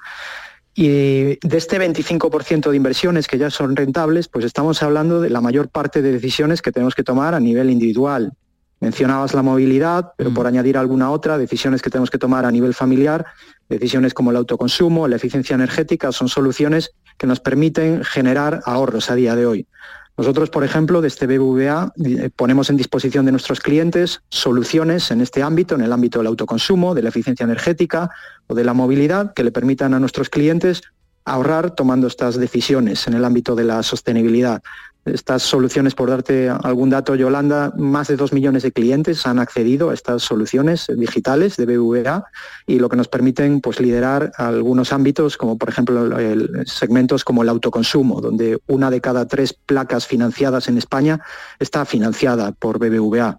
Y 0.75 0.89
de 0.89 1.39
este 1.53 1.79
25% 1.79 2.71
de 2.71 2.77
inversiones 2.77 3.29
que 3.29 3.39
ya 3.39 3.49
son 3.51 3.77
rentables, 3.77 4.27
pues 4.29 4.45
estamos 4.45 4.83
hablando 4.83 5.21
de 5.21 5.31
la 5.31 5.41
mayor 5.41 5.69
parte 5.69 6.03
de 6.03 6.11
decisiones 6.11 6.63
que 6.63 6.73
tenemos 6.73 6.95
que 6.95 7.05
tomar 7.05 7.35
a 7.35 7.41
nivel 7.41 7.71
individual. 7.71 8.33
Mencionabas 8.81 9.35
la 9.35 9.43
movilidad, 9.43 10.13
pero 10.17 10.35
por 10.35 10.47
añadir 10.47 10.77
alguna 10.77 11.11
otra, 11.11 11.39
decisiones 11.39 11.81
que 11.81 11.91
tenemos 11.91 12.11
que 12.11 12.19
tomar 12.19 12.45
a 12.45 12.51
nivel 12.51 12.75
familiar, 12.75 13.25
decisiones 13.69 14.13
como 14.15 14.33
el 14.33 14.37
autoconsumo, 14.37 15.07
la 15.07 15.17
eficiencia 15.17 15.55
energética, 15.55 16.11
son 16.11 16.29
soluciones 16.29 16.91
que 17.17 17.29
nos 17.29 17.39
permiten 17.39 18.03
generar 18.03 18.61
ahorros 18.67 19.11
a 19.11 19.15
día 19.15 19.37
de 19.37 19.47
hoy. 19.47 19.67
Nosotros, 20.17 20.49
por 20.49 20.63
ejemplo, 20.63 21.01
desde 21.01 21.27
BBVA 21.27 21.93
eh, 22.05 22.31
ponemos 22.35 22.71
en 22.71 22.77
disposición 22.77 23.27
de 23.27 23.33
nuestros 23.33 23.61
clientes 23.61 24.23
soluciones 24.29 25.11
en 25.11 25.21
este 25.21 25.43
ámbito, 25.43 25.75
en 25.75 25.81
el 25.81 25.93
ámbito 25.93 26.21
del 26.21 26.29
autoconsumo, 26.29 26.95
de 26.95 27.03
la 27.03 27.09
eficiencia 27.09 27.45
energética 27.45 28.11
o 28.47 28.55
de 28.55 28.65
la 28.65 28.75
movilidad, 28.75 29.35
que 29.35 29.43
le 29.43 29.51
permitan 29.51 29.93
a 29.93 29.99
nuestros 29.99 30.29
clientes 30.29 30.83
ahorrar 31.25 31.73
tomando 31.73 32.07
estas 32.07 32.37
decisiones 32.37 33.07
en 33.09 33.15
el 33.15 33.25
ámbito 33.25 33.57
de 33.57 33.65
la 33.65 33.83
sostenibilidad 33.83 34.63
estas 35.05 35.43
soluciones, 35.43 35.95
por 35.95 36.11
darte 36.11 36.49
algún 36.49 36.91
dato, 36.91 37.15
Yolanda, 37.15 37.73
más 37.77 38.09
de 38.09 38.17
dos 38.17 38.33
millones 38.33 38.63
de 38.63 38.73
clientes 38.73 39.27
han 39.27 39.39
accedido 39.39 39.91
a 39.91 39.95
estas 39.95 40.23
soluciones 40.23 40.87
digitales 40.97 41.57
de 41.57 41.67
BVA 41.67 42.25
y 42.67 42.79
lo 42.79 42.89
que 42.89 42.97
nos 42.97 43.09
permiten 43.09 43.61
pues, 43.61 43.81
liderar 43.81 44.33
algunos 44.37 44.93
ámbitos, 44.93 45.37
como 45.37 45.59
por 45.59 45.69
ejemplo 45.69 46.17
segmentos 46.65 47.25
como 47.25 47.43
el 47.43 47.49
autoconsumo, 47.49 48.21
donde 48.21 48.59
una 48.67 48.91
de 48.91 49.01
cada 49.01 49.27
tres 49.27 49.53
placas 49.53 50.07
financiadas 50.07 50.69
en 50.69 50.79
España 50.79 51.21
está 51.59 51.85
financiada 51.85 52.53
por 52.53 52.79
BBVA. 52.79 53.39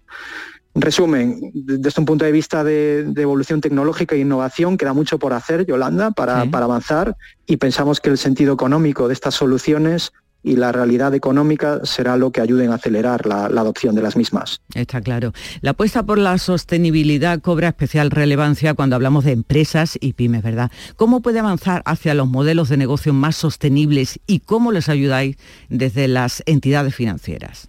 En 0.74 0.82
resumen, 0.82 1.52
desde 1.54 2.00
un 2.02 2.04
punto 2.04 2.26
de 2.26 2.32
vista 2.32 2.62
de, 2.62 3.10
evolución 3.16 3.62
tecnológica 3.62 4.14
e 4.14 4.18
innovación, 4.18 4.76
queda 4.76 4.92
mucho 4.92 5.18
por 5.18 5.32
hacer, 5.32 5.64
Yolanda, 5.64 6.10
para, 6.10 6.44
para 6.50 6.66
avanzar 6.66 7.16
y 7.46 7.56
pensamos 7.56 7.98
que 7.98 8.10
el 8.10 8.18
sentido 8.18 8.52
económico 8.52 9.08
de 9.08 9.14
estas 9.14 9.34
soluciones 9.34 10.12
y 10.46 10.54
la 10.54 10.70
realidad 10.70 11.12
económica 11.12 11.80
será 11.82 12.16
lo 12.16 12.30
que 12.30 12.40
ayuden 12.40 12.70
a 12.70 12.76
acelerar 12.76 13.26
la, 13.26 13.46
adopción 13.46 13.96
de 13.96 14.02
las 14.02 14.16
mismas. 14.16 14.60
Está 14.74 15.00
claro. 15.00 15.32
La 15.60 15.72
apuesta 15.72 16.04
por 16.04 16.18
la 16.18 16.38
sostenibilidad 16.38 17.40
cobra 17.40 17.66
especial 17.66 18.12
relevancia 18.12 18.74
cuando 18.74 18.94
hablamos 18.94 19.24
de 19.24 19.32
empresas 19.32 19.98
y 20.00 20.12
pymes, 20.12 20.44
¿verdad? 20.44 20.70
¿Cómo 20.94 21.20
puede 21.20 21.40
avanzar 21.40 21.82
hacia 21.84 22.14
los 22.14 22.28
modelos 22.28 22.68
de 22.68 22.76
negocio 22.76 23.12
más 23.12 23.34
sostenibles 23.34 24.20
y 24.28 24.38
cómo 24.38 24.70
les 24.70 24.88
ayudáis 24.88 25.36
desde 25.68 26.06
las 26.06 26.44
entidades 26.46 26.94
financieras? 26.94 27.68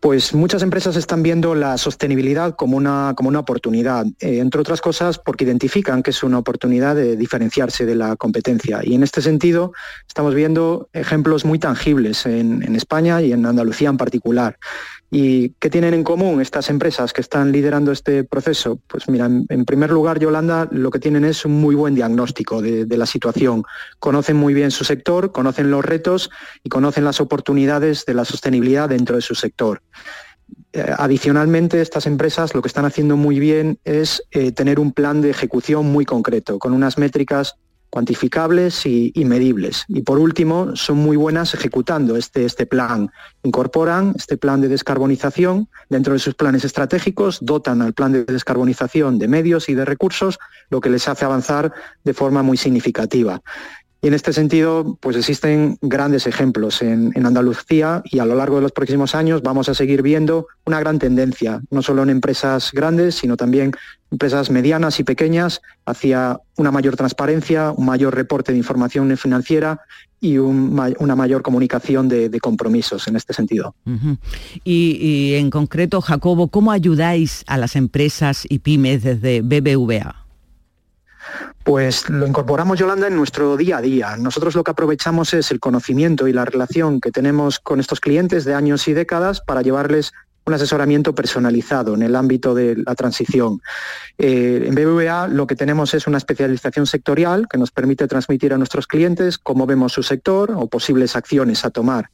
Pues 0.00 0.32
muchas 0.32 0.62
empresas 0.62 0.94
están 0.94 1.24
viendo 1.24 1.56
la 1.56 1.76
sostenibilidad 1.76 2.54
como 2.54 2.76
una, 2.76 3.14
como 3.16 3.30
una 3.30 3.40
oportunidad, 3.40 4.06
eh, 4.20 4.38
entre 4.38 4.60
otras 4.60 4.80
cosas 4.80 5.18
porque 5.18 5.42
identifican 5.44 6.04
que 6.04 6.10
es 6.10 6.22
una 6.22 6.38
oportunidad 6.38 6.94
de 6.94 7.16
diferenciarse 7.16 7.84
de 7.84 7.96
la 7.96 8.14
competencia. 8.14 8.80
Y 8.84 8.94
en 8.94 9.02
este 9.02 9.22
sentido 9.22 9.72
estamos 10.06 10.36
viendo 10.36 10.88
ejemplos 10.92 11.44
muy 11.44 11.58
tangibles 11.58 12.26
en, 12.26 12.62
en 12.62 12.76
España 12.76 13.20
y 13.22 13.32
en 13.32 13.44
Andalucía 13.44 13.88
en 13.88 13.96
particular. 13.96 14.56
¿Y 15.10 15.50
qué 15.58 15.70
tienen 15.70 15.94
en 15.94 16.04
común 16.04 16.40
estas 16.42 16.68
empresas 16.68 17.14
que 17.14 17.22
están 17.22 17.50
liderando 17.50 17.92
este 17.92 18.24
proceso? 18.24 18.78
Pues 18.86 19.08
mira, 19.08 19.26
en, 19.26 19.64
primer 19.64 19.90
lugar, 19.90 20.18
Yolanda, 20.18 20.68
lo 20.70 20.90
que 20.90 20.98
tienen 20.98 21.24
es 21.24 21.46
un 21.46 21.52
muy 21.52 21.74
buen 21.74 21.94
diagnóstico 21.94 22.60
de, 22.60 22.86
la 22.98 23.06
situación. 23.06 23.62
Conocen 23.98 24.36
muy 24.36 24.52
bien 24.52 24.70
su 24.70 24.84
sector, 24.84 25.32
conocen 25.32 25.70
los 25.70 25.84
retos 25.84 26.30
y 26.62 26.68
conocen 26.68 27.04
las 27.04 27.20
oportunidades 27.20 28.04
de 28.04 28.14
la 28.14 28.24
sostenibilidad 28.26 28.88
dentro 28.88 29.16
de 29.16 29.22
su 29.22 29.34
sector. 29.34 29.82
Eh, 30.72 30.84
adicionalmente, 30.98 31.80
estas 31.80 32.06
empresas 32.06 32.54
lo 32.54 32.60
que 32.60 32.68
están 32.68 32.84
haciendo 32.84 33.16
muy 33.16 33.38
bien 33.38 33.78
es 33.84 34.22
eh, 34.30 34.52
tener 34.52 34.78
un 34.78 34.92
plan 34.92 35.22
de 35.22 35.30
ejecución 35.30 35.86
muy 35.86 36.04
concreto, 36.04 36.58
con 36.58 36.74
unas 36.74 36.98
métricas 36.98 37.56
cuantificables 37.90 38.84
y, 38.86 39.12
medibles. 39.24 39.84
Y 39.88 40.02
por 40.02 40.18
último, 40.18 40.76
son 40.76 40.98
muy 40.98 41.16
buenas 41.16 41.54
ejecutando 41.54 42.16
este, 42.16 42.44
este 42.44 42.66
plan. 42.66 43.10
Incorporan 43.42 44.14
este 44.16 44.36
plan 44.36 44.60
de 44.60 44.68
descarbonización 44.68 45.68
dentro 45.88 46.12
de 46.12 46.18
sus 46.18 46.34
planes 46.34 46.64
estratégicos, 46.64 47.38
dotan 47.40 47.82
al 47.82 47.94
plan 47.94 48.12
de 48.12 48.24
descarbonización 48.24 49.18
de 49.18 49.28
medios 49.28 49.68
y 49.68 49.74
de 49.74 49.84
recursos, 49.84 50.38
lo 50.70 50.80
que 50.80 50.90
les 50.90 51.08
hace 51.08 51.24
avanzar 51.24 51.72
de 52.04 52.14
forma 52.14 52.42
muy 52.42 52.56
significativa. 52.56 53.42
Y 54.00 54.06
en 54.06 54.14
este 54.14 54.32
sentido, 54.32 54.96
pues 55.00 55.16
existen 55.16 55.76
grandes 55.80 56.28
ejemplos 56.28 56.82
en, 56.82 57.12
Andalucía 57.26 58.02
y 58.04 58.20
a 58.20 58.24
lo 58.24 58.36
largo 58.36 58.56
de 58.56 58.62
los 58.62 58.72
próximos 58.72 59.14
años 59.16 59.42
vamos 59.42 59.68
a 59.68 59.74
seguir 59.74 60.02
viendo 60.02 60.46
una 60.64 60.78
gran 60.78 61.00
tendencia, 61.00 61.60
no 61.70 61.82
solo 61.82 62.04
en 62.04 62.10
empresas 62.10 62.70
grandes, 62.72 63.16
sino 63.16 63.36
también 63.36 63.72
empresas 64.10 64.50
medianas 64.50 65.00
y 65.00 65.04
pequeñas, 65.04 65.60
hacia 65.84 66.38
una 66.56 66.70
mayor 66.70 66.96
transparencia, 66.96 67.72
un 67.72 67.86
mayor 67.86 68.14
reporte 68.14 68.52
de 68.52 68.58
información 68.58 69.14
financiera 69.16 69.80
y 70.20 70.38
una 70.38 71.16
mayor 71.16 71.42
comunicación 71.42 72.08
de, 72.08 72.38
compromisos 72.40 73.08
en 73.08 73.16
este 73.16 73.34
sentido. 73.34 73.74
y, 74.64 74.96
y 75.00 75.34
en 75.34 75.50
concreto, 75.50 76.00
Jacobo, 76.00 76.48
¿cómo 76.48 76.70
ayudáis 76.70 77.42
a 77.48 77.58
las 77.58 77.74
empresas 77.74 78.46
y 78.48 78.60
pymes 78.60 79.02
desde 79.02 79.42
BBVA? 79.42 80.27
Pues 81.64 82.08
lo 82.08 82.26
incorporamos, 82.26 82.78
Yolanda, 82.78 83.08
en 83.08 83.16
nuestro 83.16 83.56
día 83.56 83.78
a 83.78 83.82
día. 83.82 84.16
Nosotros 84.16 84.54
lo 84.54 84.64
que 84.64 84.70
aprovechamos 84.70 85.34
es 85.34 85.50
el 85.50 85.60
conocimiento 85.60 86.26
y 86.26 86.32
la 86.32 86.44
relación 86.44 87.00
que 87.00 87.10
tenemos 87.10 87.58
con 87.58 87.80
estos 87.80 88.00
clientes 88.00 88.44
de 88.44 88.54
años 88.54 88.88
y 88.88 88.94
décadas 88.94 89.40
para 89.40 89.62
llevarles 89.62 90.12
un 90.48 90.54
asesoramiento 90.54 91.14
personalizado 91.14 91.94
en 91.94 92.02
el 92.02 92.16
ámbito 92.16 92.54
de 92.54 92.76
la 92.76 92.94
transición. 92.94 93.60
Eh, 94.16 94.64
en 94.66 94.74
BBVA 94.74 95.28
lo 95.28 95.46
que 95.46 95.54
tenemos 95.54 95.92
es 95.92 96.06
una 96.06 96.16
especialización 96.16 96.86
sectorial 96.86 97.46
que 97.48 97.58
nos 97.58 97.70
permite 97.70 98.08
transmitir 98.08 98.54
a 98.54 98.58
nuestros 98.58 98.86
clientes 98.86 99.36
cómo 99.38 99.66
vemos 99.66 99.92
su 99.92 100.02
sector 100.02 100.52
o 100.56 100.66
posibles 100.66 101.16
acciones 101.16 101.64
a 101.66 101.70
tomar. 101.70 102.10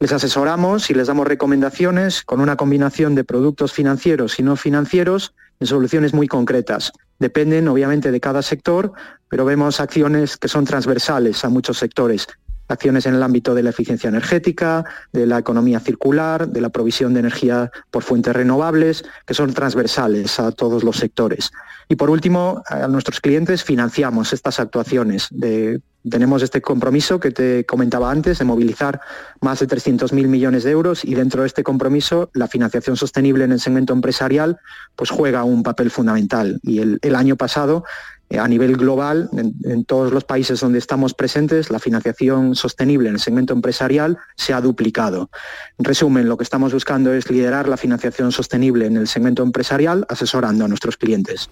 Les 0.00 0.12
asesoramos 0.12 0.90
y 0.90 0.94
les 0.94 1.06
damos 1.06 1.26
recomendaciones 1.26 2.22
con 2.22 2.40
una 2.40 2.56
combinación 2.56 3.14
de 3.14 3.24
productos 3.24 3.72
financieros 3.72 4.38
y 4.38 4.42
no 4.42 4.56
financieros 4.56 5.34
en 5.60 5.66
soluciones 5.66 6.14
muy 6.14 6.28
concretas. 6.28 6.92
Dependen 7.18 7.68
obviamente 7.68 8.10
de 8.10 8.20
cada 8.20 8.42
sector, 8.42 8.92
pero 9.28 9.44
vemos 9.44 9.80
acciones 9.80 10.36
que 10.36 10.48
son 10.48 10.64
transversales 10.64 11.44
a 11.44 11.48
muchos 11.48 11.78
sectores. 11.78 12.26
Acciones 12.68 13.06
en 13.06 13.14
el 13.14 13.22
ámbito 13.22 13.54
de 13.54 13.62
la 13.62 13.70
eficiencia 13.70 14.08
energética, 14.08 14.84
de 15.12 15.26
la 15.26 15.38
economía 15.38 15.80
circular, 15.80 16.48
de 16.48 16.60
la 16.60 16.68
provisión 16.68 17.14
de 17.14 17.20
energía 17.20 17.70
por 17.90 18.02
fuentes 18.02 18.34
renovables, 18.34 19.04
que 19.26 19.34
son 19.34 19.54
transversales 19.54 20.38
a 20.38 20.52
todos 20.52 20.84
los 20.84 20.96
sectores. 20.96 21.50
Y 21.88 21.96
por 21.96 22.10
último, 22.10 22.62
a 22.66 22.86
nuestros 22.86 23.20
clientes 23.20 23.64
financiamos 23.64 24.34
estas 24.34 24.60
actuaciones 24.60 25.28
de 25.30 25.80
tenemos 26.08 26.42
este 26.42 26.60
compromiso 26.60 27.20
que 27.20 27.30
te 27.30 27.64
comentaba 27.64 28.10
antes 28.10 28.38
de 28.38 28.44
movilizar 28.44 29.00
más 29.40 29.60
de 29.60 29.68
300.000 29.68 30.26
millones 30.26 30.64
de 30.64 30.70
euros 30.70 31.04
y 31.04 31.14
dentro 31.14 31.42
de 31.42 31.48
este 31.48 31.62
compromiso 31.62 32.30
la 32.34 32.48
financiación 32.48 32.96
sostenible 32.96 33.44
en 33.44 33.52
el 33.52 33.60
segmento 33.60 33.92
empresarial 33.92 34.58
pues 34.96 35.10
juega 35.10 35.44
un 35.44 35.62
papel 35.62 35.90
fundamental. 35.90 36.60
Y 36.62 36.80
el, 36.80 37.14
año 37.14 37.36
pasado 37.36 37.84
eh, 38.30 38.38
a 38.38 38.46
nivel 38.46 38.76
global, 38.76 39.30
en, 39.32 39.84
todos 39.84 40.12
los 40.12 40.24
países 40.24 40.60
donde 40.60 40.78
estamos 40.78 41.14
presentes, 41.14 41.70
la 41.70 41.78
financiación 41.78 42.54
sostenible 42.54 43.08
en 43.08 43.14
el 43.14 43.20
segmento 43.20 43.52
empresarial 43.52 44.18
se 44.36 44.52
ha 44.52 44.60
duplicado. 44.60 45.30
En 45.78 45.84
resumen, 45.84 46.28
lo 46.28 46.36
que 46.36 46.44
estamos 46.44 46.72
buscando 46.72 47.12
es 47.12 47.30
liderar 47.30 47.68
la 47.68 47.76
financiación 47.76 48.32
sostenible 48.32 48.86
en 48.86 48.96
el 48.96 49.08
segmento 49.08 49.42
empresarial, 49.42 50.06
asesorando 50.08 50.64
a 50.64 50.68
nuestros 50.68 50.96
clientes. 50.96 51.50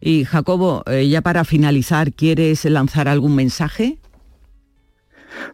Y 0.00 0.24
Jacobo, 0.24 0.82
eh, 0.86 1.08
ya 1.08 1.20
para 1.20 1.44
finalizar, 1.44 2.12
¿quieres 2.12 2.64
lanzar 2.64 3.06
algún 3.06 3.34
mensaje? 3.34 3.98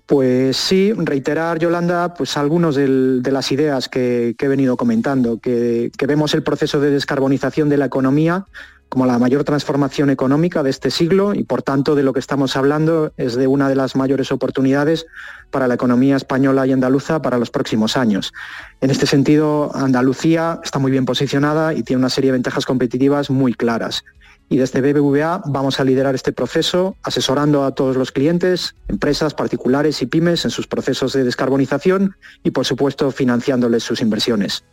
Pues 0.06 0.56
sí, 0.56 0.92
reiterar, 0.92 1.58
Yolanda, 1.58 2.14
pues 2.14 2.36
algunos 2.36 2.76
de 2.76 3.30
las 3.30 3.52
ideas 3.52 3.88
que, 3.88 4.34
he 4.38 4.48
venido 4.48 4.76
comentando, 4.76 5.38
que, 5.38 5.90
vemos 6.06 6.32
el 6.34 6.42
proceso 6.42 6.80
de 6.80 6.90
descarbonización 6.90 7.68
de 7.68 7.76
la 7.76 7.86
economía 7.86 8.46
como 8.88 9.04
la 9.04 9.18
mayor 9.18 9.42
transformación 9.42 10.10
económica 10.10 10.62
de 10.62 10.70
este 10.70 10.92
siglo 10.92 11.34
y 11.34 11.42
por 11.42 11.60
tanto 11.60 11.96
de 11.96 12.04
lo 12.04 12.12
que 12.12 12.20
estamos 12.20 12.56
hablando 12.56 13.12
es 13.16 13.34
de 13.34 13.48
una 13.48 13.68
de 13.68 13.74
las 13.74 13.96
mayores 13.96 14.30
oportunidades 14.30 15.06
para 15.50 15.66
la 15.66 15.74
economía 15.74 16.14
española 16.14 16.64
y 16.68 16.72
andaluza 16.72 17.20
para 17.20 17.36
los 17.36 17.50
próximos 17.50 17.96
años. 17.96 18.32
En 18.80 18.90
este 18.90 19.06
sentido, 19.06 19.72
Andalucía 19.74 20.60
está 20.62 20.78
muy 20.78 20.92
bien 20.92 21.04
posicionada 21.04 21.74
y 21.74 21.82
tiene 21.82 21.98
una 21.98 22.10
serie 22.10 22.28
de 22.30 22.36
ventajas 22.36 22.64
competitivas 22.64 23.28
muy 23.28 23.54
claras 23.54 24.04
y 24.48 24.56
desde 24.56 24.80
BBVA 24.80 25.42
vamos 25.46 25.80
a 25.80 25.84
liderar 25.84 26.14
este 26.14 26.32
proceso 26.32 26.96
asesorando 27.02 27.64
a 27.64 27.74
todos 27.74 27.96
los 27.96 28.12
clientes, 28.12 28.76
empresas 28.88 29.34
particulares 29.34 30.00
y 30.02 30.06
pymes 30.06 30.44
en 30.44 30.50
sus 30.50 30.66
procesos 30.66 31.12
de 31.12 31.24
descarbonización 31.24 32.16
y 32.44 32.50
por 32.50 32.64
supuesto 32.64 33.10
financiándoles 33.10 33.82
sus 33.82 34.00
inversiones. 34.00 34.64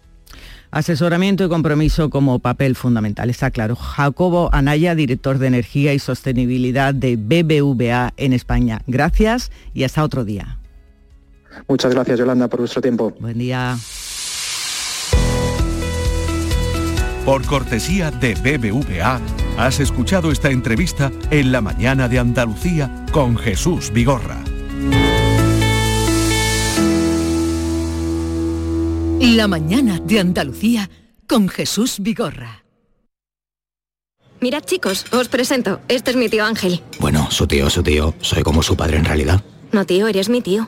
Asesoramiento 0.72 1.46
y 1.46 1.50
compromiso 1.50 2.10
como 2.10 2.40
papel 2.40 2.76
fundamental, 2.76 3.30
está 3.30 3.52
claro. 3.52 3.76
Jacobo 3.76 4.50
Anaya, 4.54 4.96
director 4.96 5.38
de 5.38 5.46
Energía 5.46 5.94
y 5.94 6.00
Sostenibilidad 6.00 6.96
de 6.96 7.16
BBVA 7.16 8.14
en 8.18 8.34
España. 8.34 8.82
Gracias 8.88 9.52
y 9.76 9.84
hasta 9.84 10.04
otro 10.04 10.26
día. 10.26 10.58
Muchas 11.68 11.94
gracias, 11.94 12.18
Yolanda, 12.18 12.48
por 12.48 12.62
vuestro 12.62 12.82
tiempo. 12.82 13.14
Buen 13.20 13.38
día. 13.38 13.78
Por 17.26 17.46
cortesía 17.46 18.12
de 18.12 18.36
BBVA, 18.36 19.22
has 19.58 19.80
escuchado 19.80 20.30
esta 20.30 20.50
entrevista 20.52 21.10
en 21.32 21.54
la 21.54 21.62
mañana 21.62 22.10
de 22.10 22.20
Andalucía 22.20 23.06
con 23.14 23.38
Jesús 23.38 23.92
Vigorra. 23.94 24.44
La 29.22 29.48
mañana 29.48 30.00
de 30.00 30.20
Andalucía 30.20 30.90
con 31.26 31.48
Jesús 31.48 32.00
Vigorra. 32.02 32.66
Mirad 34.42 34.66
chicos, 34.66 35.06
os 35.14 35.30
presento. 35.30 35.80
Este 35.88 36.12
es 36.12 36.18
mi 36.18 36.28
tío 36.28 36.44
Ángel. 36.44 36.82
Bueno, 37.00 37.32
su 37.32 37.48
tío, 37.48 37.70
su 37.70 37.84
tío. 37.84 38.14
Soy 38.20 38.44
como 38.44 38.62
su 38.62 38.76
padre 38.76 38.98
en 38.98 39.06
realidad. 39.06 39.42
No 39.72 39.86
tío, 39.86 40.10
eres 40.10 40.28
mi 40.28 40.42
tío. 40.42 40.68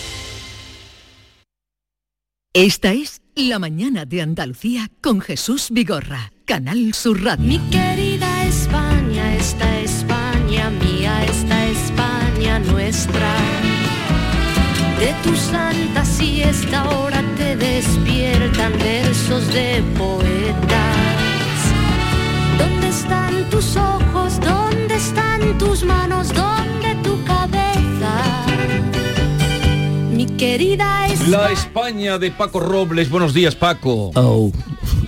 Esta 2.53 2.91
es 2.91 3.21
La 3.33 3.59
mañana 3.59 4.03
de 4.03 4.21
Andalucía 4.21 4.91
con 4.99 5.21
Jesús 5.21 5.69
Vigorra, 5.71 6.33
Canal 6.43 6.93
Sur 6.93 7.23
Radio. 7.23 7.45
Mi 7.45 7.59
querida 7.69 8.43
España, 8.43 9.37
esta 9.37 9.79
España 9.79 10.69
mía, 10.69 11.23
esta 11.23 11.67
España 11.67 12.59
nuestra. 12.59 13.35
De 14.99 15.13
tu 15.23 15.33
santa 15.33 16.03
siesta 16.03 16.81
ahora 16.81 17.23
te 17.37 17.55
despiertan 17.55 18.73
versos 18.79 19.47
de 19.53 19.81
poetas. 19.97 21.57
¿Dónde 22.57 22.89
están 22.89 23.49
tus 23.49 23.77
ojos? 23.77 24.41
¿Dónde 24.41 24.95
están 24.95 25.57
tus 25.57 25.85
manos? 25.85 26.27
¿Dónde 26.33 26.95
tu 27.01 27.23
cabeza? 27.23 28.45
Mi 30.13 30.25
querida 30.25 31.05
España. 31.05 31.10
La 31.27 31.51
España 31.51 32.17
de 32.17 32.31
Paco 32.31 32.59
Robles. 32.59 33.09
Buenos 33.09 33.33
días, 33.33 33.55
Paco. 33.55 34.11
Oh, 34.15 34.51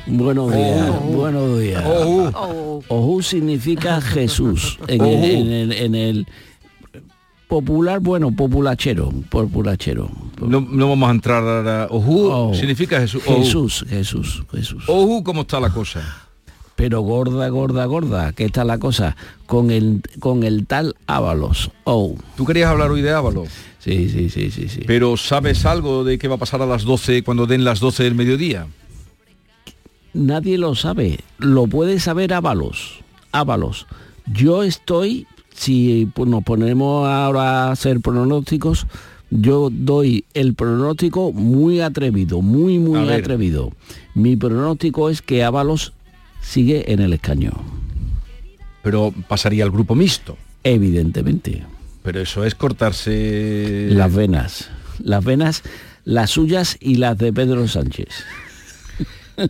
buenos 0.05 0.53
días, 0.53 0.89
Oh. 0.89 0.99
buenos 1.07 1.59
días. 1.59 1.83
Oh. 1.85 2.81
Ojú 2.87 3.21
significa 3.21 3.99
Jesús 3.99 4.77
en, 4.87 5.01
el, 5.03 5.23
en 5.23 5.51
el- 5.51 5.71
en 5.73 5.95
el 5.95 6.27
popular, 7.47 7.99
bueno, 7.99 8.31
populachero, 8.31 9.11
populachero. 9.29 10.09
No, 10.39 10.61
no 10.61 10.89
vamos 10.89 11.09
a 11.09 11.11
entrar 11.11 11.43
ahora. 11.43 11.87
Ojú 11.89 12.29
Oh. 12.31 12.53
significa 12.53 12.99
Jesús. 12.99 13.23
Jesús, 13.23 13.85
Jesús, 13.89 14.43
Jesús. 14.51 14.83
Ojú, 14.87 15.23
¿cómo 15.23 15.41
está 15.41 15.59
la 15.59 15.69
cosa? 15.71 16.01
Pero 16.75 17.01
gorda, 17.01 17.47
gorda, 17.49 17.85
gorda, 17.85 18.33
que 18.33 18.45
está 18.45 18.63
la 18.63 18.77
cosa 18.77 19.15
con 19.45 19.71
el 19.71 20.01
con 20.19 20.43
el 20.43 20.65
tal 20.67 20.95
Ábalos. 21.07 21.71
Oh. 21.85 22.15
¿Tú 22.35 22.45
querías 22.45 22.69
hablar 22.69 22.91
hoy 22.91 23.01
de 23.01 23.11
Ávalo? 23.11 23.43
Sí, 23.83 24.07
sí, 24.07 24.29
sí, 24.29 24.49
sí, 24.49 24.69
sí. 24.69 24.81
Pero 24.87 25.17
¿sabes 25.17 25.65
algo 25.65 26.05
de 26.05 26.17
qué 26.17 26.29
va 26.29 26.35
a 26.35 26.37
pasar 26.37 26.61
a 26.61 26.65
las 26.65 26.83
12 26.83 27.21
cuando 27.23 27.45
den 27.45 27.65
las 27.65 27.81
12 27.81 28.03
del 28.03 28.15
mediodía? 28.15 28.67
Nadie 30.13 30.57
lo 30.57 30.73
sabe. 30.75 31.19
Lo 31.37 31.67
puede 31.67 31.99
saber 31.99 32.33
Ábalos. 32.33 33.01
Ábalos. 33.33 33.85
Yo 34.25 34.63
estoy, 34.63 35.27
si 35.53 36.07
pues, 36.13 36.29
nos 36.29 36.43
ponemos 36.43 37.09
ahora 37.09 37.65
a 37.65 37.71
hacer 37.71 37.99
pronósticos, 37.99 38.87
yo 39.29 39.69
doy 39.69 40.23
el 40.33 40.53
pronóstico 40.53 41.33
muy 41.33 41.81
atrevido, 41.81 42.41
muy, 42.41 42.79
muy 42.79 43.09
atrevido. 43.09 43.73
Mi 44.15 44.37
pronóstico 44.37 45.09
es 45.09 45.21
que 45.21 45.43
Ábalos 45.43 45.91
sigue 46.41 46.93
en 46.93 47.01
el 47.01 47.11
escaño. 47.11 47.51
Pero 48.81 49.13
pasaría 49.27 49.65
al 49.65 49.71
grupo 49.71 49.93
mixto. 49.93 50.37
Evidentemente. 50.63 51.63
Pero 52.03 52.21
eso 52.21 52.45
es 52.45 52.53
cortarse... 52.55 53.87
Las 53.89 54.13
venas. 54.13 54.69
Las 54.99 55.23
venas, 55.23 55.63
las 56.03 56.29
suyas 56.31 56.77
y 56.79 56.95
las 56.95 57.17
de 57.17 57.33
Pedro 57.33 57.67
Sánchez. 57.67 58.09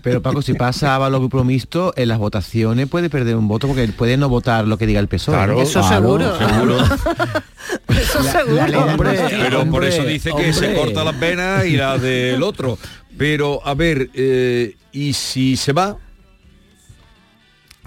Pero 0.02 0.22
Paco, 0.22 0.42
si 0.42 0.54
pasa 0.54 0.96
a 0.96 1.10
los 1.10 1.20
grupos 1.20 1.46
mixtos, 1.46 1.94
en 1.98 2.08
las 2.08 2.18
votaciones 2.18 2.88
puede 2.88 3.10
perder 3.10 3.36
un 3.36 3.48
voto 3.48 3.68
porque 3.68 3.88
puede 3.90 4.16
no 4.16 4.30
votar 4.30 4.66
lo 4.66 4.78
que 4.78 4.88
diga 4.88 5.00
el 5.00 5.08
PSOE. 5.08 5.36
Claro. 5.36 5.62
Eso 5.62 5.82
Claro, 5.82 5.96
seguro. 5.96 6.38
seguro. 6.38 6.78
Eso 7.90 8.24
seguro. 8.24 8.86
Hombre, 8.86 9.20
Pero 9.30 9.70
por 9.70 9.84
eso 9.84 10.04
dice 10.04 10.32
que 10.36 10.54
se 10.54 10.74
corta 10.74 11.04
las 11.04 11.20
venas 11.20 11.66
y 11.66 11.76
la 11.76 11.98
del 11.98 12.42
otro. 12.44 12.78
Pero, 13.18 13.66
a 13.66 13.74
ver, 13.74 14.10
eh, 14.14 14.76
¿y 14.92 15.14
si 15.14 15.58
se 15.58 15.74
va? 15.74 15.98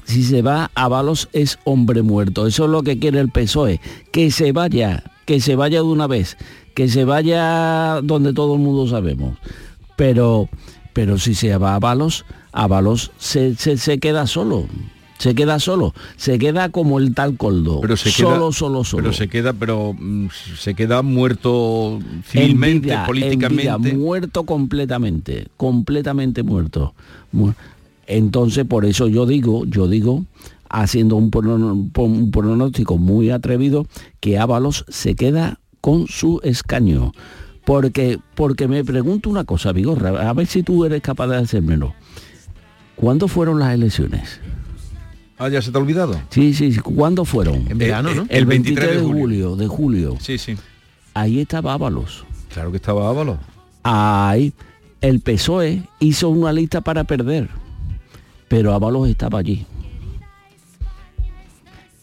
Si 0.06 0.22
se 0.22 0.40
va 0.40 0.70
Ábalos 0.74 1.28
es 1.34 1.58
hombre 1.64 2.00
muerto. 2.02 2.46
Eso 2.46 2.64
es 2.64 2.70
lo 2.70 2.82
que 2.82 2.98
quiere 2.98 3.20
el 3.20 3.28
PSOE, 3.30 3.80
que 4.12 4.30
se 4.30 4.52
vaya 4.52 5.04
que 5.26 5.40
se 5.40 5.56
vaya 5.56 5.78
de 5.78 5.86
una 5.86 6.06
vez, 6.06 6.36
que 6.74 6.88
se 6.88 7.04
vaya 7.04 8.00
donde 8.00 8.32
todo 8.32 8.54
el 8.54 8.60
mundo 8.60 8.86
sabemos. 8.88 9.36
Pero, 9.96 10.48
pero 10.92 11.18
si 11.18 11.34
se 11.34 11.56
va 11.58 11.74
a 11.74 11.78
Balos, 11.80 12.24
a 12.52 12.66
Balos 12.68 13.10
se, 13.18 13.54
se, 13.56 13.76
se 13.76 13.98
queda 13.98 14.26
solo. 14.26 14.66
Se 15.18 15.34
queda 15.34 15.58
solo, 15.58 15.94
se 16.18 16.38
queda 16.38 16.68
como 16.68 16.98
el 16.98 17.14
tal 17.14 17.38
Coldo, 17.38 17.80
Pero 17.80 17.96
se 17.96 18.10
solo, 18.10 18.28
queda, 18.28 18.52
solo, 18.52 18.84
solo. 18.84 19.02
Pero 19.02 19.14
se 19.14 19.28
queda, 19.28 19.54
pero 19.54 19.94
mm, 19.98 20.26
se 20.58 20.74
queda 20.74 21.00
muerto 21.00 21.98
civilmente, 22.26 22.76
En 22.76 22.82
vida, 22.82 23.06
políticamente. 23.06 23.68
en 23.70 23.82
vida, 23.82 23.94
muerto 23.98 24.44
completamente, 24.44 25.48
completamente 25.56 26.42
muerto. 26.42 26.94
Mu- 27.32 27.54
Entonces, 28.06 28.64
por 28.64 28.84
eso 28.84 29.08
yo 29.08 29.26
digo, 29.26 29.64
yo 29.66 29.88
digo, 29.88 30.24
haciendo 30.68 31.16
un, 31.16 31.30
pronóstico 31.30 32.98
muy 32.98 33.30
atrevido, 33.30 33.86
que 34.20 34.38
Ábalos 34.38 34.84
se 34.88 35.14
queda 35.14 35.60
con 35.80 36.06
su 36.06 36.40
escaño. 36.42 37.12
Porque, 37.64 38.18
porque 38.36 38.68
me 38.68 38.84
pregunto 38.84 39.28
una 39.28 39.44
cosa, 39.44 39.72
Vigorra, 39.72 40.28
a 40.28 40.32
ver 40.32 40.46
si 40.46 40.62
tú 40.62 40.84
eres 40.84 41.02
capaz 41.02 41.26
de 41.26 41.36
hacérmelo. 41.36 41.94
¿Cuándo 42.94 43.26
fueron 43.28 43.58
las 43.58 43.74
elecciones? 43.74 44.40
Ah, 45.38 45.48
ya 45.48 45.60
se 45.60 45.70
te 45.70 45.76
ha 45.76 45.80
olvidado. 45.80 46.18
Sí, 46.30 46.54
sí, 46.54 46.72
sí. 46.72 46.80
¿Cuándo 46.80 47.24
fueron? 47.24 47.66
En 47.68 47.76
verano, 47.76 48.14
¿no? 48.14 48.26
El 48.30 48.46
23 48.46 48.96
de 48.96 49.02
julio, 49.02 49.56
de 49.56 49.66
julio. 49.66 50.16
Sí, 50.20 50.38
sí. 50.38 50.56
Ahí 51.12 51.40
estaba 51.40 51.74
Ábalos. 51.74 52.24
Claro 52.54 52.70
que 52.70 52.78
estaba 52.78 53.08
Ábalos. 53.08 53.38
Ahí 53.82 54.54
el 55.00 55.20
PSOE 55.20 55.82
hizo 56.00 56.30
una 56.30 56.52
lista 56.52 56.80
para 56.80 57.04
perder, 57.04 57.50
pero 58.48 58.72
Ábalos 58.72 59.08
estaba 59.08 59.38
allí. 59.38 59.66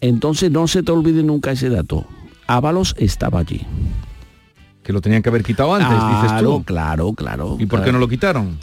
Entonces 0.01 0.51
no 0.51 0.67
se 0.67 0.83
te 0.83 0.91
olvide 0.91 1.23
nunca 1.23 1.51
ese 1.51 1.69
dato. 1.69 2.05
Ábalos 2.47 2.95
estaba 2.97 3.39
allí. 3.39 3.61
Que 4.83 4.91
lo 4.91 4.99
tenían 4.99 5.23
que 5.23 5.29
haber 5.29 5.43
quitado 5.43 5.73
antes, 5.73 5.97
dices 6.21 6.43
tú. 6.43 6.63
claro, 6.63 7.13
claro. 7.13 7.55
¿Y 7.57 7.65
por 7.65 7.83
qué 7.83 7.91
no 7.93 7.99
lo 7.99 8.09
quitaron? 8.09 8.59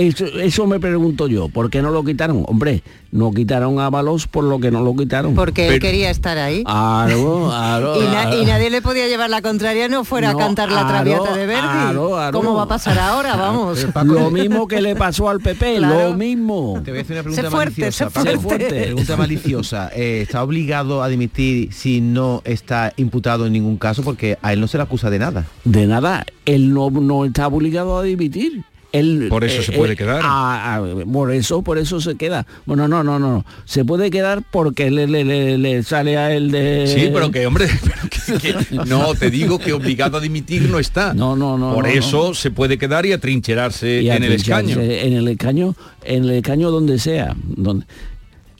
Eso, 0.00 0.24
eso 0.26 0.66
me 0.66 0.80
pregunto 0.80 1.28
yo, 1.28 1.48
¿por 1.50 1.68
qué 1.68 1.82
no 1.82 1.90
lo 1.90 2.02
quitaron? 2.04 2.44
Hombre, 2.46 2.82
no 3.12 3.32
quitaron 3.32 3.78
a 3.80 3.86
Ábalos 3.86 4.26
por 4.26 4.44
lo 4.44 4.58
que 4.58 4.70
no 4.70 4.82
lo 4.82 4.96
quitaron. 4.96 5.34
Porque 5.34 5.68
él 5.68 5.78
quería 5.78 6.08
estar 6.10 6.38
ahí. 6.38 6.64
Claro, 6.64 7.46
claro, 7.48 7.96
Y, 8.02 8.04
na- 8.06 8.10
claro. 8.22 8.40
y 8.42 8.44
nadie 8.46 8.70
le 8.70 8.80
podía 8.80 9.08
llevar 9.08 9.28
la 9.28 9.42
contraria 9.42 9.88
no 9.88 10.04
fuera 10.04 10.32
No, 10.32 10.38
a 10.38 10.40
cantar 10.42 10.70
la 10.70 10.80
aro, 10.80 10.88
traviata 10.88 11.36
de 11.36 11.46
Verdi. 11.46 11.60
aro, 11.68 12.16
aro. 12.16 12.38
¿Cómo 12.38 12.54
va 12.54 12.62
a 12.62 12.68
pasar 12.68 12.98
ahora? 12.98 13.36
Vamos. 13.36 13.86
Lo 14.04 14.30
mismo 14.30 14.66
que 14.66 14.80
le 14.80 14.96
pasó 14.96 15.28
al 15.28 15.40
PP, 15.40 15.76
Claro. 15.76 16.10
lo 16.10 16.16
mismo. 16.16 16.80
Te 16.84 16.92
voy 16.92 17.00
a 17.00 17.02
hacer 17.02 17.16
una 17.16 17.22
pregunta 17.24 17.42
Sé 17.42 17.50
fuerte, 17.50 17.80
maliciosa. 17.82 18.10
sé 18.10 18.10
Paco. 18.30 18.40
fuerte. 18.40 18.68
Pregunta 18.68 19.16
maliciosa. 19.16 19.90
Eh, 19.94 20.20
¿Está 20.22 20.42
obligado 20.42 21.02
a 21.02 21.08
dimitir 21.08 21.72
si 21.74 22.00
no 22.00 22.40
está 22.44 22.92
imputado 22.96 23.46
en 23.46 23.52
ningún 23.52 23.76
caso? 23.76 24.02
Porque 24.02 24.38
a 24.40 24.52
él 24.54 24.60
no 24.60 24.66
se 24.66 24.78
le 24.78 24.84
acusa 24.84 25.10
de 25.10 25.18
nada. 25.18 25.46
De 25.64 25.86
nada, 25.86 26.24
él 26.46 26.72
no, 26.72 26.90
no 26.90 27.24
está 27.26 27.46
obligado 27.48 27.98
a 27.98 28.02
dimitir. 28.02 28.62
Él, 28.92 29.26
Por 29.28 29.44
eso 29.44 29.62
se 29.62 29.70
puede 29.70 29.94
quedar. 29.96 30.20
ah, 30.24 30.76
ah, 30.78 31.04
por 31.12 31.30
eso, 31.32 31.62
por 31.62 31.78
eso 31.78 32.00
se 32.00 32.16
queda. 32.16 32.44
Bueno, 32.66 32.88
no, 32.88 33.04
no, 33.04 33.20
no. 33.20 33.44
Se 33.64 33.84
puede 33.84 34.10
quedar 34.10 34.42
porque 34.50 34.90
le, 34.90 35.06
le- 35.06 35.24
le- 35.24 35.58
le 35.58 35.82
sale 35.84 36.16
a 36.18 36.34
él 36.34 36.50
de. 36.50 36.86
Sí, 36.88 37.08
pero 37.12 37.30
que, 37.30 37.46
hombre, 37.46 37.68
pero 37.82 38.40
que- 38.40 38.58
que- 38.68 38.76
no, 38.86 39.14
te 39.14 39.30
digo 39.30 39.58
que 39.60 39.72
obligado 39.72 40.16
a 40.16 40.20
dimitir 40.20 40.62
no 40.68 40.80
está. 40.80 41.14
No, 41.14 41.36
no, 41.36 41.56
no. 41.56 41.72
Por 41.74 41.84
no, 41.84 41.90
eso 41.90 42.28
no. 42.28 42.34
se 42.34 42.50
puede 42.50 42.78
quedar 42.78 43.06
y 43.06 43.12
atrincherarse 43.12 44.02
Y 44.02 44.10
en 44.10 44.24
el 44.24 44.32
escaño. 44.32 44.80
En 44.80 45.12
el 45.12 45.28
escaño, 45.28 45.76
en 46.04 46.24
el 46.24 46.30
escaño 46.30 46.70
donde 46.72 46.98
sea. 46.98 47.36
Donde... 47.44 47.86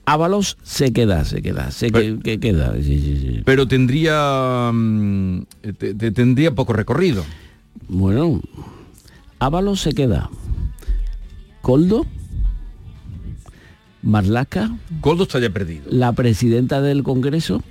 Ábalos 0.05 0.57
se 0.63 0.91
queda, 0.93 1.25
se 1.25 1.41
queda, 1.41 1.71
se 1.71 1.91
que, 1.91 2.17
que 2.23 2.39
queda. 2.39 2.73
sí, 2.77 2.83
sí, 2.83 3.17
sí. 3.21 3.41
Pero 3.45 3.67
tendría 3.67 4.71
mm, 4.73 5.41
te- 5.77 5.93
te- 5.93 6.11
tendría 6.11 6.55
poco 6.55 6.73
recorrido. 6.73 7.23
Bueno, 7.87 8.41
Ábalos 9.41 9.81
se 9.81 9.93
queda. 9.93 10.29
Coldo, 11.63 12.05
Marlaca, 14.03 14.69
Coldo 15.01 15.23
está 15.23 15.39
ya 15.39 15.49
perdido. 15.49 15.85
la 15.89 16.11
presidenta 16.13 16.79
del 16.79 17.01
Congreso, 17.01 17.63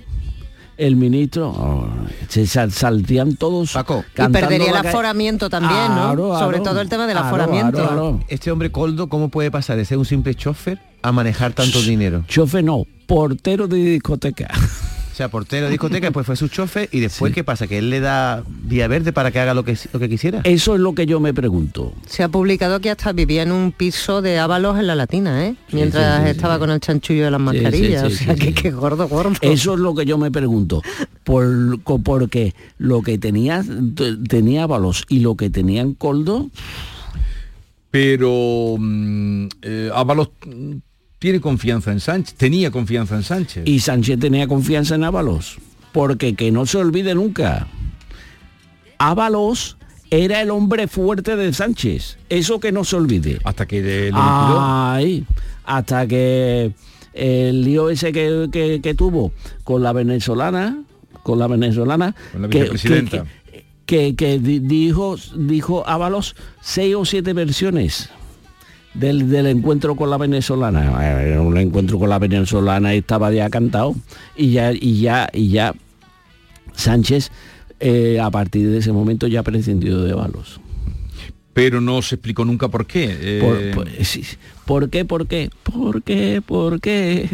el 0.77 0.97
ministro, 0.97 1.49
oh, 1.49 1.87
se 2.27 2.45
sal- 2.45 2.71
saltían 2.73 3.37
todos 3.37 3.71
Paco. 3.71 4.03
Y 4.17 4.27
perdería 4.31 4.71
el 4.71 4.75
aforamiento 4.85 5.49
también, 5.49 5.95
¿no? 5.95 6.09
Aro, 6.09 6.39
Sobre 6.39 6.59
todo 6.59 6.81
el 6.81 6.89
tema 6.89 7.07
del 7.07 7.17
aro, 7.17 7.27
aforamiento. 7.27 7.79
aro, 7.83 7.89
aro. 7.91 8.19
Este 8.27 8.51
hombre 8.51 8.69
Coldo, 8.71 9.07
¿cómo 9.07 9.29
puede 9.29 9.49
pasar 9.49 9.77
de 9.77 9.85
ser 9.85 9.97
un 9.97 10.05
simple 10.05 10.35
chofer 10.35 10.77
a 11.01 11.13
manejar 11.13 11.53
tanto 11.53 11.81
dinero? 11.81 12.25
Chofe 12.27 12.61
no, 12.63 12.83
portero 13.07 13.69
de 13.69 13.77
discoteca. 13.77 14.49
O 15.11 15.15
sea, 15.15 15.29
portero 15.29 15.65
de 15.65 15.71
discoteca, 15.71 16.07
después 16.07 16.25
fue 16.25 16.35
su 16.37 16.47
chofer 16.47 16.87
y 16.91 17.01
después 17.01 17.33
¿qué 17.33 17.43
pasa? 17.43 17.67
Que 17.67 17.79
él 17.79 17.89
le 17.89 17.99
da 17.99 18.43
vía 18.47 18.87
verde 18.87 19.11
para 19.11 19.29
que 19.31 19.39
haga 19.39 19.53
lo 19.53 19.63
que, 19.65 19.77
lo 19.91 19.99
que 19.99 20.07
quisiera. 20.07 20.41
Eso 20.45 20.75
es 20.75 20.79
lo 20.81 20.95
que 20.95 21.05
yo 21.05 21.19
me 21.19 21.33
pregunto. 21.33 21.93
Se 22.07 22.23
ha 22.23 22.29
publicado 22.29 22.79
que 22.79 22.89
hasta 22.89 23.11
vivía 23.11 23.43
en 23.43 23.51
un 23.51 23.71
piso 23.73 24.21
de 24.21 24.39
Ábalos 24.39 24.79
en 24.79 24.87
la 24.87 24.95
Latina, 24.95 25.45
¿eh? 25.45 25.55
Mientras 25.73 26.19
sí, 26.19 26.23
sí, 26.23 26.29
estaba 26.31 26.57
con 26.59 26.71
el 26.71 26.79
chanchullo 26.79 27.25
de 27.25 27.31
las 27.31 27.41
Sí, 27.41 27.47
sí, 27.49 27.61
mascarillas. 27.61 28.01
sí, 28.01 28.13
o 28.13 28.17
sea, 28.25 28.33
sí, 28.35 28.39
que, 28.39 28.47
sí. 28.47 28.53
que 28.53 28.71
gordo, 28.71 29.07
gordo. 29.09 29.33
Eso 29.41 29.73
es 29.73 29.79
lo 29.79 29.93
que 29.93 30.05
yo 30.05 30.17
me 30.17 30.31
pregunto. 30.31 30.81
Por, 31.23 31.79
porque 32.03 32.55
lo 32.77 33.01
que 33.01 33.17
tenía 33.17 33.63
tenía 34.29 34.63
Ábalos 34.63 35.03
y 35.09 35.19
lo 35.19 35.35
que 35.35 35.49
tenían 35.49 35.93
Coldo, 35.93 36.49
Pero 37.91 38.75
mm, 38.79 39.47
eh, 39.61 39.89
Ábalos 39.93 40.29
tiene 41.21 41.39
confianza 41.39 41.91
en 41.91 41.99
Sánchez, 41.99 42.33
tenía 42.35 42.71
confianza 42.71 43.15
en 43.15 43.21
Sánchez. 43.21 43.63
y 43.67 43.79
Sánchez 43.79 44.17
tenía 44.19 44.47
confianza 44.47 44.95
en 44.95 45.03
Ábalos. 45.03 45.59
Porque 45.91 46.33
que 46.33 46.51
no 46.51 46.65
se 46.65 46.79
olvide 46.79 47.13
nunca. 47.13 47.67
Ábalos 48.97 49.77
era 50.09 50.41
el 50.41 50.49
hombre 50.49 50.87
fuerte 50.87 51.35
de 51.35 51.53
Sánchez. 51.53 52.17
Eso 52.29 52.59
que 52.59 52.71
no 52.71 52.83
se 52.83 52.95
olvide. 52.95 53.39
Hasta 53.43 53.67
que 53.67 53.81
le, 53.83 54.05
le 54.11 54.17
Ay, 54.17 55.25
hasta 55.63 56.07
que 56.07 56.71
el 57.13 57.63
lío 57.65 57.91
ese 57.91 58.11
que, 58.11 58.49
que- 58.51 58.79
que 58.81 58.93
tuvo 58.95 59.31
con 59.63 59.83
la 59.83 59.93
venezolana, 59.93 60.81
con 61.21 61.37
la 61.37 61.45
venezolana, 61.47 62.15
Con 62.31 62.41
la 62.41 62.49
que- 62.49 62.59
vicepresidenta. 62.63 63.25
que, 63.45 63.65
que- 63.85 64.15
que 64.15 64.39
di- 64.39 64.59
dijo, 64.59 65.17
dijo 65.35 65.87
Ábalos 65.87 66.35
seis 66.61 66.95
o 66.95 67.05
siete 67.05 67.33
versiones 67.33 68.09
del, 68.93 69.29
del 69.29 69.47
encuentro 69.47 69.95
con 69.95 70.09
la 70.09 70.17
venezolana. 70.17 71.23
Eh, 71.33 71.37
Un 71.39 71.57
encuentro 71.57 71.97
con 71.99 72.09
la 72.09 72.19
venezolana 72.19 72.93
estaba 72.93 73.31
ya 73.31 73.49
cantado 73.49 73.95
y 74.35 74.51
ya, 74.51 74.71
y 74.73 75.01
ya, 75.01 75.29
y 75.33 75.49
ya 75.49 75.73
Sánchez 76.73 77.31
eh, 77.79 78.19
a 78.21 78.29
partir 78.31 78.69
de 78.69 78.77
ese 78.79 78.91
momento 78.91 79.27
ya 79.27 79.43
prescindió 79.43 79.99
de 80.01 80.11
Ábalos. 80.13 80.59
Pero 81.53 81.81
no 81.81 82.01
se 82.01 82.15
explicó 82.15 82.45
nunca 82.45 82.69
por 82.69 82.85
qué. 82.85 83.09
eh, 83.19 83.71
Por, 83.73 83.85
por- 83.85 83.89
sí, 84.05 84.23
sí. 84.23 84.37
¿Por 84.65 84.89
qué? 84.89 85.03
¿Por 85.03 85.27
qué? 85.27 85.49
¿Por 85.63 86.01
qué? 86.01 86.41
¿Por 86.45 86.79
qué? 86.79 87.29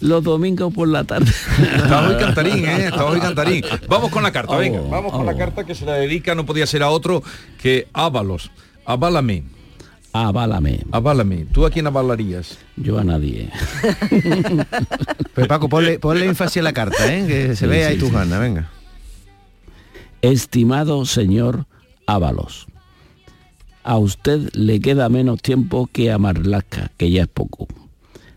Los 0.00 0.24
domingos 0.24 0.74
por 0.74 0.88
la 0.88 1.04
tarde. 1.04 1.30
Está 1.76 2.08
hoy 2.08 2.16
cantarín, 2.18 2.64
¿eh? 2.64 2.86
Está 2.86 3.04
hoy 3.04 3.20
cantarín. 3.20 3.62
Vamos 3.88 4.10
con 4.10 4.24
la 4.24 4.32
carta, 4.32 4.54
Oh, 4.56 4.58
venga. 4.58 4.80
Vamos 4.90 5.12
con 5.12 5.24
la 5.24 5.32
oh. 5.32 5.38
carta 5.38 5.64
que 5.64 5.76
se 5.76 5.86
la 5.86 5.94
dedica, 5.94 6.34
no 6.34 6.44
podía 6.44 6.66
ser 6.66 6.82
a 6.82 6.90
otro 6.90 7.22
que 7.62 7.86
Ábalos. 7.92 8.50
Aválame. 8.84 9.44
Aválame. 10.12 10.80
Aválame. 10.90 11.46
¿Tú 11.52 11.64
a 11.64 11.70
quién 11.70 11.86
avalarías? 11.86 12.58
Yo 12.76 12.98
a 12.98 13.04
nadie. 13.04 13.50
Pero 15.34 15.48
Paco, 15.48 15.68
ponle, 15.68 15.98
ponle 15.98 16.26
énfasis 16.26 16.60
a 16.60 16.64
la 16.64 16.72
carta, 16.72 17.14
¿eh? 17.14 17.24
Que 17.26 17.48
se 17.56 17.64
Sí, 17.64 17.66
vea 17.66 17.88
ahí 17.88 17.98
tu 17.98 18.06
sí. 18.06 18.12
gana, 18.12 18.38
venga. 18.38 18.70
Estimado 20.22 21.04
señor 21.06 21.66
Ábalos, 22.06 22.66
a 23.84 23.96
usted 23.98 24.50
le 24.54 24.80
queda 24.80 25.08
menos 25.08 25.40
tiempo 25.40 25.88
que 25.92 26.10
a 26.10 26.18
Marlaska, 26.18 26.90
que 26.96 27.10
ya 27.10 27.22
es 27.22 27.28
poco. 27.28 27.68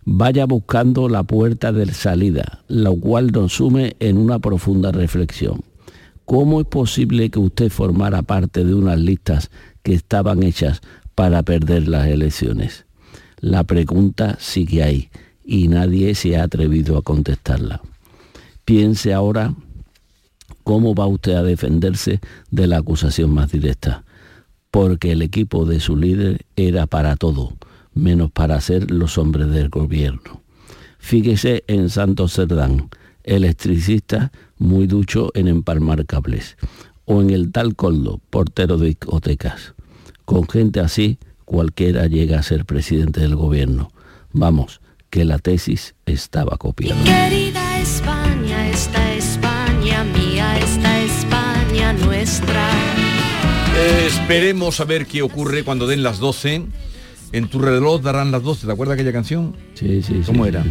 Vaya 0.05 0.45
buscando 0.45 1.09
la 1.09 1.23
puerta 1.23 1.71
de 1.71 1.91
salida, 1.93 2.61
lo 2.67 2.95
cual 2.95 3.31
nos 3.31 3.53
sume 3.53 3.95
en 3.99 4.17
una 4.17 4.39
profunda 4.39 4.91
reflexión. 4.91 5.61
¿Cómo 6.25 6.61
es 6.61 6.67
posible 6.67 7.29
que 7.29 7.39
usted 7.39 7.69
formara 7.69 8.21
parte 8.21 8.63
de 8.63 8.75
unas 8.75 8.99
listas 8.99 9.49
que 9.81 9.93
estaban 9.93 10.43
hechas 10.43 10.81
para 11.15 11.43
perder 11.43 11.87
las 11.87 12.07
elecciones? 12.07 12.85
La 13.39 13.63
pregunta 13.63 14.37
sigue 14.39 14.83
ahí 14.83 15.09
y 15.43 15.67
nadie 15.67 16.15
se 16.15 16.37
ha 16.37 16.43
atrevido 16.43 16.97
a 16.97 17.01
contestarla. 17.01 17.81
Piense 18.65 19.13
ahora 19.13 19.53
cómo 20.63 20.95
va 20.95 21.07
usted 21.07 21.33
a 21.33 21.43
defenderse 21.43 22.21
de 22.51 22.67
la 22.67 22.77
acusación 22.77 23.31
más 23.31 23.51
directa, 23.51 24.03
porque 24.71 25.11
el 25.11 25.21
equipo 25.21 25.65
de 25.65 25.79
su 25.79 25.97
líder 25.97 26.45
era 26.55 26.87
para 26.87 27.15
todo, 27.15 27.53
menos 27.93 28.31
para 28.31 28.59
ser 28.61 28.89
los 28.89 29.17
hombres 29.17 29.49
del 29.49 29.69
gobierno. 29.69 30.41
Fíjese 30.97 31.63
en 31.67 31.89
Santos 31.89 32.33
Cerdán, 32.33 32.89
electricista 33.23 34.31
muy 34.57 34.87
ducho 34.87 35.31
en 35.33 35.49
empalmar 35.49 36.05
cables, 36.05 36.57
o 37.05 37.21
en 37.21 37.29
el 37.29 37.51
tal 37.51 37.75
Coldo, 37.75 38.21
portero 38.29 38.77
de 38.77 38.87
discotecas. 38.87 39.73
Con 40.25 40.47
gente 40.47 40.79
así, 40.79 41.17
cualquiera 41.45 42.07
llega 42.07 42.39
a 42.39 42.43
ser 42.43 42.65
presidente 42.65 43.19
del 43.21 43.35
gobierno. 43.35 43.91
Vamos, 44.31 44.81
que 45.09 45.25
la 45.25 45.37
tesis 45.39 45.95
estaba 46.05 46.57
copiada. 46.57 47.03
Querida 47.03 47.79
España, 47.79 48.69
esta 48.69 49.13
España 49.13 50.03
mía, 50.05 50.57
esta 50.59 51.01
España 51.01 51.93
nuestra. 51.93 52.69
Esperemos 54.07 54.79
a 54.79 54.85
ver 54.85 55.05
qué 55.05 55.21
ocurre 55.21 55.63
cuando 55.63 55.87
den 55.87 56.03
las 56.03 56.19
12. 56.19 56.63
En 57.31 57.47
tu 57.47 57.59
reloj 57.59 58.01
darán 58.01 58.31
las 58.31 58.43
12, 58.43 58.67
¿te 58.67 58.71
acuerdas 58.71 58.93
aquella 58.93 59.11
canción? 59.11 59.55
Sí, 59.73 60.01
sí, 60.03 60.13
sí. 60.19 60.21
¿Cómo 60.25 60.45
era? 60.45 60.63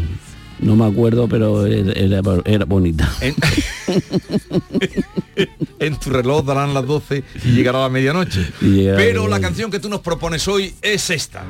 No 0.60 0.76
me 0.76 0.84
acuerdo, 0.86 1.28
pero 1.28 1.66
era, 1.66 1.92
era- 1.92 2.20
era 2.44 2.64
bonita. 2.64 3.10
En, 3.20 3.34
en 5.86 5.96
tu 5.96 6.10
reloj 6.10 6.44
darán 6.44 6.74
las 6.74 6.86
12 6.86 7.24
y 7.44 7.52
llegará 7.52 7.80
la 7.80 7.88
medianoche. 7.88 8.46
Pero 8.96 9.28
la 9.28 9.40
canción 9.40 9.70
que 9.70 9.80
tú 9.80 9.88
nos 9.88 10.00
propones 10.00 10.46
hoy 10.48 10.74
es 10.80 11.10
esta. 11.10 11.44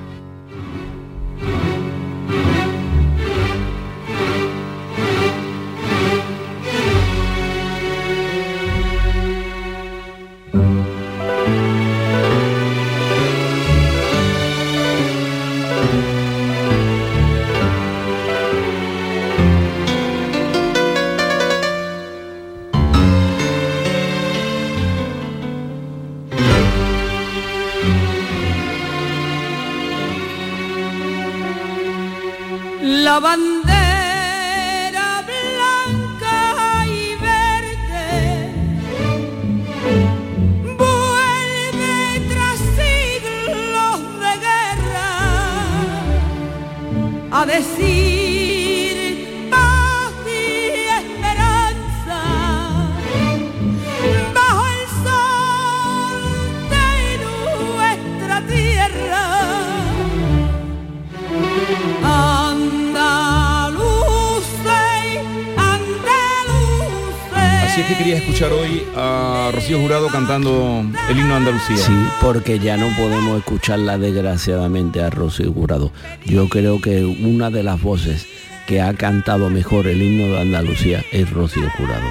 Cantando 70.33 70.85
el 71.11 71.19
himno 71.19 71.35
de 71.35 71.37
Andalucía. 71.37 71.77
Sí, 71.77 71.93
porque 72.21 72.59
ya 72.59 72.77
no 72.77 72.87
podemos 72.97 73.39
escucharla 73.39 73.99
desgraciadamente 73.99 75.03
a 75.03 75.11
Rocío 75.11 75.53
Jurado. 75.53 75.93
Yo 76.25 76.49
creo 76.49 76.81
que 76.81 77.05
una 77.05 77.51
de 77.51 77.63
las 77.63 77.81
voces 77.83 78.27
que 78.67 78.81
ha 78.81 78.95
cantado 78.95 79.51
mejor 79.51 79.87
el 79.87 80.01
himno 80.01 80.33
de 80.35 80.41
Andalucía 80.41 81.05
es 81.13 81.31
Rocío 81.31 81.69
Jurado. 81.77 82.07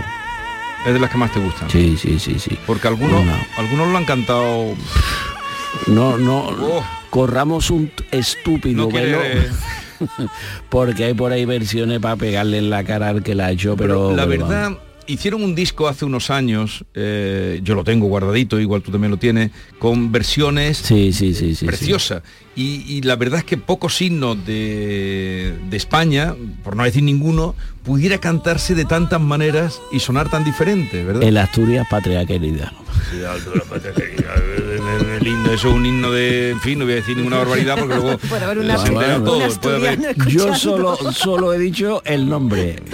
Es 0.86 0.94
de 0.94 1.00
las 1.00 1.10
que 1.10 1.18
más 1.18 1.32
te 1.34 1.40
gustan. 1.40 1.70
Sí, 1.70 1.98
sí, 1.98 2.20
sí, 2.20 2.38
sí. 2.38 2.58
Porque 2.68 2.88
algunos, 2.88 3.24
algunos 3.58 3.88
lo 3.88 3.98
han 3.98 4.06
cantado. 4.06 4.66
No, 5.88 6.18
no, 6.18 6.84
corramos 7.10 7.72
un 7.72 7.92
estúpido 8.12 8.86
Oh. 8.86 8.92
No 8.92 8.94
velo. 8.94 9.20
porque 10.70 11.06
hay 11.06 11.14
por 11.14 11.32
ahí 11.32 11.46
versiones 11.46 12.00
para 12.00 12.16
pegarle 12.18 12.58
en 12.60 12.70
la 12.70 12.84
cara 12.84 13.10
al 13.10 13.24
que 13.24 13.36
la 13.36 13.48
ha 13.48 13.52
hecho, 13.52 13.76
pero, 13.76 14.10
Pero 14.10 14.16
la 14.16 14.28
pero 14.28 14.48
verdad, 14.48 14.78
hicieron 15.08 15.44
un 15.44 15.56
disco 15.56 15.88
hace 15.88 16.06
unos 16.06 16.30
años, 16.30 16.86
eh, 16.94 17.60
yo 17.64 17.76
lo 17.76 17.84
tengo 17.84 18.08
guardadito, 18.08 18.60
igual 18.60 18.82
tú 18.82 18.92
también 18.92 19.12
lo 19.12 19.18
tienes, 19.18 19.52
con 19.80 20.12
versiones 20.12 20.78
Sí, 20.78 21.12
sí, 21.14 21.34
sí, 21.34 21.56
sí. 21.56 21.66
preciosas. 21.66 22.24
Y, 22.56 22.84
y 22.88 23.02
la 23.04 23.16
verdad 23.16 23.40
es 23.40 23.46
que 23.46 23.58
pocos 23.58 23.96
signos 23.96 24.46
de, 24.46 25.54
de 25.70 25.78
España, 25.78 26.36
por 26.64 26.76
no 26.76 26.84
decir 26.84 27.02
ninguno, 27.04 27.56
pudiera 27.84 28.18
cantarse 28.20 28.76
de 28.76 28.84
tantas 28.86 29.22
maneras 29.22 29.82
y 29.92 30.00
sonar 30.00 30.30
tan 30.30 30.44
diferente, 30.44 31.04
¿verdad? 31.04 31.24
El 31.24 31.38
Asturias 31.38 31.88
patria 31.90 32.26
querida. 32.26 32.74
Himno, 35.24 35.52
eso 35.54 35.70
es 35.70 35.74
un 35.76 35.86
himno 35.86 36.12
de, 36.12 36.52
en 36.52 36.60
fin, 36.60 36.80
no 36.80 36.86
voy 36.86 36.94
a 36.94 36.98
decir 36.98 37.16
ninguna 37.18 37.38
barbaridad 37.38 37.78
porque 37.80 37.96
luego 37.96 38.18
Puede 38.30 38.44
haber 38.46 38.58
una- 38.60 38.78
se 38.78 38.92
puede 38.92 39.16
haber- 39.16 39.46
asturiano 39.46 40.26
Yo 40.28 40.56
solo, 40.56 40.98
solo 41.12 41.54
he 41.54 41.60
dicho 41.60 42.02
el 42.06 42.28
nombre. 42.30 42.76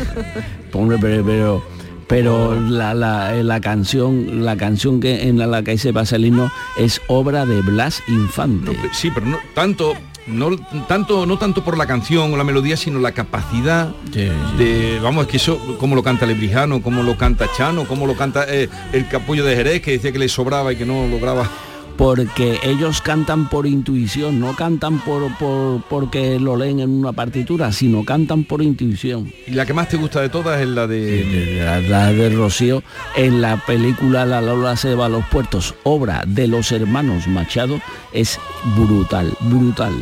Pero, 0.72 1.24
pero, 1.26 1.64
pero 2.08 2.60
la, 2.60 2.94
la, 2.94 3.36
eh, 3.36 3.44
la 3.44 3.60
canción, 3.60 4.46
la 4.46 4.56
canción 4.56 5.00
que 5.00 5.28
en 5.28 5.38
la, 5.38 5.48
la 5.48 5.64
que 5.64 5.78
se 5.78 5.94
pasa 5.94 6.16
el 6.16 6.26
himno 6.26 6.52
es 6.78 7.02
obra 7.08 7.46
de 7.46 7.62
Blas 7.62 8.02
Infante. 8.08 8.74
No, 8.74 8.94
sí, 8.94 9.12
pero 9.14 9.26
no 9.26 9.38
tanto, 9.54 9.94
no 10.28 10.58
tanto, 10.88 11.26
no 11.26 11.38
tanto 11.38 11.64
por 11.64 11.78
la 11.78 11.86
canción 11.86 12.34
o 12.34 12.38
la 12.38 12.44
melodía, 12.44 12.78
sino 12.78 13.00
la 13.00 13.12
capacidad 13.12 13.90
de, 14.12 15.00
vamos, 15.02 15.26
es 15.26 15.32
que 15.32 15.38
eso, 15.38 15.78
como 15.80 15.96
lo 15.96 16.04
canta 16.04 16.26
Lebrijano, 16.26 16.82
como 16.82 17.04
lo 17.04 17.18
canta 17.18 17.48
Chano, 17.56 17.86
como 17.86 18.08
lo 18.08 18.16
canta 18.16 18.46
eh, 18.48 18.70
el 18.94 19.08
capullo 19.08 19.44
de 19.46 19.56
Jerez, 19.56 19.82
que 19.82 19.92
decía 19.92 20.12
que 20.12 20.20
le 20.20 20.30
sobraba 20.30 20.72
y 20.74 20.76
que 20.76 20.86
no 20.86 21.08
lograba. 21.08 21.50
Porque 21.98 22.60
ellos 22.64 23.02
cantan 23.02 23.50
por 23.50 23.66
intuición, 23.66 24.40
no 24.40 24.56
cantan 24.56 25.00
por, 25.00 25.36
por 25.38 25.82
porque 25.90 26.40
lo 26.40 26.56
leen 26.56 26.80
en 26.80 26.92
una 26.92 27.12
partitura, 27.12 27.72
sino 27.72 28.06
cantan 28.06 28.44
por 28.44 28.62
intuición. 28.62 29.34
Y 29.48 29.52
la 29.52 29.66
que 29.66 29.74
más 29.74 29.90
te 29.90 29.98
gusta 29.98 30.22
de 30.22 30.30
todas 30.30 30.62
es 30.62 30.68
la 30.68 30.86
de... 30.88 31.62
La, 31.64 31.82
la 31.82 32.14
de 32.14 32.30
Rocío 32.30 32.84
en 33.16 33.42
la 33.42 33.58
película 33.66 34.26
La 34.26 34.42
Lola 34.42 34.76
se 34.78 34.94
va 34.96 35.08
a 35.08 35.10
los 35.10 35.26
puertos, 35.26 35.74
obra 35.84 36.24
de 36.28 36.48
los 36.48 36.72
hermanos 36.72 37.28
Machado, 37.28 37.82
es 38.14 38.40
brutal, 38.76 39.34
brutal. 39.42 39.94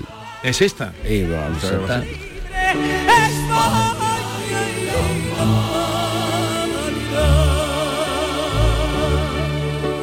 ¿Es 0.43 0.61
esta? 0.61 0.93
Eh, 1.03 1.27
vamos 1.31 1.63
a 1.63 1.67
estar- 1.77 2.03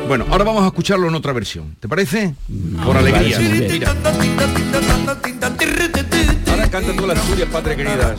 Bueno, 0.09 0.27
ahora 0.31 0.45
vamos 0.45 0.65
a 0.65 0.67
escucharlo 0.67 1.09
en 1.09 1.15
otra 1.15 1.33
versión. 1.33 1.77
¿Te 1.81 1.89
parece? 1.89 2.35
Por 2.85 2.97
alegría. 2.97 3.39
parece 3.39 3.49
muy 3.49 3.59
bien. 3.59 3.73
Mira. 3.73 3.95
Ahora 6.51 6.71
canta 6.71 6.93
tú 6.97 7.07
las 7.07 7.19
Asturias, 7.19 7.49
patria 7.51 7.77
queridas. 7.77 8.19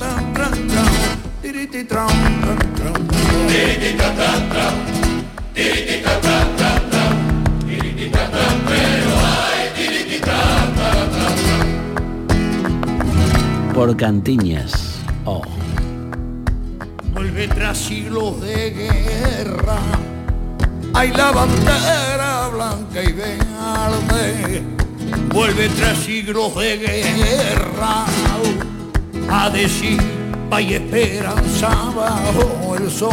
por 13.73 13.97
Cantiñas. 13.97 14.99
Oh. 15.25 15.41
Vuelve 17.13 17.47
tras 17.47 17.77
siglos 17.77 18.39
de 18.41 18.69
guerra. 18.69 19.79
Hay 20.93 21.11
la 21.11 21.31
bandera 21.31 22.49
blanca 22.49 23.03
y 23.03 23.11
verde. 23.11 24.61
Vuelve 25.33 25.69
tras 25.69 25.97
siglos 25.97 26.55
de 26.55 26.77
guerra. 26.77 28.05
A 29.29 29.49
decir 29.49 29.99
hay 30.51 30.75
esperanza 30.75 31.69
bajo 31.95 32.75
el 32.77 32.91
sol 32.91 33.09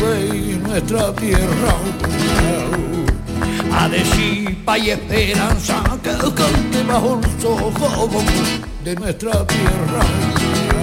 de 0.00 0.58
nuestra 0.66 1.14
tierra. 1.14 1.74
A 3.72 3.88
decir 3.88 4.58
hay 4.66 4.90
esperanza 4.90 5.82
que 6.02 6.10
cante 6.10 6.82
bajo 6.88 7.20
el 7.20 7.46
ojos 7.46 8.24
de 8.84 8.94
nuestra 8.96 9.46
tierra. 9.46 10.73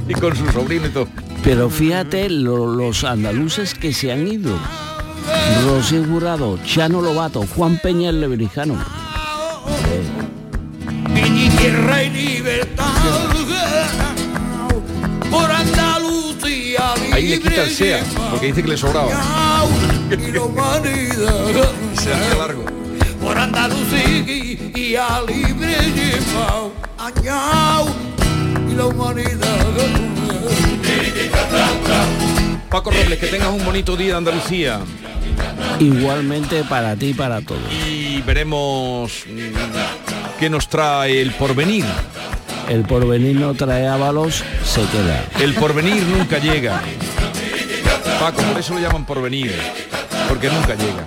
y 0.08 0.14
con 0.14 0.36
su 0.36 0.50
sobrino 0.50 0.86
y 0.86 0.90
todo. 0.90 1.08
Pero 1.42 1.68
fíjate 1.70 2.28
lo- 2.30 2.66
los 2.74 3.04
andaluces 3.04 3.74
que 3.74 3.92
se 3.92 4.12
han 4.12 4.26
ido. 4.26 4.56
Rocío 5.66 6.04
Jurado, 6.04 6.58
Chano 6.64 7.00
Lobato, 7.00 7.44
Juan 7.56 7.78
Peña 7.82 8.10
el 8.10 8.20
Lebrijano. 8.20 8.76
mi 11.12 11.48
tierra 11.50 12.02
y 12.04 12.10
libertad 12.10 12.84
por 15.30 15.50
Andalucía 15.50 16.94
Ahí 17.12 17.28
le 17.28 17.40
quita 17.40 17.62
el 17.64 17.70
SEA, 17.70 18.04
porque 18.30 18.46
dice 18.48 18.62
que 18.62 18.68
le 18.68 18.76
sobraba. 18.76 19.10
Se 21.96 22.12
hace 22.12 22.38
largo. 22.38 22.64
por 23.22 23.38
Andalucía 23.38 23.98
y 24.76 24.96
a 24.96 25.22
libre 25.22 25.76
llevado 25.94 26.72
añao 26.98 27.86
y 28.74 28.76
la 28.76 28.86
humanidad 28.86 29.40
Paco 32.68 32.90
Robles, 32.90 33.18
que 33.20 33.28
tengas 33.28 33.48
un 33.48 33.64
bonito 33.64 33.96
día 33.96 34.08
de 34.08 34.16
Andalucía. 34.16 34.80
Igualmente 35.78 36.64
para 36.64 36.96
ti 36.96 37.10
y 37.10 37.14
para 37.14 37.40
todos. 37.40 37.62
Y 37.72 38.20
veremos 38.22 39.24
mm, 39.28 40.40
qué 40.40 40.50
nos 40.50 40.68
trae 40.68 41.22
el 41.22 41.30
porvenir. 41.32 41.84
el 42.68 42.82
porvenir 42.82 43.36
no 43.36 43.54
trae 43.54 43.86
ábalos, 43.86 44.42
se 44.64 44.80
queda. 44.86 45.24
El 45.40 45.54
porvenir 45.54 46.02
nunca 46.02 46.38
llega. 46.38 46.82
Paco, 48.18 48.42
por 48.42 48.58
eso 48.58 48.74
lo 48.74 48.80
llaman 48.80 49.06
porvenir, 49.06 49.52
porque 50.28 50.48
nunca 50.48 50.74
llega. 50.74 51.06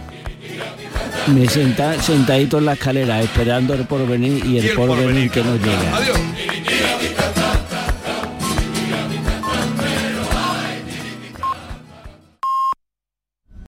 Me 1.27 1.49
senta 1.49 2.01
sentadito 2.01 2.59
en 2.59 2.65
la 2.65 2.73
escalera 2.73 3.21
esperando 3.21 3.73
el 3.73 3.85
porvenir 3.85 4.45
y 4.45 4.59
el, 4.59 4.69
porvenir, 4.69 5.29
que 5.29 5.43
no 5.43 5.57
llega. 5.57 5.97
Adiós. 5.97 6.17